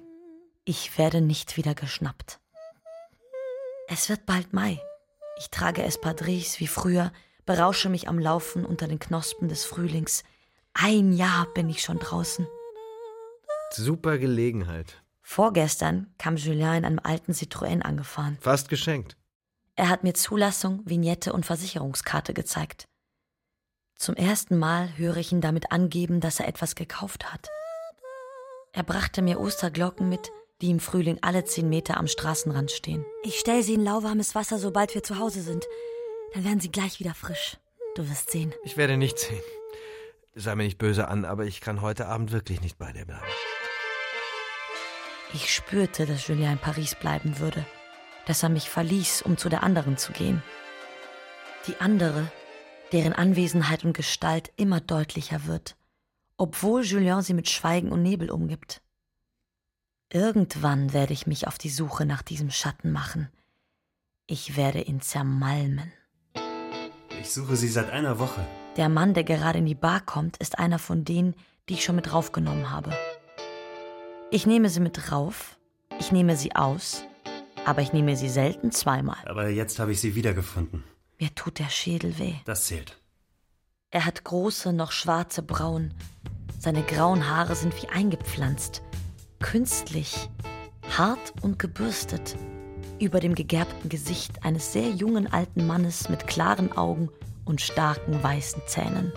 ich 0.65 0.97
werde 0.97 1.21
nicht 1.21 1.59
wieder 1.59 1.75
geschnappt. 1.75 2.41
Es 3.87 4.09
wird 4.09 4.25
bald 4.25 4.55
Mai. 4.55 4.81
Ich 5.39 5.51
trage 5.51 5.83
Espadrilles 5.83 6.59
wie 6.59 6.67
früher, 6.67 7.13
berausche 7.45 7.91
mich 7.91 8.09
am 8.09 8.19
Laufen 8.19 8.65
unter 8.65 8.89
den 8.89 8.99
Knospen 8.99 9.49
des 9.49 9.67
Frühlings. 9.67 10.25
Ein 10.73 11.13
Jahr 11.13 11.47
bin 11.53 11.69
ich 11.69 11.83
schon 11.83 11.99
draußen. 11.99 12.47
Super 13.71 14.17
Gelegenheit. 14.17 15.03
Vorgestern 15.21 16.15
kam 16.17 16.39
Julien 16.39 16.77
in 16.77 16.85
einem 16.87 17.01
alten 17.03 17.33
Citroën 17.33 17.83
angefahren. 17.83 18.39
Fast 18.41 18.71
geschenkt. 18.71 19.19
Er 19.77 19.91
hat 19.91 20.03
mir 20.03 20.15
Zulassung, 20.15 20.81
Vignette 20.87 21.35
und 21.35 21.45
Versicherungskarte 21.45 22.33
gezeigt. 22.33 22.89
Zum 23.97 24.15
ersten 24.15 24.57
Mal 24.57 24.97
höre 24.97 25.19
ich 25.19 25.31
ihn 25.31 25.43
damit 25.43 25.73
angeben, 25.73 26.21
dass 26.21 26.41
er 26.41 26.49
etwas 26.49 26.75
gekauft 26.75 27.31
hat. 27.31 27.51
Er 28.73 28.83
brachte 28.83 29.23
mir 29.23 29.41
Osterglocken 29.41 30.09
mit, 30.09 30.31
die 30.61 30.71
im 30.71 30.81
Frühling 30.81 31.19
alle 31.23 31.45
zehn 31.45 31.69
Meter 31.69 31.97
am 31.97 32.07
Straßenrand 32.07 32.71
stehen. 32.71 33.05
Ich 33.23 33.39
stell 33.39 33.63
sie 33.63 33.75
in 33.75 33.85
lauwarmes 33.85 34.35
Wasser, 34.35 34.59
sobald 34.59 34.95
wir 34.95 35.03
zu 35.03 35.19
Hause 35.19 35.41
sind. 35.41 35.67
Dann 36.35 36.45
werden 36.45 36.61
sie 36.61 36.71
gleich 36.71 37.01
wieder 37.01 37.15
frisch. 37.15 37.57
Du 37.95 38.09
wirst 38.09 38.31
sehen. 38.31 38.55
Ich 38.65 38.77
werde 38.77 38.97
nicht 38.97 39.19
sehen. 39.19 39.41
Sei 40.35 40.55
mir 40.55 40.65
nicht 40.65 40.79
böse 40.79 41.09
an, 41.09 41.25
aber 41.25 41.47
ich 41.47 41.61
kann 41.61 41.81
heute 41.81 42.07
Abend 42.07 42.33
wirklich 42.33 42.61
nicht 42.61 42.79
bei 42.79 42.93
dir 42.93 43.05
bleiben. 43.05 43.25
Ich 45.35 45.53
spürte, 45.53 46.07
dass 46.07 46.27
Julien 46.29 46.53
in 46.53 46.59
Paris 46.59 46.95
bleiben 46.95 47.39
würde, 47.39 47.67
dass 48.27 48.43
er 48.43 48.49
mich 48.49 48.71
verließ, 48.71 49.23
um 49.23 49.37
zu 49.37 49.49
der 49.49 49.63
anderen 49.63 49.97
zu 49.97 50.13
gehen. 50.13 50.43
Die 51.67 51.81
andere, 51.81 52.31
deren 52.93 53.13
Anwesenheit 53.13 53.85
und 53.85 53.95
Gestalt 53.95 54.53
immer 54.57 54.81
deutlicher 54.81 55.47
wird, 55.47 55.77
obwohl 56.39 56.83
Julien 56.83 57.21
sie 57.21 57.35
mit 57.35 57.51
Schweigen 57.51 57.93
und 57.93 58.03
Nebel 58.03 58.31
umgibt. 58.31 58.81
Irgendwann 60.11 60.95
werde 60.95 61.13
ich 61.13 61.27
mich 61.27 61.47
auf 61.47 61.59
die 61.59 61.69
Suche 61.69 62.07
nach 62.07 62.23
diesem 62.23 62.51
Schatten 62.51 62.93
machen. 62.93 63.29
Ich 64.27 64.57
werde 64.57 64.81
ihn 64.81 65.03
zermalmen. 65.03 65.93
Ich 67.21 67.31
suche 67.31 67.57
sie 67.57 67.69
seit 67.69 67.91
einer 67.91 68.19
Woche. 68.19 68.47
Der 68.77 68.89
Mann, 68.89 69.13
der 69.13 69.25
gerade 69.25 69.59
in 69.59 69.67
die 69.67 69.75
Bar 69.75 70.01
kommt, 70.01 70.37
ist 70.39 70.59
einer 70.59 70.79
von 70.79 71.05
denen, 71.05 71.35
die 71.69 71.75
ich 71.75 71.85
schon 71.85 71.97
mit 71.97 72.13
raufgenommen 72.13 72.71
habe. 72.71 72.97
Ich 74.31 74.47
nehme 74.47 74.71
sie 74.71 74.81
mit 74.81 75.11
rauf, 75.11 75.59
ich 75.99 76.13
nehme 76.13 76.37
sie 76.37 76.55
aus, 76.55 77.05
aber 77.67 77.83
ich 77.83 77.93
nehme 77.93 78.17
sie 78.17 78.29
selten 78.29 78.71
zweimal. 78.71 79.19
Aber 79.27 79.49
jetzt 79.49 79.79
habe 79.79 79.93
ich 79.93 80.01
sie 80.01 80.15
wiedergefunden. 80.15 80.85
Mir 81.19 81.35
tut 81.35 81.59
der 81.59 81.69
Schädel 81.69 82.19
weh. 82.19 82.35
Das 82.45 82.67
zählt. 82.67 82.98
Er 83.91 84.05
hat 84.05 84.23
große, 84.23 84.75
noch 84.75 84.93
schwarze 84.93 85.43
Brauen. 85.43 85.95
Seine 86.59 86.83
grauen 86.83 87.27
Haare 87.27 87.55
sind 87.55 87.75
wie 87.83 87.89
eingepflanzt, 87.89 88.83
künstlich, 89.39 90.29
hart 90.99 91.33
und 91.41 91.59
gebürstet, 91.59 92.37
über 93.01 93.19
dem 93.19 93.35
gegerbten 93.35 93.89
Gesicht 93.89 94.45
eines 94.45 94.75
sehr 94.75 94.91
jungen 94.91 95.33
alten 95.33 95.67
Mannes 95.67 96.11
mit 96.11 96.27
klaren 96.27 96.71
Augen 96.73 97.09
und 97.47 97.63
starken 97.63 98.23
weißen 98.23 98.61
Zähnen. 98.67 99.11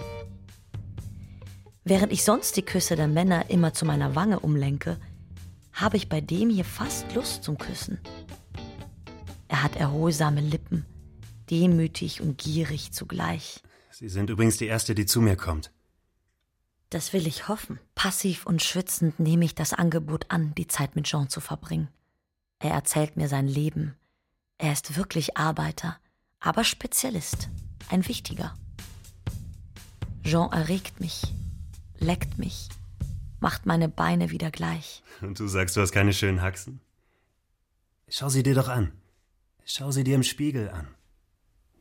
Während 1.83 2.13
ich 2.13 2.23
sonst 2.23 2.55
die 2.55 2.61
Küsse 2.61 2.95
der 2.95 3.09
Männer 3.09 3.49
immer 3.49 3.73
zu 3.73 3.85
meiner 3.85 4.15
Wange 4.15 4.39
umlenke, 4.39 4.97
habe 5.73 5.97
ich 5.97 6.07
bei 6.07 6.21
dem 6.21 6.49
hier 6.49 6.63
fast 6.63 7.13
Lust 7.13 7.43
zum 7.43 7.57
Küssen. 7.57 7.99
Er 9.49 9.63
hat 9.63 9.75
erholsame 9.75 10.39
Lippen, 10.39 10.85
demütig 11.49 12.21
und 12.21 12.37
gierig 12.37 12.93
zugleich. 12.93 13.61
Sie 14.01 14.09
sind 14.09 14.31
übrigens 14.31 14.57
die 14.57 14.65
Erste, 14.65 14.95
die 14.95 15.05
zu 15.05 15.21
mir 15.21 15.35
kommt. 15.35 15.71
Das 16.89 17.13
will 17.13 17.27
ich 17.27 17.47
hoffen. 17.47 17.79
Passiv 17.93 18.47
und 18.47 18.63
schwitzend 18.63 19.19
nehme 19.19 19.45
ich 19.45 19.53
das 19.53 19.73
Angebot 19.73 20.25
an, 20.29 20.55
die 20.55 20.65
Zeit 20.65 20.95
mit 20.95 21.05
Jean 21.05 21.29
zu 21.29 21.39
verbringen. 21.39 21.87
Er 22.57 22.71
erzählt 22.71 23.15
mir 23.15 23.27
sein 23.27 23.47
Leben. 23.47 23.95
Er 24.57 24.73
ist 24.73 24.97
wirklich 24.97 25.37
Arbeiter, 25.37 25.99
aber 26.39 26.63
Spezialist, 26.63 27.49
ein 27.89 28.07
wichtiger. 28.07 28.55
Jean 30.23 30.51
erregt 30.51 30.99
mich, 30.99 31.21
leckt 31.99 32.39
mich, 32.39 32.69
macht 33.39 33.67
meine 33.67 33.87
Beine 33.87 34.31
wieder 34.31 34.49
gleich. 34.49 35.03
Und 35.21 35.39
du 35.39 35.47
sagst, 35.47 35.77
du 35.77 35.81
hast 35.81 35.91
keine 35.91 36.13
schönen 36.13 36.41
Haxen? 36.41 36.81
Schau 38.09 38.29
sie 38.29 38.41
dir 38.41 38.55
doch 38.55 38.67
an. 38.67 38.93
Schau 39.63 39.91
sie 39.91 40.03
dir 40.03 40.15
im 40.15 40.23
Spiegel 40.23 40.69
an. 40.69 40.87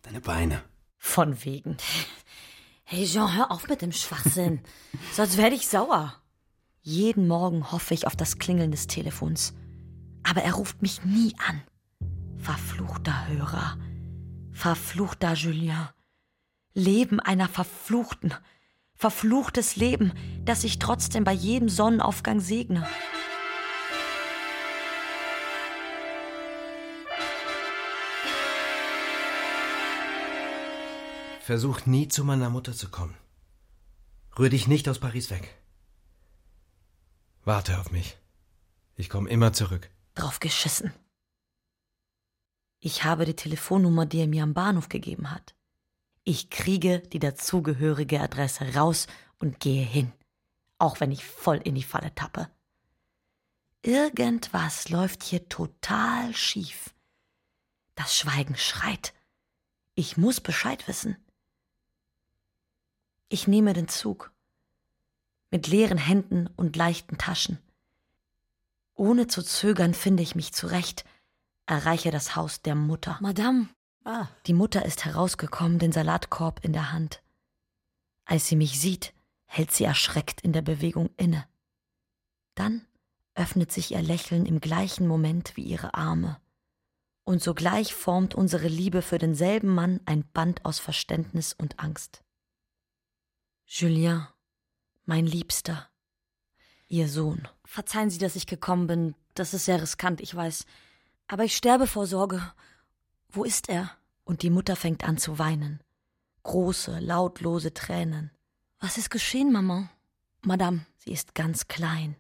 Deine 0.03 0.21
Beine. 0.21 0.63
Von 1.03 1.45
wegen. 1.45 1.79
Hey 2.85 3.07
Jean, 3.07 3.35
hör 3.35 3.51
auf 3.51 3.67
mit 3.69 3.81
dem 3.81 3.91
Schwachsinn. 3.91 4.61
Sonst 5.15 5.39
werde 5.39 5.57
ich 5.57 5.67
sauer. 5.67 6.15
Jeden 6.83 7.27
Morgen 7.27 7.73
hoffe 7.73 7.95
ich 7.95 8.07
auf 8.07 8.17
das 8.17 8.39
Klingeln 8.39 8.71
des 8.71 8.87
Telefons. 8.87 9.55
Aber 10.23 10.43
er 10.43 10.53
ruft 10.53 10.83
mich 10.83 11.03
nie 11.03 11.35
an. 11.49 11.63
Verfluchter 12.37 13.29
Hörer. 13.29 13.79
Verfluchter 14.53 15.33
Julien. 15.33 15.89
Leben 16.75 17.19
einer 17.19 17.49
Verfluchten. 17.49 18.35
Verfluchtes 18.95 19.77
Leben, 19.77 20.13
das 20.45 20.65
ich 20.65 20.79
trotzdem 20.79 21.25
bei 21.25 21.33
jedem 21.33 21.71
Sonnenaufgang 21.71 22.41
segne. 22.41 22.87
Versuch 31.51 31.85
nie 31.85 32.07
zu 32.07 32.23
meiner 32.23 32.49
Mutter 32.49 32.75
zu 32.75 32.89
kommen. 32.91 33.17
Rühr 34.39 34.51
dich 34.51 34.69
nicht 34.69 34.89
aus 34.89 35.01
Paris 35.01 35.31
weg. 35.31 35.53
Warte 37.43 37.81
auf 37.81 37.91
mich. 37.91 38.17
Ich 38.95 39.11
komme 39.11 39.29
immer 39.29 39.53
zurück. 39.53 39.91
Drauf 40.15 40.39
geschissen. 40.39 40.93
Ich 42.79 43.03
habe 43.03 43.25
die 43.25 43.35
Telefonnummer, 43.35 44.07
die 44.07 44.21
er 44.21 44.29
mir 44.29 44.45
am 44.45 44.55
Bahnhof 44.55 44.89
gegeben 44.89 45.33
hat. 45.33 45.57
Ich 46.23 46.51
kriege 46.51 47.01
die 47.01 47.19
dazugehörige 47.19 48.21
Adresse 48.21 48.73
raus 48.77 49.09
und 49.41 49.59
gehe 49.59 49.85
hin, 49.85 50.13
auch 50.79 51.01
wenn 51.01 51.11
ich 51.11 51.25
voll 51.25 51.57
in 51.57 51.75
die 51.75 51.83
Falle 51.83 52.15
tappe. 52.15 52.49
Irgendwas 53.83 54.89
läuft 54.89 55.25
hier 55.25 55.49
total 55.49 56.33
schief. 56.33 56.95
Das 57.97 58.17
Schweigen 58.17 58.57
schreit. 58.57 59.15
Ich 59.97 60.17
muss 60.17 60.41
Bescheid 60.41 60.87
wissen. 60.87 61.17
Ich 63.33 63.47
nehme 63.47 63.75
den 63.75 63.87
Zug. 63.87 64.33
Mit 65.53 65.69
leeren 65.69 65.99
Händen 65.99 66.49
und 66.57 66.75
leichten 66.75 67.17
Taschen. 67.17 67.59
Ohne 68.95 69.29
zu 69.29 69.45
zögern 69.45 69.95
finde 69.95 70.25
ich 70.25 70.35
mich 70.35 70.53
zurecht, 70.53 71.05
erreiche 71.65 72.11
das 72.11 72.35
Haus 72.35 72.61
der 72.61 72.75
Mutter. 72.75 73.19
Madame. 73.21 73.69
Ah. 74.05 74.27
Die 74.47 74.53
Mutter 74.53 74.85
ist 74.85 75.05
herausgekommen, 75.05 75.79
den 75.79 75.93
Salatkorb 75.93 76.65
in 76.65 76.73
der 76.73 76.91
Hand. 76.91 77.23
Als 78.25 78.49
sie 78.49 78.57
mich 78.57 78.81
sieht, 78.81 79.15
hält 79.47 79.71
sie 79.71 79.85
erschreckt 79.85 80.41
in 80.41 80.53
der 80.53 80.63
Bewegung 80.63 81.11
inne. 81.17 81.47
Dann 82.57 82.85
öffnet 83.37 83.71
sich 83.71 83.93
ihr 83.93 84.03
Lächeln 84.03 84.45
im 84.45 84.61
gleichen 84.61 85.07
Moment 85.07 85.57
wie 85.57 85.63
ihre 85.63 85.95
Arme. 85.95 86.41
Und 87.23 87.45
sogleich 87.45 87.95
formt 87.95 88.35
unsere 88.35 88.67
Liebe 88.67 89.03
für 89.03 89.19
denselben 89.19 89.73
Mann 89.73 90.01
ein 90.05 90.25
Band 90.33 90.65
aus 90.65 90.81
Verständnis 90.81 91.53
und 91.53 91.79
Angst. 91.79 92.25
Julien, 93.73 94.27
mein 95.05 95.27
Liebster, 95.27 95.89
Ihr 96.89 97.09
Sohn. 97.09 97.47
Verzeihen 97.65 98.11
Sie, 98.11 98.19
dass 98.19 98.35
ich 98.35 98.49
gekommen 98.49 98.89
bin. 98.89 99.15
Das 99.35 99.55
ist 99.55 99.67
sehr 99.67 99.81
riskant, 99.81 100.21
ich 100.21 100.35
weiß. 100.35 100.67
Aber 101.29 101.45
ich 101.45 101.57
sterbe 101.57 101.87
vor 101.87 102.09
Sorge. 102.09 102.43
Wo 103.29 103.45
ist 103.45 103.69
er? 103.69 103.93
Und 104.25 104.43
die 104.43 104.51
Mutter 104.51 104.75
fängt 104.75 105.05
an 105.05 105.19
zu 105.19 105.39
weinen. 105.39 105.81
Große, 106.43 106.99
lautlose 106.99 107.73
Tränen. 107.73 108.33
Was 108.81 108.99
ist 108.99 109.09
geschehen, 109.09 109.53
Maman? 109.53 109.89
Madame, 110.43 110.85
sie 110.97 111.13
ist 111.13 111.37
ganz 111.37 111.69
klein. 111.69 112.17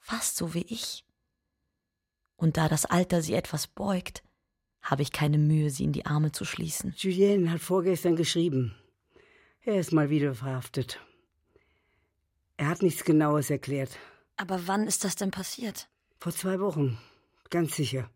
Fast 0.00 0.36
so 0.36 0.52
wie 0.52 0.66
ich. 0.68 1.04
Und 2.34 2.56
da 2.56 2.68
das 2.68 2.86
Alter 2.86 3.22
sie 3.22 3.34
etwas 3.34 3.68
beugt, 3.68 4.24
habe 4.80 5.02
ich 5.02 5.12
keine 5.12 5.38
Mühe, 5.38 5.70
sie 5.70 5.84
in 5.84 5.92
die 5.92 6.06
Arme 6.06 6.32
zu 6.32 6.44
schließen. 6.44 6.92
Julien 6.96 7.52
hat 7.52 7.60
vorgestern 7.60 8.16
geschrieben. 8.16 8.74
Er 9.64 9.78
ist 9.78 9.92
mal 9.92 10.10
wieder 10.10 10.34
verhaftet. 10.34 11.00
Er 12.56 12.68
hat 12.68 12.82
nichts 12.82 13.04
Genaues 13.04 13.48
erklärt. 13.48 13.96
Aber 14.36 14.66
wann 14.66 14.88
ist 14.88 15.04
das 15.04 15.14
denn 15.14 15.30
passiert? 15.30 15.88
Vor 16.18 16.32
zwei 16.32 16.58
Wochen, 16.58 16.98
ganz 17.48 17.76
sicher. 17.76 18.10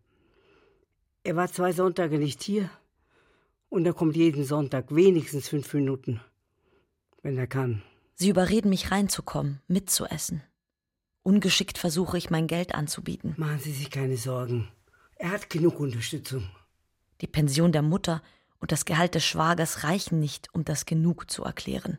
Er 1.23 1.37
war 1.37 1.51
zwei 1.51 1.71
Sonntage 1.71 2.17
nicht 2.19 2.43
hier. 2.43 2.69
Und 3.69 3.85
er 3.85 3.93
kommt 3.93 4.17
jeden 4.17 4.43
Sonntag 4.43 4.93
wenigstens 4.93 5.47
fünf 5.47 5.73
Minuten. 5.73 6.19
Wenn 7.21 7.37
er 7.37 7.47
kann. 7.47 7.81
Sie 8.15 8.29
überreden 8.29 8.69
mich 8.69 8.91
reinzukommen, 8.91 9.61
mitzuessen. 9.67 10.43
Ungeschickt 11.23 11.77
versuche 11.77 12.17
ich, 12.17 12.29
mein 12.29 12.47
Geld 12.47 12.75
anzubieten. 12.75 13.35
Machen 13.37 13.59
Sie 13.59 13.73
sich 13.73 13.89
keine 13.89 14.17
Sorgen. 14.17 14.67
Er 15.15 15.31
hat 15.31 15.49
genug 15.49 15.79
Unterstützung. 15.79 16.49
Die 17.21 17.27
Pension 17.27 17.71
der 17.71 17.81
Mutter 17.81 18.21
und 18.59 18.71
das 18.71 18.85
Gehalt 18.85 19.15
des 19.15 19.25
Schwagers 19.25 19.83
reichen 19.83 20.19
nicht, 20.19 20.53
um 20.53 20.65
das 20.65 20.85
genug 20.85 21.29
zu 21.29 21.43
erklären. 21.43 21.97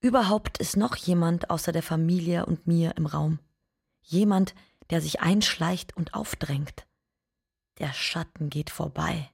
Überhaupt 0.00 0.58
ist 0.58 0.76
noch 0.76 0.96
jemand 0.96 1.50
außer 1.50 1.72
der 1.72 1.82
Familie 1.82 2.46
und 2.46 2.66
mir 2.66 2.96
im 2.96 3.06
Raum. 3.06 3.40
Jemand, 4.02 4.54
der 4.90 5.00
sich 5.00 5.20
einschleicht 5.20 5.96
und 5.96 6.14
aufdrängt. 6.14 6.86
Der 7.78 7.92
Schatten 7.92 8.48
geht 8.50 8.70
vorbei. 8.70 9.30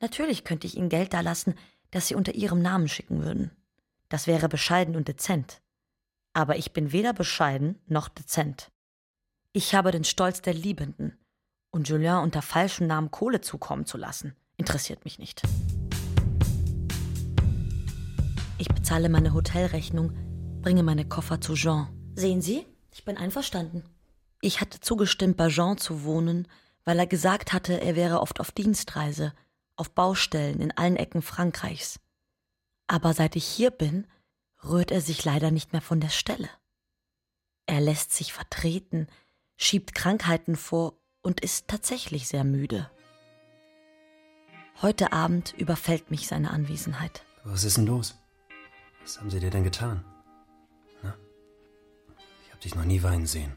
Natürlich 0.00 0.44
könnte 0.44 0.66
ich 0.66 0.76
ihnen 0.76 0.88
Geld 0.88 1.12
dalassen, 1.12 1.54
das 1.90 2.08
sie 2.08 2.14
unter 2.14 2.34
ihrem 2.34 2.60
Namen 2.60 2.88
schicken 2.88 3.22
würden. 3.22 3.50
Das 4.08 4.26
wäre 4.26 4.48
bescheiden 4.48 4.96
und 4.96 5.08
dezent. 5.08 5.62
Aber 6.32 6.56
ich 6.56 6.72
bin 6.72 6.92
weder 6.92 7.12
bescheiden 7.12 7.80
noch 7.86 8.08
dezent. 8.08 8.70
Ich 9.52 9.74
habe 9.74 9.90
den 9.90 10.04
Stolz 10.04 10.42
der 10.42 10.54
Liebenden. 10.54 11.18
Und 11.70 11.88
Julien 11.88 12.18
unter 12.18 12.42
falschem 12.42 12.86
Namen 12.86 13.10
Kohle 13.10 13.40
zukommen 13.40 13.86
zu 13.86 13.98
lassen, 13.98 14.34
interessiert 14.56 15.04
mich 15.04 15.18
nicht. 15.18 15.42
Ich 18.58 18.68
bezahle 18.68 19.08
meine 19.08 19.34
Hotelrechnung, 19.34 20.12
bringe 20.62 20.82
meine 20.82 21.06
Koffer 21.06 21.40
zu 21.40 21.54
Jean. 21.54 21.88
Sehen 22.14 22.40
Sie, 22.40 22.66
ich 22.92 23.04
bin 23.04 23.16
einverstanden. 23.16 23.84
Ich 24.40 24.60
hatte 24.60 24.80
zugestimmt, 24.80 25.36
bei 25.36 25.48
Jean 25.48 25.76
zu 25.76 26.04
wohnen, 26.04 26.48
weil 26.84 26.98
er 26.98 27.06
gesagt 27.06 27.52
hatte, 27.52 27.80
er 27.80 27.96
wäre 27.96 28.20
oft 28.20 28.40
auf 28.40 28.52
Dienstreise, 28.52 29.32
auf 29.76 29.90
Baustellen 29.90 30.60
in 30.60 30.70
allen 30.72 30.96
Ecken 30.96 31.20
Frankreichs. 31.20 32.00
Aber 32.86 33.12
seit 33.12 33.36
ich 33.36 33.44
hier 33.44 33.70
bin, 33.70 34.06
rührt 34.64 34.90
er 34.90 35.00
sich 35.00 35.24
leider 35.24 35.50
nicht 35.50 35.72
mehr 35.72 35.82
von 35.82 36.00
der 36.00 36.08
Stelle. 36.08 36.48
Er 37.66 37.80
lässt 37.80 38.12
sich 38.12 38.32
vertreten, 38.32 39.08
schiebt 39.56 39.94
Krankheiten 39.94 40.56
vor 40.56 40.98
und 41.20 41.40
ist 41.40 41.68
tatsächlich 41.68 42.28
sehr 42.28 42.44
müde. 42.44 42.90
Heute 44.82 45.12
Abend 45.12 45.54
überfällt 45.56 46.10
mich 46.10 46.28
seine 46.28 46.50
Anwesenheit. 46.50 47.24
Was 47.44 47.64
ist 47.64 47.78
denn 47.78 47.86
los? 47.86 48.14
Was 49.00 49.18
haben 49.18 49.30
sie 49.30 49.40
dir 49.40 49.48
denn 49.48 49.64
getan? 49.64 50.04
Na? 51.02 51.16
Ich 52.44 52.52
hab 52.52 52.60
dich 52.60 52.74
noch 52.74 52.84
nie 52.84 53.02
weinen 53.02 53.26
sehen. 53.26 53.56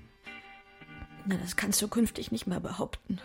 Na, 1.25 1.35
das 1.35 1.57
kannst 1.57 1.81
du 1.81 1.89
künftig 1.89 2.31
nicht 2.31 2.47
mehr 2.47 2.61
behaupten. 2.61 3.19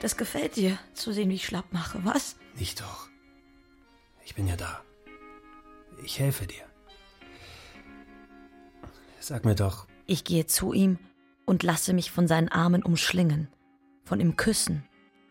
Das 0.00 0.16
gefällt 0.16 0.56
dir, 0.56 0.76
zu 0.92 1.12
sehen, 1.12 1.30
wie 1.30 1.36
ich 1.36 1.46
schlapp 1.46 1.72
mache, 1.72 2.04
was? 2.04 2.34
Nicht 2.56 2.80
doch. 2.80 3.08
Ich 4.24 4.34
bin 4.34 4.48
ja 4.48 4.56
da. 4.56 4.82
Ich 6.02 6.18
helfe 6.18 6.48
dir. 6.48 6.64
Sag 9.20 9.44
mir 9.44 9.54
doch. 9.54 9.86
Ich 10.06 10.24
gehe 10.24 10.46
zu 10.46 10.72
ihm 10.72 10.98
und 11.46 11.62
lasse 11.62 11.92
mich 11.92 12.10
von 12.10 12.26
seinen 12.26 12.48
Armen 12.48 12.82
umschlingen, 12.82 13.46
von 14.02 14.18
ihm 14.18 14.34
küssen 14.34 14.84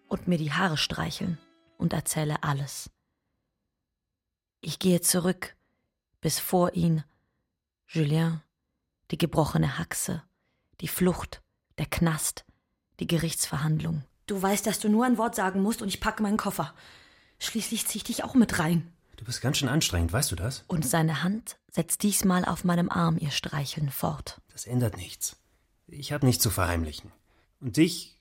und 0.07 0.29
mir 0.29 0.38
die 0.38 0.53
Haare 0.53 0.77
streicheln 0.77 1.38
und 1.84 1.93
erzähle 1.93 2.41
alles. 2.41 2.89
Ich 4.61 4.79
gehe 4.79 5.01
zurück, 5.01 5.55
bis 6.21 6.39
vor 6.39 6.73
ihn 6.73 7.03
Julien, 7.86 8.41
die 9.11 9.17
gebrochene 9.17 9.77
Haxe, 9.77 10.23
die 10.79 10.88
Flucht, 10.88 11.43
der 11.77 11.86
Knast, 11.86 12.45
die 13.01 13.07
Gerichtsverhandlung. 13.07 14.03
Du 14.25 14.41
weißt, 14.41 14.65
dass 14.65 14.79
du 14.79 14.88
nur 14.88 15.05
ein 15.05 15.17
Wort 15.17 15.36
sagen 15.36 15.61
musst 15.61 15.81
und 15.81 15.89
ich 15.89 15.99
packe 15.99 16.23
meinen 16.23 16.38
Koffer. 16.38 16.73
Schließlich 17.38 17.86
zieh 17.86 17.97
ich 17.97 18.03
dich 18.05 18.23
auch 18.23 18.34
mit 18.34 18.57
rein. 18.57 18.89
Du 19.17 19.25
bist 19.25 19.41
ganz 19.41 19.57
schön 19.57 19.67
anstrengend, 19.67 20.13
weißt 20.13 20.31
du 20.31 20.38
das? 20.38 20.63
Und 20.67 20.88
seine 20.88 21.21
Hand 21.21 21.57
setzt 21.69 22.01
diesmal 22.01 22.45
auf 22.45 22.63
meinem 22.63 22.89
Arm 22.89 23.17
ihr 23.17 23.31
Streicheln 23.31 23.91
fort. 23.91 24.41
Das 24.53 24.65
ändert 24.65 24.95
nichts. 24.95 25.36
Ich 25.88 26.13
habe 26.13 26.25
nichts 26.25 26.41
zu 26.41 26.49
verheimlichen. 26.49 27.11
Und 27.59 27.75
dich, 27.75 28.15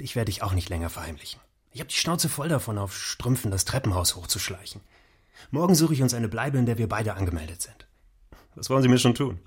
dich 0.00 0.14
werde 0.14 0.30
ich 0.30 0.42
auch 0.44 0.52
nicht 0.52 0.68
länger 0.68 0.90
verheimlichen. 0.90 1.40
Ich 1.74 1.80
habe 1.80 1.88
die 1.88 1.96
Schnauze 1.96 2.28
voll 2.28 2.48
davon, 2.48 2.78
auf 2.78 2.96
Strümpfen 2.96 3.50
das 3.50 3.64
Treppenhaus 3.64 4.14
hochzuschleichen. 4.14 4.80
Morgen 5.50 5.74
suche 5.74 5.92
ich 5.92 6.02
uns 6.02 6.14
eine 6.14 6.28
Bleibe, 6.28 6.56
in 6.56 6.66
der 6.66 6.78
wir 6.78 6.88
beide 6.88 7.14
angemeldet 7.14 7.62
sind. 7.62 7.88
Was 8.54 8.70
wollen 8.70 8.84
Sie 8.84 8.88
mir 8.88 8.98
schon 8.98 9.16
tun? 9.16 9.40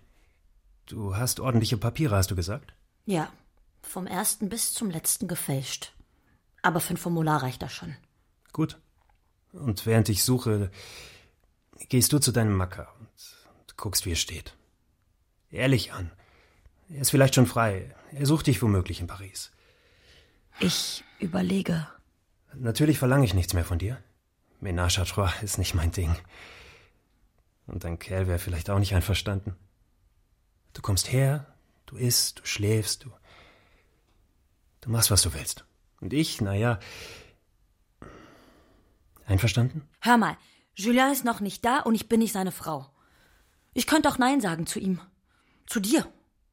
Du 0.87 1.15
hast 1.15 1.39
ordentliche 1.39 1.77
Papiere, 1.77 2.17
hast 2.17 2.29
du 2.29 2.35
gesagt? 2.35 2.73
Ja, 3.05 3.31
vom 3.81 4.07
ersten 4.07 4.49
bis 4.49 4.73
zum 4.73 4.91
letzten 4.91 5.29
gefälscht. 5.29 5.93
Aber 6.61 6.81
für 6.81 6.95
ein 6.95 6.97
Formular 6.97 7.43
reicht 7.43 7.61
das 7.61 7.71
schon. 7.71 7.95
Gut. 8.51 8.77
Und 9.53 9.85
während 9.85 10.09
ich 10.09 10.25
suche, 10.25 10.69
gehst 11.87 12.11
du 12.11 12.19
zu 12.19 12.33
deinem 12.33 12.57
Macker 12.57 12.93
und, 12.99 13.07
und 13.61 13.77
guckst, 13.77 14.05
wie 14.05 14.11
es 14.11 14.19
steht. 14.19 14.53
Ehrlich 15.49 15.93
an. 15.93 16.11
Er 16.89 17.01
ist 17.01 17.11
vielleicht 17.11 17.35
schon 17.35 17.47
frei. 17.47 17.95
Er 18.11 18.25
sucht 18.25 18.47
dich 18.47 18.61
womöglich 18.61 18.99
in 18.99 19.07
Paris. 19.07 19.49
Ich 20.59 21.05
überlege. 21.19 21.87
Natürlich 22.59 22.97
verlange 22.97 23.25
ich 23.25 23.33
nichts 23.33 23.53
mehr 23.53 23.65
von 23.65 23.79
dir. 23.79 24.01
Ménage 24.61 24.99
à 24.99 25.05
trois 25.05 25.31
ist 25.43 25.57
nicht 25.57 25.75
mein 25.75 25.91
Ding. 25.91 26.15
Und 27.67 27.83
dein 27.83 27.99
Kerl 27.99 28.27
wäre 28.27 28.39
vielleicht 28.39 28.69
auch 28.69 28.79
nicht 28.79 28.95
einverstanden. 28.95 29.55
Du 30.73 30.81
kommst 30.81 31.11
her, 31.11 31.45
du 31.85 31.97
isst, 31.97 32.39
du 32.39 32.45
schläfst, 32.45 33.03
du. 33.03 33.11
Du 34.81 34.89
machst, 34.89 35.11
was 35.11 35.21
du 35.21 35.33
willst. 35.33 35.65
Und 36.01 36.13
ich, 36.13 36.41
naja. 36.41 36.79
Einverstanden? 39.25 39.87
Hör 39.99 40.17
mal, 40.17 40.37
Julien 40.73 41.11
ist 41.11 41.25
noch 41.25 41.39
nicht 41.39 41.65
da 41.65 41.79
und 41.79 41.95
ich 41.95 42.07
bin 42.07 42.19
nicht 42.19 42.33
seine 42.33 42.51
Frau. 42.51 42.89
Ich 43.73 43.85
könnte 43.85 44.09
auch 44.09 44.17
Nein 44.17 44.41
sagen 44.41 44.65
zu 44.65 44.79
ihm. 44.79 44.99
Zu 45.65 45.79
dir. 45.79 46.07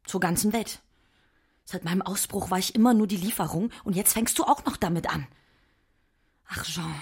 Zur 0.05 0.21
ganzen 0.21 0.53
Welt. 0.53 0.83
Seit 1.65 1.85
meinem 1.85 2.03
Ausbruch 2.03 2.51
war 2.51 2.59
ich 2.59 2.75
immer 2.75 2.93
nur 2.93 3.07
die 3.07 3.17
Lieferung 3.17 3.71
und 3.85 3.97
jetzt 3.97 4.13
fängst 4.13 4.39
du 4.39 4.45
auch 4.45 4.65
noch 4.67 4.77
damit 4.77 5.09
an. 5.09 5.27
Ach, 6.49 6.65
Jean, 6.65 6.95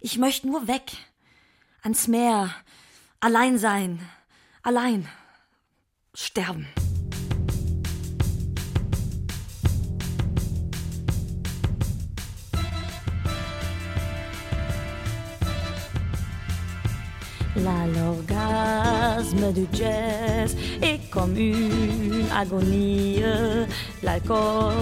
ich 0.00 0.18
möchte 0.18 0.46
nur 0.46 0.66
weg. 0.68 0.92
Ans 1.82 2.08
Meer. 2.08 2.54
Allein 3.20 3.58
sein. 3.58 4.00
Allein. 4.62 5.08
Sterben. 6.14 6.66
Là, 17.56 17.86
l'orgasme 17.86 19.52
du 19.52 19.66
jazz 19.72 20.54
est 20.80 21.10
comme 21.10 21.36
une 21.36 22.26
agonie. 22.30 23.20
L'alcool 24.02 24.74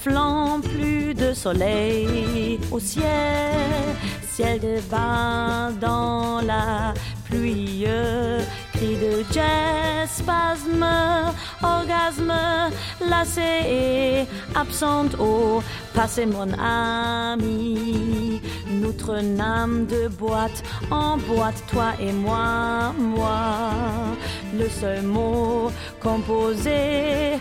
flambe 0.00 0.62
plus 0.62 1.14
de 1.14 1.32
soleil 1.32 2.58
au 2.70 2.80
ciel, 2.80 3.04
ciel 4.30 4.60
de 4.60 4.80
bain 4.90 5.70
dans 5.80 6.40
la 6.40 6.92
pluie. 7.24 7.86
Cri 8.72 8.96
de 8.96 9.24
jazz, 9.32 10.08
spasme, 10.08 10.86
orgasme, 11.62 12.32
lassé 13.08 13.40
et 13.66 14.26
absente. 14.54 15.16
Oh, 15.18 15.62
passez 15.94 16.26
mon 16.26 16.48
ami, 16.58 18.40
notre 18.70 19.16
âme 19.40 19.86
de 19.86 20.08
boîte 20.08 20.62
en 20.90 21.16
boîte, 21.16 21.62
toi 21.70 21.92
et 22.00 22.12
moi, 22.12 22.92
moi. 22.98 23.70
Le 24.56 24.68
seul 24.68 25.02
mot 25.02 25.70
composé 26.00 27.38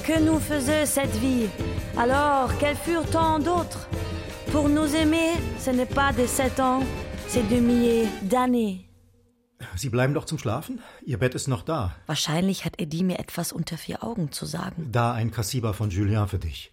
que 0.00 0.18
nous 0.18 0.40
faisait 0.40 0.86
cette 0.86 1.16
vie, 1.16 1.48
alors 1.96 2.56
qu'elles 2.58 2.76
furent 2.76 3.08
tant 3.10 3.38
d'autres. 3.38 3.88
Pour 4.52 4.68
nous 4.68 4.94
aimer, 4.96 5.32
ce 5.58 5.70
n'est 5.70 5.86
pas 5.86 6.12
des 6.12 6.26
sept 6.26 6.58
ans, 6.60 6.82
c'est 7.28 7.46
des 7.48 7.60
milliers 7.60 8.08
d'années. 8.22 8.86
Sie 9.76 9.90
bleiben 9.90 10.14
doch 10.14 10.24
zum 10.24 10.38
Schlafen? 10.38 10.80
Ihr 11.04 11.18
Bett 11.18 11.34
ist 11.34 11.46
noch 11.46 11.62
da. 11.62 11.94
Wahrscheinlich 12.06 12.64
hat 12.64 12.80
Eddie 12.80 13.04
mir 13.04 13.18
etwas 13.18 13.52
unter 13.52 13.76
vier 13.76 14.02
Augen 14.02 14.32
zu 14.32 14.46
sagen. 14.46 14.88
Da 14.90 15.12
ein 15.12 15.30
Kassiber 15.30 15.74
von 15.74 15.90
Julien 15.90 16.26
für 16.28 16.38
dich. 16.38 16.72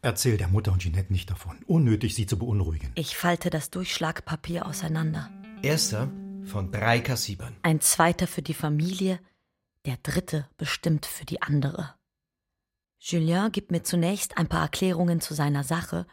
Erzähl 0.00 0.36
der 0.36 0.48
Mutter 0.48 0.72
und 0.72 0.82
Ginette 0.82 1.12
nicht 1.12 1.30
davon. 1.30 1.58
Unnötig, 1.66 2.14
sie 2.14 2.26
zu 2.26 2.38
beunruhigen. 2.38 2.92
Ich 2.94 3.16
falte 3.16 3.50
das 3.50 3.70
Durchschlagpapier 3.70 4.66
auseinander. 4.66 5.30
Erster 5.62 6.08
von 6.44 6.70
drei 6.70 7.00
Kassibern. 7.00 7.56
Ein 7.62 7.80
zweiter 7.80 8.26
für 8.26 8.42
die 8.42 8.54
Familie, 8.54 9.18
der 9.86 9.96
dritte 10.02 10.46
bestimmt 10.56 11.06
für 11.06 11.24
die 11.24 11.42
andere. 11.42 11.93
Julien 13.06 13.52
gibt 13.52 13.70
mir 13.70 13.82
zunächst 13.82 14.38
ein 14.38 14.48
paar 14.48 14.62
Erklärungen 14.62 15.20
zu 15.20 15.34
seiner 15.34 15.62
Sache 15.62 16.06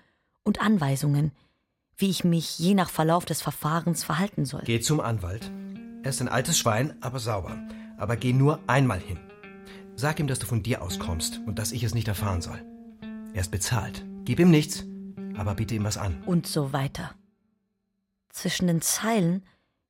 und 0.43 0.59
Anweisungen, 0.59 1.31
wie 1.95 2.09
ich 2.09 2.25
mich 2.25 2.59
je 2.59 2.73
nach 2.73 2.89
Verlauf 2.89 3.23
des 3.23 3.41
Verfahrens 3.41 4.03
verhalten 4.03 4.43
soll. 4.43 4.63
Geh 4.65 4.81
zum 4.81 4.99
Anwalt. 4.99 5.49
Er 6.03 6.09
ist 6.09 6.19
ein 6.19 6.27
altes 6.27 6.57
Schwein, 6.57 7.01
aber 7.01 7.19
sauber. 7.19 7.57
Aber 7.97 8.17
geh 8.17 8.33
nur 8.33 8.59
einmal 8.67 8.99
hin. 8.99 9.17
Sag 9.95 10.19
ihm, 10.19 10.27
dass 10.27 10.39
du 10.39 10.45
von 10.45 10.63
dir 10.63 10.81
aus 10.81 10.99
kommst 10.99 11.39
und 11.45 11.59
dass 11.59 11.71
ich 11.71 11.83
es 11.83 11.93
nicht 11.93 12.09
erfahren 12.09 12.41
soll. 12.41 12.61
Er 13.33 13.39
ist 13.39 13.51
bezahlt. 13.51 14.05
Gib 14.25 14.41
ihm 14.41 14.51
nichts, 14.51 14.83
aber 15.37 15.55
biete 15.55 15.75
ihm 15.75 15.85
was 15.85 15.97
an. 15.97 16.21
Und 16.25 16.45
so 16.45 16.73
weiter. 16.73 17.15
Zwischen 18.31 18.67
den 18.67 18.81
Zeilen 18.81 19.45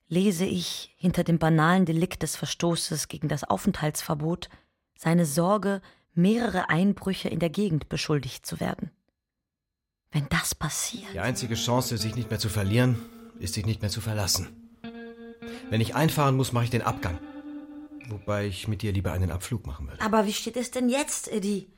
lese 0.08 0.46
ich 0.46 0.94
hinter 0.98 1.24
dem 1.24 1.40
banalen 1.40 1.88
Delikt 1.88 2.22
des 2.22 2.36
Verstoßes 2.36 3.08
gegen 3.08 3.28
das 3.28 3.44
Aufenthaltsverbot 3.44 4.50
seine 4.96 5.26
Sorge, 5.26 5.82
mehrere 6.14 6.70
Einbrüche 6.70 7.30
in 7.30 7.40
der 7.40 7.50
Gegend 7.50 7.90
beschuldigt 7.90 8.46
zu 8.46 8.60
werden. 8.60 8.92
Wenn 10.12 10.28
das 10.30 10.56
passiert. 10.56 11.14
Die 11.14 11.20
einzige 11.20 11.56
Chance, 11.56 11.98
sich 11.98 12.16
nicht 12.16 12.30
mehr 12.30 12.40
zu 12.40 12.50
verlieren, 12.50 12.98
ist 13.40 13.54
sich 13.54 13.66
nicht 13.66 13.82
mehr 13.82 13.92
zu 13.92 14.02
verlassen. 14.02 14.50
Wenn 15.70 15.82
ich 15.82 15.96
einfahren 15.96 16.36
muss, 16.36 16.52
mache 16.52 16.66
ich 16.66 16.70
den 16.70 16.82
Abgang. 16.82 17.18
Wobei 18.10 18.46
ich 18.46 18.68
mit 18.68 18.82
dir 18.82 18.92
lieber 18.92 19.14
einen 19.14 19.32
Abflug 19.32 19.66
machen 19.66 19.88
würde. 19.88 20.02
Aber 20.02 20.26
wie 20.26 20.34
steht 20.34 20.58
es 20.58 20.72
denn 20.72 20.90
jetzt, 20.90 21.30
Eddie? 21.30 21.72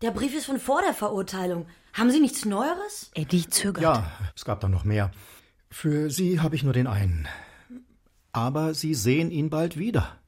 Der 0.00 0.10
Brief 0.10 0.34
ist 0.34 0.46
von 0.46 0.58
vor 0.58 0.80
der 0.80 0.94
Verurteilung. 0.94 1.66
Haben 1.92 2.10
Sie 2.10 2.20
nichts 2.20 2.44
Neueres? 2.44 3.10
Eddie 3.14 3.48
zögert. 3.48 3.82
Ja, 3.82 4.10
es 4.34 4.44
gab 4.44 4.60
da 4.60 4.68
noch 4.68 4.84
mehr. 4.84 5.10
Für 5.70 6.10
Sie 6.10 6.40
habe 6.40 6.56
ich 6.56 6.62
nur 6.62 6.72
den 6.72 6.86
einen. 6.86 7.28
Aber 8.32 8.74
Sie 8.74 8.94
sehen 8.94 9.30
ihn 9.30 9.50
bald 9.50 9.78
wieder. 9.78 10.18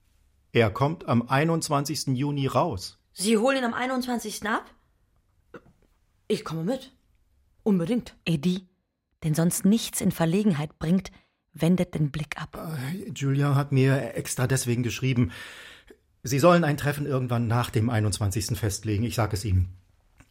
Er 0.53 0.71
kommt 0.71 1.09
am 1.09 1.29
21. 1.29 2.09
Juni 2.09 2.47
raus. 2.47 2.99
Sie 3.19 3.39
holen 3.39 3.57
ihn 3.57 3.65
am 3.65 3.73
21. 3.73 4.47
ab? 4.47 4.71
Ich 6.29 6.45
komme 6.45 6.65
mit. 6.65 6.93
Unbedingt. 7.63 8.15
Eddie, 8.27 8.69
den 9.25 9.35
sonst 9.35 9.65
nichts 9.65 10.03
in 10.03 10.13
Verlegenheit 10.13 10.79
bringt, 10.79 11.11
wendet 11.55 11.95
den 11.95 12.11
Blick 12.11 12.39
ab. 12.39 12.79
Julien 13.15 13.55
hat 13.55 13.73
mir 13.73 14.15
extra 14.17 14.47
deswegen 14.47 14.83
geschrieben. 14.83 15.33
Sie 16.25 16.39
sollen 16.39 16.63
ein 16.63 16.77
Treffen 16.77 17.07
irgendwann 17.07 17.47
nach 17.47 17.71
dem 17.71 17.89
21. 17.89 18.59
festlegen. 18.59 19.05
Ich 19.05 19.15
sage 19.15 19.35
es 19.35 19.47
ihm. 19.47 19.69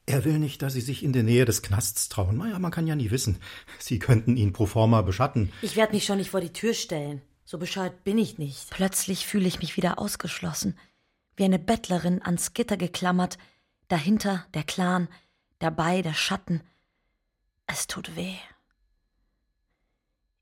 Er 0.05 0.23
will 0.23 0.37
nicht, 0.37 0.61
dass 0.61 0.73
Sie 0.73 0.81
sich 0.81 1.03
in 1.03 1.11
der 1.11 1.23
Nähe 1.23 1.45
des 1.45 1.63
Knasts 1.63 2.07
trauen. 2.07 2.37
Naja, 2.37 2.59
man 2.59 2.69
kann 2.69 2.85
ja 2.85 2.93
nie 2.93 3.09
wissen. 3.09 3.39
Sie 3.79 3.97
könnten 3.97 4.37
ihn 4.37 4.53
pro 4.53 4.67
forma 4.67 5.01
beschatten. 5.01 5.51
Ich 5.63 5.75
werde 5.75 5.95
mich 5.95 6.05
schon 6.05 6.19
nicht 6.19 6.29
vor 6.29 6.41
die 6.41 6.53
Tür 6.53 6.75
stellen. 6.75 7.23
So 7.45 7.57
bescheuert 7.57 8.03
bin 8.03 8.19
ich 8.19 8.37
nicht. 8.37 8.69
Plötzlich 8.69 9.25
fühle 9.25 9.47
ich 9.47 9.59
mich 9.59 9.75
wieder 9.75 9.97
ausgeschlossen. 9.97 10.75
Wie 11.35 11.43
eine 11.43 11.59
Bettlerin 11.59 12.21
ans 12.21 12.53
Gitter 12.53 12.77
geklammert. 12.77 13.37
Dahinter 13.87 14.45
der 14.53 14.63
Clan, 14.63 15.07
dabei 15.59 16.01
der 16.01 16.13
Schatten. 16.13 16.61
Es 17.67 17.87
tut 17.87 18.15
weh. 18.15 18.35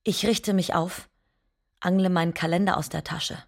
Ich 0.03 0.25
richte 0.25 0.53
mich 0.53 0.73
auf, 0.73 1.09
angle 1.79 2.09
meinen 2.09 2.33
Kalender 2.33 2.77
aus 2.77 2.89
der 2.89 3.03
Tasche. 3.03 3.41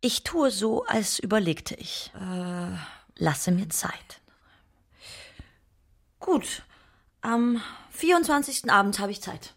Ich 0.00 0.24
tue 0.24 0.50
so, 0.50 0.84
als 0.84 1.18
überlegte 1.18 1.74
ich. 1.74 2.12
Äh, 2.14 2.76
lasse 3.16 3.50
mir 3.50 3.68
Zeit. 3.70 4.20
Gut. 6.20 6.62
Am 7.22 7.62
24. 7.90 8.70
Abend 8.70 8.98
habe 8.98 9.10
ich 9.10 9.22
Zeit. 9.22 9.54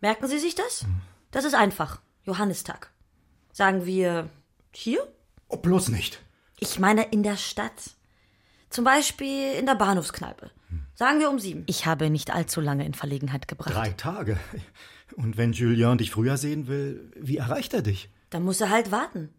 Merken 0.00 0.28
Sie 0.28 0.38
sich 0.38 0.54
das? 0.54 0.86
Das 1.30 1.44
ist 1.44 1.54
einfach. 1.54 2.00
Johannistag. 2.22 2.92
Sagen 3.52 3.86
wir 3.86 4.30
hier? 4.72 5.06
Oh, 5.48 5.56
bloß 5.56 5.88
nicht. 5.88 6.22
Ich 6.58 6.78
meine 6.78 7.02
in 7.04 7.22
der 7.22 7.36
Stadt. 7.36 7.90
Zum 8.70 8.84
Beispiel 8.84 9.52
in 9.52 9.66
der 9.66 9.74
Bahnhofskneipe. 9.74 10.50
Sagen 10.94 11.20
wir 11.20 11.30
um 11.30 11.38
sieben. 11.38 11.64
Ich 11.66 11.86
habe 11.86 12.10
nicht 12.10 12.32
allzu 12.32 12.60
lange 12.60 12.84
in 12.84 12.94
Verlegenheit 12.94 13.48
gebracht. 13.48 13.74
Drei 13.74 13.90
Tage. 13.90 14.38
Und 15.14 15.36
wenn 15.36 15.52
Julien 15.52 15.98
dich 15.98 16.10
früher 16.10 16.36
sehen 16.36 16.66
will, 16.66 17.12
wie 17.14 17.36
erreicht 17.36 17.74
er 17.74 17.82
dich? 17.82 18.10
Dann 18.30 18.42
muss 18.42 18.60
er 18.60 18.70
halt 18.70 18.90
warten. 18.90 19.32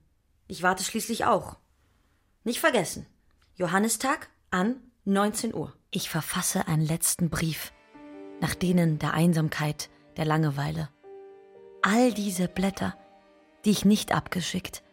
Ich 0.47 0.63
warte 0.63 0.83
schließlich 0.83 1.25
auch. 1.25 1.57
Nicht 2.43 2.59
vergessen. 2.59 3.05
Johannistag 3.55 4.29
an 4.49 4.77
19 5.05 5.53
Uhr. 5.53 5.73
Ich 5.91 6.09
verfasse 6.09 6.67
einen 6.67 6.85
letzten 6.85 7.29
Brief, 7.29 7.73
nach 8.39 8.55
denen 8.55 8.99
der 8.99 9.13
Einsamkeit, 9.13 9.89
der 10.15 10.25
Langeweile. 10.25 10.89
All 11.81 12.13
diese 12.13 12.47
Blätter, 12.47 12.95
die 13.65 13.71
ich 13.71 13.83
nicht 13.83 14.13
abgeschickt, 14.13 14.83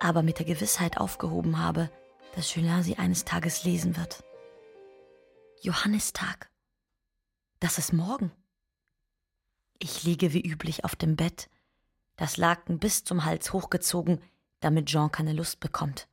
aber 0.00 0.22
mit 0.22 0.38
der 0.38 0.46
Gewissheit 0.46 0.98
aufgehoben 0.98 1.58
habe, 1.58 1.90
dass 2.34 2.54
Julien 2.54 2.82
sie 2.82 2.98
eines 2.98 3.24
Tages 3.24 3.64
lesen 3.64 3.96
wird. 3.96 4.22
Johannistag. 5.62 6.50
Das 7.60 7.78
ist 7.78 7.92
morgen. 7.92 8.30
Ich 9.78 10.04
liege 10.04 10.32
wie 10.32 10.42
üblich 10.42 10.84
auf 10.84 10.96
dem 10.96 11.16
Bett, 11.16 11.48
das 12.16 12.36
Laken 12.36 12.78
bis 12.78 13.04
zum 13.04 13.24
Hals 13.24 13.52
hochgezogen, 13.52 14.20
damit 14.60 14.86
Jean 14.86 15.10
keine 15.10 15.32
Lust 15.32 15.60
bekommt. 15.60 16.08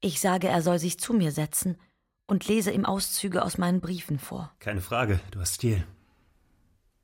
Ich 0.00 0.20
sage, 0.20 0.48
er 0.48 0.60
soll 0.60 0.78
sich 0.78 0.98
zu 0.98 1.14
mir 1.14 1.32
setzen 1.32 1.78
und 2.26 2.46
lese 2.46 2.70
ihm 2.70 2.84
Auszüge 2.84 3.42
aus 3.42 3.58
meinen 3.58 3.80
Briefen 3.80 4.18
vor. 4.18 4.54
Keine 4.58 4.80
Frage, 4.80 5.20
du 5.30 5.40
hast 5.40 5.54
Stil. 5.54 5.86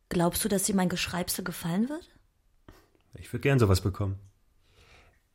Glaubst 0.08 0.44
du, 0.44 0.48
dass 0.48 0.64
dir 0.64 0.74
mein 0.74 0.88
Geschreibsel 0.88 1.44
gefallen 1.44 1.88
wird? 1.88 2.10
Ich 3.14 3.32
würde 3.32 3.42
gern 3.42 3.58
sowas 3.58 3.80
bekommen. 3.80 4.18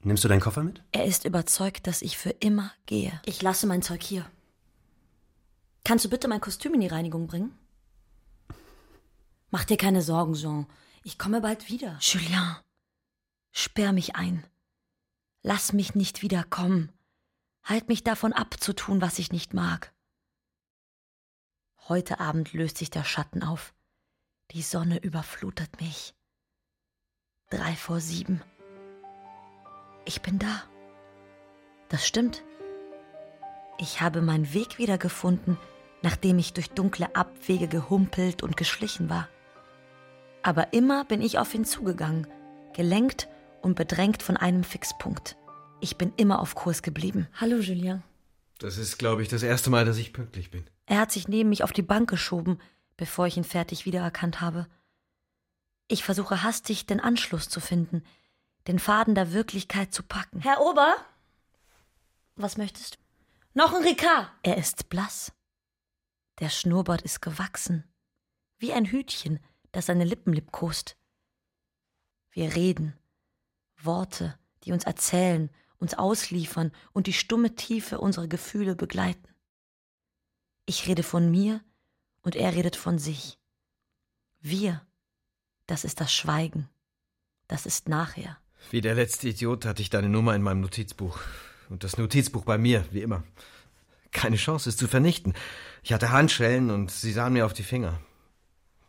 Nimmst 0.06 0.24
du 0.24 0.28
deinen 0.28 0.40
Koffer 0.40 0.62
mit? 0.62 0.84
Er 0.92 1.06
ist 1.06 1.26
überzeugt, 1.26 1.88
dass 1.88 2.04
ich 2.04 2.16
für 2.16 2.30
immer 2.30 2.72
gehe. 2.86 3.20
Ich 3.26 3.42
lasse 3.42 3.66
mein 3.66 3.82
Zeug 3.82 4.04
hier. 4.04 4.30
Kannst 5.84 6.06
du 6.06 6.10
bitte 6.12 6.28
mein 6.28 6.42
Kostüm 6.42 6.76
in 6.76 6.82
die 6.82 6.88
Reinigung 6.88 7.26
bringen? 7.26 7.58
Mach 9.50 9.64
dir 9.64 9.78
keine 9.78 10.04
Sorgen, 10.04 10.36
Jean. 10.36 10.68
Ich 11.04 11.18
komme 11.18 11.42
bald 11.42 11.70
wieder. 11.70 11.98
Julien, 12.02 12.56
sperr 13.50 13.94
mich 13.94 14.16
ein. 14.16 14.46
Lass 15.42 15.74
mich 15.74 15.96
nicht 15.96 16.22
wiederkommen. 16.22 16.92
Halt 17.64 17.88
mich 17.88 18.04
davon 18.04 18.32
ab, 18.32 18.58
zu 18.60 18.74
tun, 18.74 19.02
was 19.02 19.18
ich 19.18 19.32
nicht 19.32 19.56
mag. 19.56 19.92
Heute 21.88 22.20
Abend 22.20 22.54
löst 22.54 22.78
sich 22.78 22.92
der 22.92 23.06
Schatten 23.06 23.42
auf. 23.42 23.74
Die 24.52 24.62
Sonne 24.62 25.00
überflutet 25.00 25.82
mich. 25.82 26.14
Drei 27.50 27.76
vor 27.76 28.00
sieben. 28.00 28.44
Ich 30.06 30.22
bin 30.22 30.40
da. 30.40 30.64
Das 31.90 32.08
stimmt. 32.08 32.44
Ich 33.78 34.02
habe 34.02 34.22
meinen 34.22 34.54
Weg 34.54 34.78
wiedergefunden, 34.78 35.58
nachdem 36.02 36.38
ich 36.38 36.54
durch 36.54 36.70
dunkle 36.70 37.16
Abwege 37.16 37.68
gehumpelt 37.68 38.44
und 38.44 38.56
geschlichen 38.56 39.10
war. 39.10 39.28
Aber 40.44 40.74
immer 40.74 41.04
bin 41.06 41.22
ich 41.22 41.40
auf 41.40 41.54
ihn 41.54 41.66
zugegangen, 41.66 42.28
gelenkt 42.74 43.28
und 43.62 43.76
bedrängt 43.76 44.22
von 44.22 44.38
einem 44.38 44.64
Fixpunkt. 44.64 45.38
Ich 45.82 45.98
bin 45.98 46.14
immer 46.18 46.40
auf 46.40 46.54
Kurs 46.54 46.84
geblieben. 46.84 47.28
Hallo, 47.34 47.58
Julien. 47.58 48.04
Das 48.60 48.78
ist, 48.78 48.98
glaube 49.00 49.24
ich, 49.24 49.28
das 49.28 49.44
erste 49.44 49.70
Mal, 49.70 49.86
dass 49.86 49.98
ich 49.98 50.14
pünktlich 50.14 50.52
bin. 50.52 50.64
Er 50.86 51.00
hat 51.00 51.12
sich 51.12 51.28
neben 51.28 51.50
mich 51.50 51.64
auf 51.64 51.74
die 51.74 51.82
Bank 51.82 52.10
geschoben, 52.10 52.60
bevor 52.96 53.26
ich 53.28 53.38
ihn 53.38 53.44
fertig 53.44 53.86
wiedererkannt 53.86 54.40
habe. 54.40 54.68
Ich 55.88 56.04
versuche 56.04 56.44
hastig, 56.44 56.86
den 56.86 57.00
Anschluss 57.00 57.50
zu 57.50 57.60
finden, 57.60 58.04
den 58.68 58.80
Faden 58.80 59.16
der 59.16 59.32
Wirklichkeit 59.32 59.94
zu 59.94 60.04
packen. 60.04 60.42
Herr 60.42 60.62
Ober? 60.62 60.96
Was 62.36 62.58
möchtest 62.58 62.96
du? 62.96 63.00
Noch 63.54 63.74
ein 63.74 63.84
Ricard. 63.84 64.30
Er 64.44 64.58
ist 64.58 64.90
blass. 64.90 65.32
Der 66.40 66.50
Schnurrbart 66.50 67.02
ist 67.02 67.22
gewachsen, 67.22 67.86
wie 68.58 68.74
ein 68.74 68.86
Hütchen, 68.86 69.40
das 69.72 69.86
seine 69.86 70.04
Lippen 70.04 70.34
liebkost. 70.34 70.98
Wir 72.32 72.56
reden, 72.56 72.98
Worte, 73.78 74.38
die 74.64 74.74
uns 74.74 74.84
erzählen, 74.84 75.50
uns 75.78 75.94
ausliefern 75.94 76.74
und 76.92 77.08
die 77.08 77.14
stumme 77.14 77.56
Tiefe 77.56 78.00
unserer 78.00 78.28
Gefühle 78.28 78.76
begleiten. 78.76 79.34
Ich 80.66 80.88
rede 80.88 81.04
von 81.04 81.32
mir 81.32 81.64
und 82.22 82.36
er 82.36 82.54
redet 82.54 82.76
von 82.76 83.00
sich. 83.00 83.40
Wir, 84.40 84.86
das 85.68 85.86
ist 85.86 86.02
das 86.02 86.14
Schweigen, 86.14 86.70
das 87.48 87.66
ist 87.66 87.88
nachher. 87.88 88.38
Wie 88.72 88.82
der 88.82 88.96
letzte 88.96 89.30
Idiot 89.30 89.66
hatte 89.66 89.82
ich 89.82 89.90
deine 89.90 90.10
Nummer 90.10 90.36
in 90.36 90.42
meinem 90.42 90.62
Notizbuch. 90.62 91.20
Und 91.70 91.84
das 91.84 91.98
Notizbuch 91.98 92.44
bei 92.44 92.58
mir, 92.58 92.86
wie 92.92 93.02
immer. 93.02 93.24
Keine 94.12 94.38
Chance, 94.38 94.70
es 94.70 94.78
zu 94.78 94.88
vernichten. 94.88 95.34
Ich 95.84 95.94
hatte 95.94 96.12
Handschellen 96.12 96.72
und 96.72 96.92
sie 96.92 97.12
sahen 97.12 97.34
mir 97.34 97.46
auf 97.46 97.54
die 97.54 97.64
Finger. 97.64 98.00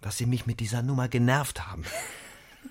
Was 0.01 0.19
sie 0.19 0.27
mich 0.27 0.47
mit 0.47 0.61
dieser 0.61 0.83
Nummer 0.83 1.09
genervt 1.09 1.67
haben. 1.67 1.85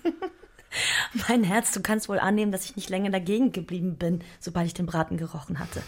Mein 1.28 1.44
Herz, 1.44 1.72
du 1.72 1.80
kannst 1.80 2.08
wohl 2.08 2.18
annehmen, 2.18 2.52
dass 2.52 2.64
ich 2.64 2.76
nicht 2.76 2.90
länger 2.90 3.10
dagegen 3.10 3.52
geblieben 3.52 3.96
bin, 3.96 4.22
sobald 4.40 4.66
ich 4.66 4.74
den 4.74 4.86
Braten 4.86 5.16
gerochen 5.16 5.58
hatte. 5.58 5.82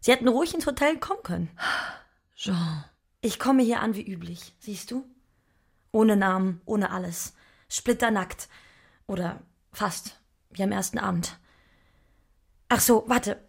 Sie 0.00 0.12
hätten 0.12 0.28
ruhig 0.28 0.54
ins 0.54 0.66
Hotel 0.66 0.98
kommen 0.98 1.22
können. 1.22 1.50
Jean, 2.34 2.84
ich 3.20 3.38
komme 3.38 3.62
hier 3.62 3.80
an 3.80 3.94
wie 3.94 4.06
üblich, 4.06 4.54
siehst 4.58 4.90
du? 4.90 5.04
Ohne 5.92 6.16
Namen, 6.16 6.60
ohne 6.66 6.90
alles. 6.90 7.34
Splitternackt. 7.68 8.48
Oder 9.06 9.40
fast, 9.72 10.20
wie 10.50 10.62
am 10.62 10.72
ersten 10.72 10.98
Abend. 10.98 11.38
Ach 12.68 12.80
so, 12.80 13.04
warte. 13.06 13.40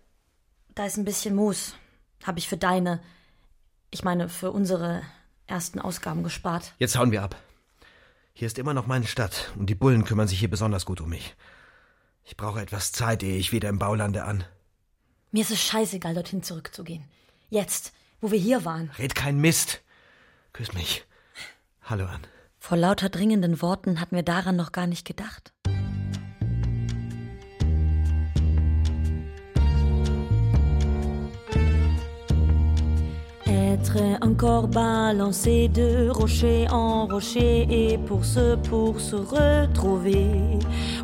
Da 0.76 0.86
ist 0.86 0.98
ein 0.98 1.06
bisschen 1.06 1.36
Moos. 1.36 1.74
Hab 2.24 2.38
ich 2.38 2.48
für 2.48 2.57
deine, 2.57 3.02
ich 3.90 4.03
meine, 4.03 4.30
für 4.30 4.52
unsere 4.52 5.02
ersten 5.48 5.80
Ausgaben 5.80 6.24
gespart. 6.24 6.74
Jetzt 6.78 6.98
hauen 6.98 7.11
wir 7.11 7.24
ab. 7.24 7.36
Hier 8.34 8.45
ist 8.45 8.60
immer 8.60 8.76
noch 8.76 8.86
meine 8.86 9.07
Stadt 9.07 9.52
und 9.56 9.68
die 9.68 9.76
Bullen 9.76 10.03
kümmern 10.03 10.28
sich 10.28 10.40
hier 10.40 10.49
besonders 10.49 10.86
gut 10.86 11.02
um 11.02 11.10
mich. 11.10 11.36
Ich 12.24 12.38
brauche 12.38 12.61
etwas 12.61 12.91
Zeit, 12.91 13.24
ehe 13.24 13.38
ich 13.38 13.52
wieder 13.52 13.69
im 13.69 13.80
Bau 13.80 13.95
lande 13.95 14.26
an. 14.26 14.44
Mir 15.32 15.41
ist 15.41 15.52
es 15.52 15.61
scheißegal, 15.61 16.14
dorthin 16.14 16.44
zurückzugehen. 16.44 17.06
Jetzt, 17.49 17.94
wo 18.22 18.32
wir 18.32 18.40
hier 18.40 18.65
waren. 18.65 18.91
Red 18.99 19.15
kein 19.15 19.40
Mist. 19.40 19.82
Küss 20.53 20.74
mich. 20.74 21.06
Hallo 21.82 22.06
an. 22.06 22.22
Vor 22.60 22.78
lauter 22.78 23.10
dringenden 23.10 23.61
Worten 23.61 23.99
hatten 23.99 24.15
wir 24.15 24.24
daran 24.24 24.56
noch 24.56 24.72
gar 24.72 24.88
nicht 24.88 25.06
gedacht. 25.06 25.53
Encore 34.22 34.68
balancé 34.68 35.70
de 35.70 36.10
rocher 36.10 36.68
en 36.70 37.08
rocher 37.08 37.68
et 37.70 37.98
pour 37.98 38.26
se 38.26 38.56
pour 38.56 38.99
se 38.99 39.16
retrouver. 39.16 40.28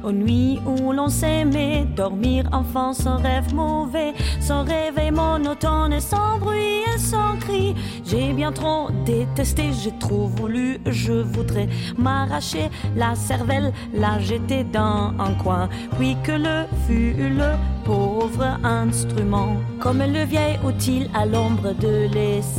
Aux 0.03 0.11
nuits 0.11 0.59
où 0.65 0.91
l'on 0.91 1.07
s'aimait 1.07 1.85
dormir 1.95 2.47
enfant 2.51 2.93
sans 2.93 3.17
rêve 3.17 3.53
mauvais 3.53 4.13
sans 4.39 4.63
réveil 4.63 5.11
monotone 5.11 5.99
sans 5.99 6.37
bruit 6.37 6.83
et 6.93 6.99
sans 6.99 7.37
cri. 7.37 7.73
J'ai 8.05 8.33
bien 8.33 8.51
trop 8.51 8.89
détesté 9.05 9.71
j'ai 9.71 9.97
trop 9.97 10.27
voulu 10.27 10.79
je 10.85 11.13
voudrais 11.13 11.69
m'arracher 11.97 12.69
la 12.95 13.15
cervelle. 13.15 13.71
La 13.93 14.19
jeter 14.19 14.63
dans 14.65 15.13
un 15.19 15.33
coin. 15.41 15.69
Puis 15.97 16.15
que 16.23 16.33
le 16.33 16.65
fut 16.85 17.15
le 17.17 17.53
pauvre 17.85 18.57
instrument 18.63 19.57
comme 19.79 19.99
le 19.99 20.23
vieil 20.23 20.59
outil 20.65 21.07
à 21.13 21.25
l'ombre 21.25 21.73
de 21.79 22.07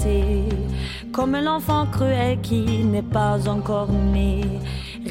laisser 0.05 0.48
comme 1.12 1.36
l'enfant 1.36 1.86
cruel 1.86 2.40
qui 2.40 2.85
n'est 2.85 3.02
pas 3.02 3.48
encore 3.48 3.90
né 3.90 4.43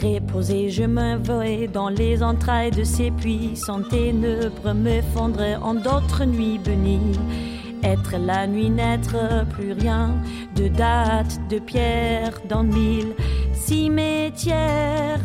Reposé, 0.02 0.70
je 0.70 0.84
me 0.84 1.18
vais 1.18 1.68
dans 1.68 1.88
les 1.88 2.24
entrailles 2.24 2.72
de 2.72 2.84
ces 2.84 3.12
puissants 3.12 3.84
ténèbres, 3.84 4.74
me 4.74 5.02
fondre 5.14 5.44
en 5.62 5.76
d'autres 5.76 6.26
nuits 6.26 6.58
bénies. 6.58 7.20
Être 7.84 8.18
la 8.18 8.48
nuit, 8.48 8.72
n'être 8.72 9.46
plus 9.52 9.74
rien, 9.74 10.16
de 10.56 10.68
date, 10.68 11.40
de 11.48 11.60
pierre, 11.60 12.34
dans 12.50 12.64
mille 12.64 13.14
cimetières. 13.54 15.22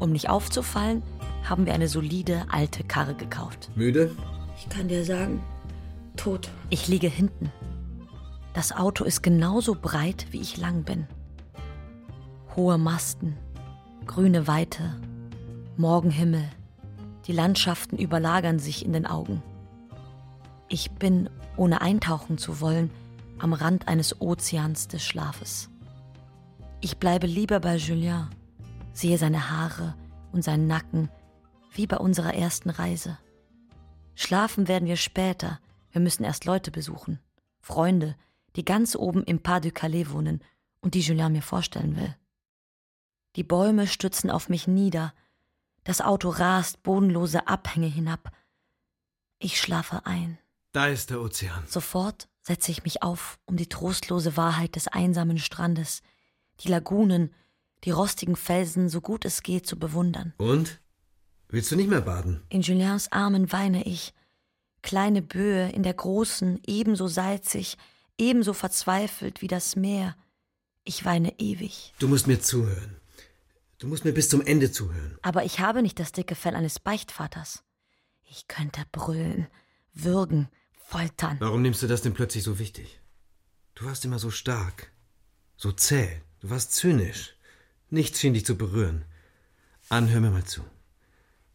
Um 0.00 0.10
nicht 0.10 0.28
aufzufallen, 0.28 1.02
haben 1.48 1.66
wir 1.66 1.72
eine 1.72 1.88
solide 1.88 2.42
alte 2.50 2.82
Karre 2.84 3.14
gekauft. 3.14 3.70
Müde? 3.76 4.10
Ich 4.60 4.68
kann 4.68 4.88
dir 4.88 5.04
sagen, 5.04 5.40
tot. 6.16 6.50
Ich 6.68 6.88
liege 6.88 7.06
hinten. 7.06 7.52
Das 8.54 8.72
Auto 8.72 9.04
ist 9.04 9.22
genauso 9.22 9.76
breit, 9.80 10.26
wie 10.32 10.40
ich 10.40 10.56
lang 10.56 10.82
bin. 10.82 11.06
Hohe 12.56 12.76
Masten, 12.76 13.36
grüne 14.06 14.48
Weite, 14.48 14.96
Morgenhimmel, 15.76 16.42
die 17.28 17.32
Landschaften 17.32 17.98
überlagern 17.98 18.58
sich 18.58 18.84
in 18.84 18.92
den 18.92 19.06
Augen. 19.06 19.44
Ich 20.68 20.90
bin, 20.90 21.30
ohne 21.56 21.80
eintauchen 21.80 22.36
zu 22.36 22.60
wollen, 22.60 22.90
am 23.38 23.52
Rand 23.52 23.86
eines 23.86 24.20
Ozeans 24.20 24.88
des 24.88 25.04
Schlafes. 25.04 25.70
Ich 26.80 26.98
bleibe 26.98 27.28
lieber 27.28 27.60
bei 27.60 27.76
Julien, 27.76 28.26
sehe 28.92 29.18
seine 29.18 29.50
Haare 29.50 29.94
und 30.32 30.42
seinen 30.42 30.66
Nacken, 30.66 31.10
wie 31.72 31.86
bei 31.86 31.98
unserer 31.98 32.34
ersten 32.34 32.70
Reise. 32.70 33.18
Schlafen 34.20 34.66
werden 34.66 34.88
wir 34.88 34.96
später, 34.96 35.60
wir 35.92 36.00
müssen 36.00 36.24
erst 36.24 36.44
Leute 36.44 36.72
besuchen, 36.72 37.20
Freunde, 37.60 38.16
die 38.56 38.64
ganz 38.64 38.96
oben 38.96 39.22
im 39.22 39.38
Pas 39.40 39.60
du 39.60 39.70
Calais 39.70 40.10
wohnen 40.10 40.42
und 40.80 40.94
die 40.94 41.00
Julien 41.02 41.30
mir 41.30 41.40
vorstellen 41.40 41.94
will. 41.94 42.16
Die 43.36 43.44
Bäume 43.44 43.86
stützen 43.86 44.28
auf 44.28 44.48
mich 44.48 44.66
nieder, 44.66 45.14
das 45.84 46.00
Auto 46.00 46.30
rast 46.30 46.82
bodenlose 46.82 47.46
Abhänge 47.46 47.86
hinab. 47.86 48.32
Ich 49.38 49.60
schlafe 49.60 50.04
ein. 50.04 50.36
Da 50.72 50.88
ist 50.88 51.10
der 51.10 51.20
Ozean. 51.20 51.62
Sofort 51.68 52.28
setze 52.42 52.72
ich 52.72 52.82
mich 52.82 53.04
auf, 53.04 53.38
um 53.46 53.56
die 53.56 53.68
trostlose 53.68 54.36
Wahrheit 54.36 54.74
des 54.74 54.88
einsamen 54.88 55.38
Strandes, 55.38 56.02
die 56.58 56.68
Lagunen, 56.68 57.32
die 57.84 57.92
rostigen 57.92 58.34
Felsen 58.34 58.88
so 58.88 59.00
gut 59.00 59.24
es 59.24 59.44
geht 59.44 59.64
zu 59.68 59.78
bewundern. 59.78 60.34
Und? 60.38 60.80
Willst 61.48 61.72
du 61.72 61.76
nicht 61.76 61.88
mehr 61.88 62.02
baden? 62.02 62.42
In 62.50 62.60
Juliens 62.60 63.10
Armen 63.10 63.50
weine 63.52 63.86
ich. 63.86 64.12
Kleine 64.82 65.22
Böe 65.22 65.70
in 65.70 65.82
der 65.82 65.94
großen, 65.94 66.60
ebenso 66.66 67.08
salzig, 67.08 67.78
ebenso 68.18 68.52
verzweifelt 68.52 69.40
wie 69.40 69.48
das 69.48 69.74
Meer. 69.74 70.14
Ich 70.84 71.04
weine 71.04 71.38
ewig. 71.38 71.94
Du 71.98 72.08
musst 72.08 72.26
mir 72.26 72.40
zuhören. 72.40 72.96
Du 73.78 73.86
musst 73.86 74.04
mir 74.04 74.12
bis 74.12 74.28
zum 74.28 74.42
Ende 74.42 74.70
zuhören. 74.70 75.18
Aber 75.22 75.44
ich 75.44 75.60
habe 75.60 75.82
nicht 75.82 75.98
das 75.98 76.12
dicke 76.12 76.34
Fell 76.34 76.54
eines 76.54 76.80
Beichtvaters. 76.80 77.64
Ich 78.30 78.46
könnte 78.46 78.82
brüllen, 78.92 79.46
würgen, 79.94 80.48
foltern. 80.84 81.36
Warum 81.40 81.62
nimmst 81.62 81.82
du 81.82 81.86
das 81.86 82.02
denn 82.02 82.14
plötzlich 82.14 82.44
so 82.44 82.58
wichtig? 82.58 83.00
Du 83.74 83.86
warst 83.86 84.04
immer 84.04 84.18
so 84.18 84.30
stark, 84.30 84.92
so 85.56 85.72
zäh, 85.72 86.20
du 86.40 86.50
warst 86.50 86.72
zynisch. 86.72 87.36
Nichts 87.88 88.20
schien 88.20 88.34
dich 88.34 88.44
zu 88.44 88.56
berühren. 88.56 89.04
Ann, 89.88 90.10
hör 90.10 90.20
mir 90.20 90.30
mal 90.30 90.44
zu. 90.44 90.62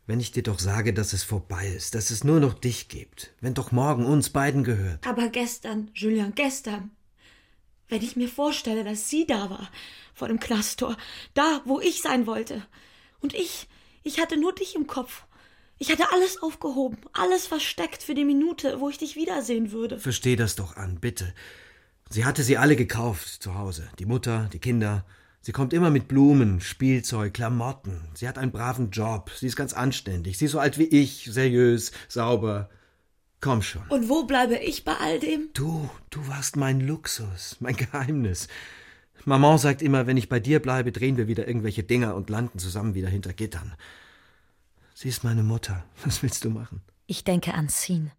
Wenn 0.05 0.19
ich 0.19 0.31
dir 0.31 0.43
doch 0.43 0.59
sage, 0.59 0.93
dass 0.93 1.13
es 1.13 1.23
vorbei 1.23 1.67
ist, 1.67 1.95
dass 1.95 2.11
es 2.11 2.23
nur 2.25 2.39
noch 2.39 2.53
dich 2.53 2.89
gibt, 2.89 3.31
wenn 3.39 3.53
doch 3.53 3.71
morgen 3.71 4.05
uns 4.05 4.29
beiden 4.29 4.63
gehört. 4.63 5.07
Aber 5.07 5.29
gestern, 5.29 5.91
Julien, 5.93 6.33
gestern, 6.35 6.91
wenn 7.87 8.01
ich 8.01 8.17
mir 8.17 8.27
vorstelle, 8.27 8.83
dass 8.83 9.09
sie 9.09 9.25
da 9.25 9.49
war, 9.49 9.69
vor 10.13 10.27
dem 10.27 10.39
Knasttor, 10.39 10.97
da, 11.33 11.61
wo 11.63 11.79
ich 11.79 12.01
sein 12.01 12.27
wollte. 12.27 12.65
Und 13.21 13.33
ich, 13.33 13.67
ich 14.03 14.19
hatte 14.19 14.35
nur 14.37 14.53
dich 14.53 14.75
im 14.75 14.87
Kopf. 14.87 15.23
Ich 15.79 15.91
hatte 15.91 16.11
alles 16.11 16.41
aufgehoben, 16.41 16.97
alles 17.13 17.47
versteckt 17.47 18.03
für 18.03 18.13
die 18.13 18.25
Minute, 18.25 18.79
wo 18.79 18.89
ich 18.89 18.97
dich 18.97 19.15
wiedersehen 19.15 19.71
würde. 19.71 19.99
Versteh 19.99 20.35
das 20.35 20.55
doch 20.55 20.75
an, 20.75 20.99
bitte. 20.99 21.33
Sie 22.09 22.25
hatte 22.25 22.43
sie 22.43 22.57
alle 22.57 22.75
gekauft 22.75 23.41
zu 23.41 23.55
Hause. 23.55 23.89
Die 23.99 24.05
Mutter, 24.05 24.49
die 24.53 24.59
Kinder. 24.59 25.05
Sie 25.45 25.51
kommt 25.51 25.73
immer 25.73 25.89
mit 25.89 26.07
Blumen, 26.07 26.61
Spielzeug, 26.61 27.33
Klamotten. 27.33 27.99
Sie 28.13 28.29
hat 28.29 28.37
einen 28.37 28.53
braven 28.53 28.91
Job. 28.91 29.29
Sie 29.35 29.45
ist 29.45 29.57
ganz 29.57 29.73
anständig. 29.73 30.37
Sie 30.37 30.45
ist 30.45 30.51
so 30.51 30.59
alt 30.59 30.77
wie 30.77 30.85
ich, 30.85 31.27
seriös, 31.29 31.91
sauber. 32.07 32.69
Komm 33.41 33.61
schon. 33.61 33.85
Und 33.89 34.07
wo 34.07 34.23
bleibe 34.23 34.55
ich 34.55 34.85
bei 34.85 34.95
all 34.95 35.19
dem? 35.19 35.49
Du, 35.53 35.89
du 36.11 36.25
warst 36.29 36.55
mein 36.55 36.79
Luxus, 36.79 37.57
mein 37.59 37.75
Geheimnis. 37.75 38.47
Maman 39.25 39.57
sagt 39.57 39.81
immer, 39.81 40.07
wenn 40.07 40.15
ich 40.15 40.29
bei 40.29 40.39
dir 40.39 40.61
bleibe, 40.61 40.93
drehen 40.93 41.17
wir 41.17 41.27
wieder 41.27 41.45
irgendwelche 41.45 41.83
Dinger 41.83 42.15
und 42.15 42.29
landen 42.29 42.57
zusammen 42.57 42.95
wieder 42.95 43.09
hinter 43.09 43.33
Gittern. 43.33 43.73
Sie 44.93 45.09
ist 45.09 45.25
meine 45.25 45.43
Mutter. 45.43 45.83
Was 46.05 46.23
willst 46.23 46.45
du 46.45 46.51
machen? 46.51 46.83
Ich 47.05 47.25
denke 47.25 47.53
an 47.53 47.67
Sin, 47.67 48.11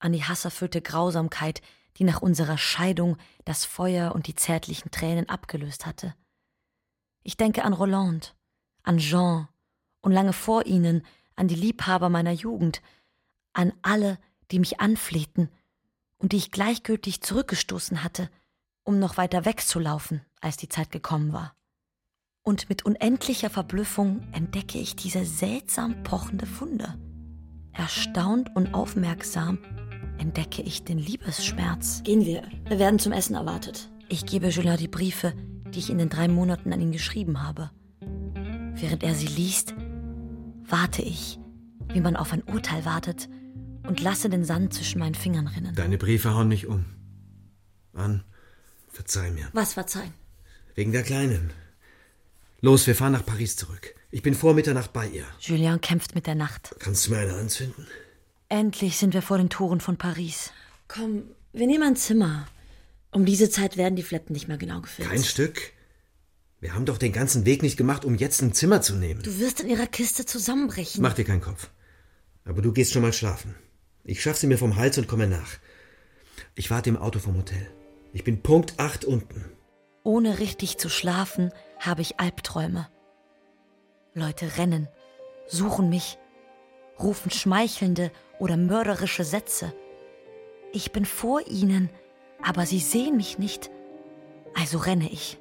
an 0.00 0.12
die 0.12 0.24
hasserfüllte 0.24 0.82
Grausamkeit, 0.82 1.62
die 1.98 2.04
nach 2.04 2.20
unserer 2.20 2.58
Scheidung 2.58 3.16
das 3.44 3.64
Feuer 3.64 4.12
und 4.12 4.26
die 4.26 4.34
zärtlichen 4.34 4.90
Tränen 4.90 5.28
abgelöst 5.28 5.86
hatte. 5.86 6.14
Ich 7.28 7.36
denke 7.36 7.62
an 7.62 7.74
Roland, 7.74 8.34
an 8.84 8.96
Jean 8.96 9.48
und 10.00 10.12
lange 10.12 10.32
vor 10.32 10.64
ihnen 10.64 11.04
an 11.36 11.46
die 11.46 11.56
Liebhaber 11.56 12.08
meiner 12.08 12.32
Jugend, 12.32 12.80
an 13.52 13.74
alle, 13.82 14.16
die 14.50 14.58
mich 14.58 14.80
anflehten 14.80 15.50
und 16.16 16.32
die 16.32 16.38
ich 16.38 16.52
gleichgültig 16.52 17.20
zurückgestoßen 17.20 18.02
hatte, 18.02 18.30
um 18.82 18.98
noch 18.98 19.18
weiter 19.18 19.44
wegzulaufen, 19.44 20.22
als 20.40 20.56
die 20.56 20.70
Zeit 20.70 20.90
gekommen 20.90 21.34
war. 21.34 21.54
Und 22.44 22.70
mit 22.70 22.86
unendlicher 22.86 23.50
Verblüffung 23.50 24.26
entdecke 24.32 24.78
ich 24.78 24.96
diese 24.96 25.26
seltsam 25.26 26.02
pochende 26.04 26.48
Wunde. 26.58 26.98
Erstaunt 27.74 28.56
und 28.56 28.72
aufmerksam 28.72 29.58
entdecke 30.16 30.62
ich 30.62 30.84
den 30.84 30.96
Liebesschmerz. 30.98 32.00
Gehen 32.04 32.24
wir. 32.24 32.48
Wir 32.68 32.78
werden 32.78 32.98
zum 32.98 33.12
Essen 33.12 33.34
erwartet. 33.34 33.90
Ich 34.08 34.24
gebe 34.24 34.48
Julien 34.48 34.78
die 34.78 34.88
Briefe, 34.88 35.34
die 35.74 35.78
ich 35.78 35.90
in 35.90 35.98
den 35.98 36.08
drei 36.08 36.28
Monaten 36.28 36.72
an 36.72 36.80
ihn 36.80 36.92
geschrieben 36.92 37.42
habe. 37.42 37.70
Während 38.74 39.02
er 39.02 39.14
sie 39.14 39.26
liest, 39.26 39.74
warte 40.64 41.02
ich, 41.02 41.38
wie 41.92 42.00
man 42.00 42.16
auf 42.16 42.32
ein 42.32 42.42
Urteil 42.42 42.84
wartet, 42.84 43.28
und 43.86 44.00
lasse 44.00 44.28
den 44.28 44.44
Sand 44.44 44.74
zwischen 44.74 44.98
meinen 44.98 45.14
Fingern 45.14 45.46
rinnen. 45.46 45.74
Deine 45.74 45.98
Briefe 45.98 46.34
hauen 46.34 46.48
mich 46.48 46.66
um. 46.66 46.84
Ann, 47.94 48.22
verzeih 48.88 49.30
mir. 49.30 49.48
Was 49.52 49.72
verzeihen? 49.72 50.12
Wegen 50.74 50.92
der 50.92 51.02
Kleinen. 51.02 51.50
Los, 52.60 52.86
wir 52.86 52.94
fahren 52.94 53.12
nach 53.12 53.24
Paris 53.24 53.56
zurück. 53.56 53.94
Ich 54.10 54.22
bin 54.22 54.34
vor 54.34 54.54
Mitternacht 54.54 54.92
bei 54.92 55.08
ihr. 55.08 55.24
Julien 55.40 55.80
kämpft 55.80 56.14
mit 56.14 56.26
der 56.26 56.34
Nacht. 56.34 56.74
Kannst 56.78 57.06
du 57.06 57.10
mir 57.12 57.18
eine 57.18 57.34
anzünden? 57.34 57.86
Endlich 58.48 58.96
sind 58.96 59.14
wir 59.14 59.22
vor 59.22 59.38
den 59.38 59.50
Toren 59.50 59.80
von 59.80 59.96
Paris. 59.96 60.50
Komm, 60.86 61.24
wir 61.52 61.66
nehmen 61.66 61.84
ein 61.84 61.96
Zimmer. 61.96 62.46
Um 63.10 63.24
diese 63.24 63.50
Zeit 63.50 63.76
werden 63.76 63.96
die 63.96 64.02
Fleppen 64.02 64.32
nicht 64.32 64.48
mehr 64.48 64.58
genau 64.58 64.80
gefilzt. 64.80 65.10
Kein 65.10 65.24
Stück. 65.24 65.72
Wir 66.60 66.74
haben 66.74 66.86
doch 66.86 66.98
den 66.98 67.12
ganzen 67.12 67.46
Weg 67.46 67.62
nicht 67.62 67.76
gemacht, 67.76 68.04
um 68.04 68.16
jetzt 68.16 68.42
ein 68.42 68.52
Zimmer 68.52 68.82
zu 68.82 68.94
nehmen. 68.96 69.22
Du 69.22 69.38
wirst 69.38 69.60
in 69.60 69.68
ihrer 69.68 69.86
Kiste 69.86 70.26
zusammenbrechen. 70.26 71.00
Mach 71.02 71.14
dir 71.14 71.24
keinen 71.24 71.40
Kopf. 71.40 71.70
Aber 72.44 72.62
du 72.62 72.72
gehst 72.72 72.92
schon 72.92 73.02
mal 73.02 73.12
schlafen. 73.12 73.54
Ich 74.04 74.22
schaff 74.22 74.36
sie 74.36 74.46
mir 74.46 74.58
vom 74.58 74.76
Hals 74.76 74.98
und 74.98 75.06
komme 75.06 75.26
nach. 75.26 75.58
Ich 76.54 76.70
warte 76.70 76.90
im 76.90 76.96
Auto 76.96 77.18
vom 77.18 77.36
Hotel. 77.36 77.66
Ich 78.12 78.24
bin 78.24 78.42
Punkt 78.42 78.74
acht 78.78 79.04
unten. 79.04 79.44
Ohne 80.02 80.38
richtig 80.38 80.78
zu 80.78 80.88
schlafen, 80.88 81.52
habe 81.78 82.02
ich 82.02 82.18
Albträume. 82.18 82.88
Leute 84.14 84.56
rennen, 84.56 84.88
suchen 85.46 85.88
mich, 85.90 86.18
rufen 86.98 87.30
schmeichelnde 87.30 88.10
oder 88.38 88.56
mörderische 88.56 89.24
Sätze. 89.24 89.72
Ich 90.72 90.90
bin 90.92 91.04
vor 91.04 91.46
ihnen, 91.46 91.90
aber 92.42 92.66
sie 92.66 92.80
sehen 92.80 93.16
mich 93.16 93.38
nicht. 93.38 93.70
Also 94.54 94.78
renne 94.78 95.10
ich. 95.10 95.38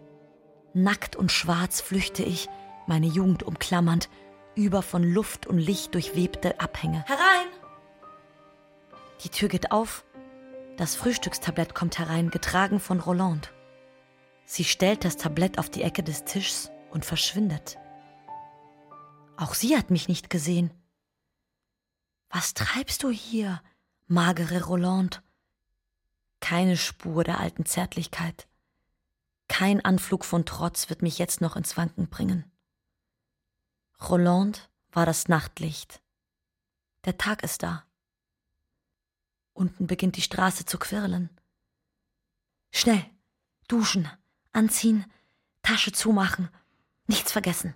Nackt 0.74 1.16
und 1.16 1.32
schwarz 1.32 1.82
flüchte 1.82 2.24
ich, 2.24 2.50
meine 2.86 3.08
Jugend 3.08 3.44
umklammernd, 3.44 4.10
über 4.56 4.82
von 4.82 5.04
Luft 5.04 5.48
und 5.48 5.58
Licht 5.58 5.94
durchwebte 5.94 6.60
Abhänge. 6.60 7.04
Herein! 7.08 7.48
Die 9.24 9.30
Tür 9.30 9.50
geht 9.50 9.72
auf. 9.72 10.04
Das 10.78 10.96
Frühstückstablett 10.96 11.74
kommt 11.74 11.98
herein, 11.98 12.30
getragen 12.30 12.80
von 12.80 13.00
Roland. 13.00 13.52
Sie 14.46 14.64
stellt 14.64 15.04
das 15.04 15.18
Tablett 15.18 15.60
auf 15.60 15.70
die 15.70 15.82
Ecke 15.82 16.04
des 16.04 16.24
Tischs 16.24 16.72
und 16.92 17.06
verschwindet. 17.06 17.78
Auch 19.36 19.54
sie 19.54 19.78
hat 19.78 19.92
mich 19.92 20.08
nicht 20.08 20.30
gesehen. 20.30 20.72
Was 22.30 22.54
treibst 22.54 23.04
du 23.04 23.10
hier, 23.10 23.62
magere 24.08 24.66
Roland? 24.66 25.22
Keine 26.40 26.78
Spur 26.78 27.24
der 27.24 27.40
alten 27.40 27.66
Zärtlichkeit. 27.66 28.48
Kein 29.48 29.84
Anflug 29.84 30.26
von 30.26 30.46
Trotz 30.46 30.90
wird 30.90 31.02
mich 31.02 31.18
jetzt 31.18 31.42
noch 31.42 31.56
ins 31.56 31.78
Wanken 31.78 32.10
bringen. 32.10 32.52
Roland 34.10 34.70
war 34.92 35.06
das 35.06 35.28
Nachtlicht. 35.28 36.02
Der 37.06 37.18
Tag 37.18 37.44
ist 37.44 37.64
da. 37.64 37.86
Unten 39.54 39.88
beginnt 39.88 40.18
die 40.18 40.22
Straße 40.22 40.66
zu 40.66 40.78
quirlen. 40.78 41.30
Schnell, 42.72 43.04
duschen, 43.68 44.10
anziehen, 44.52 45.12
Tasche 45.64 45.92
zumachen, 45.92 46.50
nichts 47.08 47.32
vergessen. 47.32 47.74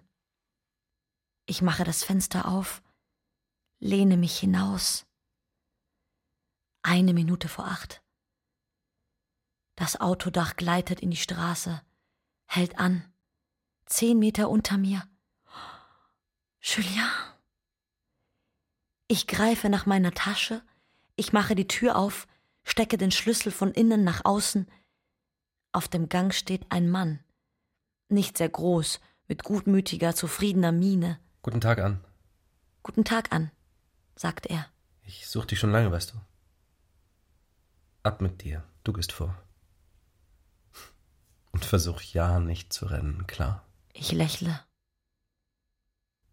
Ich 1.45 1.61
mache 1.61 1.83
das 1.83 2.03
Fenster 2.03 2.47
auf, 2.47 2.83
lehne 3.79 4.15
mich 4.15 4.39
hinaus. 4.39 5.05
Eine 6.83 7.13
Minute 7.13 7.49
vor 7.49 7.65
acht. 7.65 8.01
Das 9.81 9.99
Autodach 9.99 10.57
gleitet 10.57 10.99
in 10.99 11.09
die 11.09 11.17
Straße, 11.17 11.81
hält 12.45 12.77
an. 12.77 13.03
Zehn 13.87 14.19
Meter 14.19 14.47
unter 14.47 14.77
mir. 14.77 15.01
Julien. 16.61 17.09
Ich 19.07 19.25
greife 19.25 19.69
nach 19.69 19.87
meiner 19.87 20.11
Tasche, 20.11 20.61
ich 21.15 21.33
mache 21.33 21.55
die 21.55 21.67
Tür 21.67 21.95
auf, 21.95 22.27
stecke 22.63 22.99
den 22.99 23.09
Schlüssel 23.09 23.51
von 23.51 23.71
innen 23.71 24.03
nach 24.03 24.23
außen. 24.23 24.69
Auf 25.71 25.87
dem 25.87 26.09
Gang 26.09 26.31
steht 26.31 26.67
ein 26.69 26.87
Mann. 26.87 27.23
Nicht 28.07 28.37
sehr 28.37 28.49
groß, 28.49 28.99
mit 29.27 29.43
gutmütiger, 29.43 30.13
zufriedener 30.13 30.71
Miene. 30.71 31.19
Guten 31.41 31.59
Tag 31.59 31.79
an. 31.79 32.05
Guten 32.83 33.03
Tag 33.03 33.33
an, 33.33 33.49
sagt 34.15 34.45
er. 34.45 34.67
Ich 35.01 35.27
such 35.27 35.45
dich 35.45 35.57
schon 35.57 35.71
lange, 35.71 35.91
weißt 35.91 36.13
du. 36.13 36.21
Ab 38.03 38.21
mit 38.21 38.43
dir, 38.43 38.63
du 38.83 38.93
gehst 38.93 39.11
vor. 39.11 39.35
Und 41.61 41.67
versuch 41.67 42.01
ja 42.01 42.39
nicht 42.39 42.73
zu 42.73 42.87
rennen, 42.87 43.27
klar. 43.27 43.63
Ich 43.93 44.11
lächle. 44.11 44.61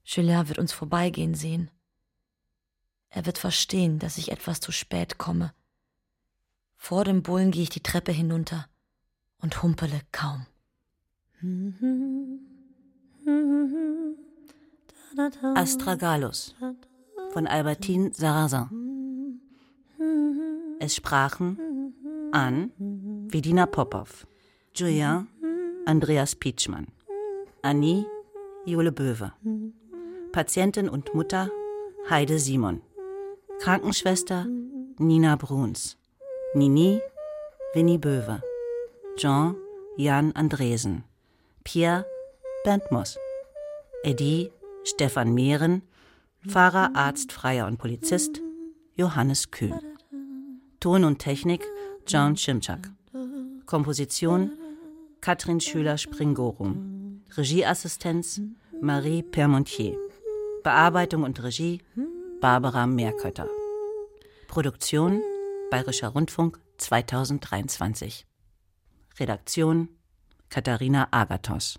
Julien 0.02 0.48
wird 0.48 0.58
uns 0.58 0.72
vorbeigehen 0.72 1.34
sehen. 1.34 1.70
Er 3.10 3.26
wird 3.26 3.36
verstehen, 3.36 3.98
dass 3.98 4.16
ich 4.16 4.32
etwas 4.32 4.60
zu 4.60 4.72
spät 4.72 5.18
komme. 5.18 5.52
Vor 6.76 7.04
dem 7.04 7.22
Bullen 7.22 7.50
gehe 7.50 7.62
ich 7.62 7.68
die 7.68 7.82
Treppe 7.82 8.10
hinunter 8.10 8.68
und 9.42 9.62
humpele 9.62 10.00
kaum. 10.12 10.46
Astragalus 15.54 16.54
von 17.34 17.46
Albertine 17.46 18.14
Sarrazin. 18.14 19.42
Es 20.80 20.96
sprachen 20.96 22.30
Anne 22.32 22.70
Vedina 22.78 23.66
Popov, 23.66 24.26
Julien 24.78 25.26
Andreas 25.86 26.36
Pietschmann, 26.36 26.86
Annie 27.62 28.06
Jule 28.64 28.92
Böwe, 28.92 29.32
Patientin 30.30 30.88
und 30.88 31.12
Mutter 31.16 31.50
Heide 32.08 32.38
Simon, 32.38 32.80
Krankenschwester 33.58 34.46
Nina 34.98 35.34
Bruns, 35.34 35.96
Nini 36.54 37.00
Winnie 37.74 37.98
Böwe, 37.98 38.40
Jean 39.16 39.56
Jan 39.96 40.30
Andresen, 40.36 41.02
Pierre 41.64 42.06
Bernd 42.62 42.88
Moss, 42.92 43.18
Eddie 44.04 44.52
Stefan 44.84 45.34
Mehren, 45.34 45.82
Pfarrer, 46.46 46.94
Arzt, 46.94 47.32
Freier 47.32 47.66
und 47.66 47.78
Polizist 47.78 48.40
Johannes 48.94 49.50
Kühn. 49.50 49.74
Ton 50.78 51.02
und 51.02 51.18
Technik 51.18 51.66
John 52.06 52.36
Schimczak. 52.36 52.92
Komposition 53.66 54.52
Katrin 55.20 55.60
Schüler-Springorum. 55.60 57.22
Regieassistenz 57.36 58.40
Marie 58.80 59.22
Permontier. 59.22 59.96
Bearbeitung 60.62 61.24
und 61.24 61.42
Regie 61.42 61.80
Barbara 62.40 62.86
Meerkötter. 62.86 63.48
Produktion 64.46 65.20
Bayerischer 65.70 66.08
Rundfunk 66.08 66.60
2023. 66.78 68.26
Redaktion 69.18 69.88
Katharina 70.48 71.08
Agathos. 71.10 71.78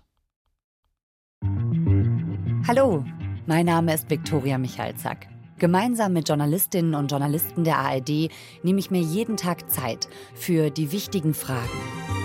Hallo, 2.68 3.04
mein 3.46 3.66
Name 3.66 3.94
ist 3.94 4.10
Viktoria 4.10 4.58
Michalzack. 4.58 5.26
Gemeinsam 5.58 6.12
mit 6.12 6.28
Journalistinnen 6.28 6.94
und 6.94 7.10
Journalisten 7.10 7.64
der 7.64 7.78
ARD 7.78 8.30
nehme 8.62 8.78
ich 8.78 8.90
mir 8.90 9.00
jeden 9.00 9.36
Tag 9.36 9.70
Zeit 9.70 10.08
für 10.34 10.70
die 10.70 10.92
wichtigen 10.92 11.34
Fragen. 11.34 12.19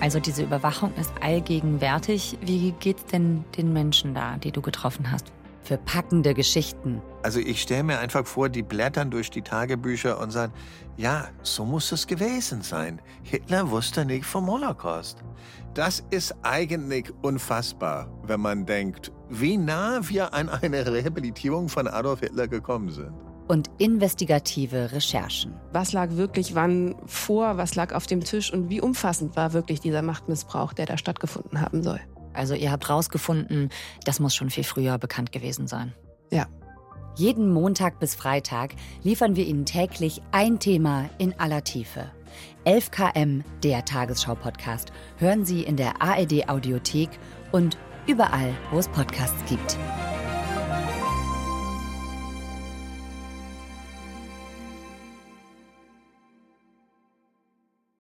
Also 0.00 0.18
diese 0.18 0.42
Überwachung 0.42 0.94
ist 0.94 1.12
allgegenwärtig. 1.20 2.38
Wie 2.40 2.72
geht's 2.72 3.04
denn 3.04 3.44
den 3.58 3.72
Menschen 3.74 4.14
da, 4.14 4.38
die 4.38 4.50
du 4.50 4.62
getroffen 4.62 5.10
hast? 5.10 5.26
Für 5.62 5.76
packende 5.76 6.32
Geschichten. 6.32 7.02
Also 7.22 7.38
ich 7.38 7.60
stelle 7.60 7.82
mir 7.82 7.98
einfach 7.98 8.26
vor, 8.26 8.48
die 8.48 8.62
blättern 8.62 9.10
durch 9.10 9.30
die 9.30 9.42
Tagebücher 9.42 10.18
und 10.18 10.30
sagen, 10.30 10.54
ja, 10.96 11.28
so 11.42 11.66
muss 11.66 11.92
es 11.92 12.06
gewesen 12.06 12.62
sein. 12.62 13.02
Hitler 13.22 13.70
wusste 13.70 14.06
nicht 14.06 14.24
vom 14.24 14.50
Holocaust. 14.50 15.18
Das 15.74 16.02
ist 16.10 16.34
eigentlich 16.42 17.12
unfassbar, 17.20 18.08
wenn 18.22 18.40
man 18.40 18.64
denkt, 18.64 19.12
wie 19.28 19.58
nah 19.58 20.00
wir 20.02 20.32
an 20.32 20.48
eine 20.48 20.90
Rehabilitierung 20.90 21.68
von 21.68 21.86
Adolf 21.86 22.20
Hitler 22.20 22.48
gekommen 22.48 22.88
sind. 22.88 23.12
Und 23.50 23.68
investigative 23.78 24.92
Recherchen. 24.92 25.54
Was 25.72 25.92
lag 25.92 26.10
wirklich 26.12 26.54
wann 26.54 26.94
vor, 27.06 27.56
was 27.56 27.74
lag 27.74 27.92
auf 27.92 28.06
dem 28.06 28.20
Tisch 28.20 28.52
und 28.52 28.70
wie 28.70 28.80
umfassend 28.80 29.34
war 29.34 29.52
wirklich 29.52 29.80
dieser 29.80 30.02
Machtmissbrauch, 30.02 30.72
der 30.72 30.86
da 30.86 30.96
stattgefunden 30.96 31.60
haben 31.60 31.82
soll. 31.82 31.98
Also 32.32 32.54
ihr 32.54 32.70
habt 32.70 32.88
rausgefunden, 32.88 33.70
das 34.04 34.20
muss 34.20 34.36
schon 34.36 34.50
viel 34.50 34.62
früher 34.62 34.98
bekannt 34.98 35.32
gewesen 35.32 35.66
sein. 35.66 35.94
Ja. 36.30 36.46
Jeden 37.16 37.52
Montag 37.52 37.98
bis 37.98 38.14
Freitag 38.14 38.76
liefern 39.02 39.34
wir 39.34 39.44
Ihnen 39.44 39.66
täglich 39.66 40.22
ein 40.30 40.60
Thema 40.60 41.10
in 41.18 41.34
aller 41.40 41.64
Tiefe. 41.64 42.04
11 42.62 42.92
km, 42.92 43.42
der 43.64 43.84
Tagesschau-Podcast, 43.84 44.92
hören 45.16 45.44
Sie 45.44 45.64
in 45.64 45.74
der 45.74 46.00
ARD-Audiothek 46.00 47.10
und 47.50 47.78
überall, 48.06 48.54
wo 48.70 48.78
es 48.78 48.86
Podcasts 48.86 49.44
gibt. 49.48 49.76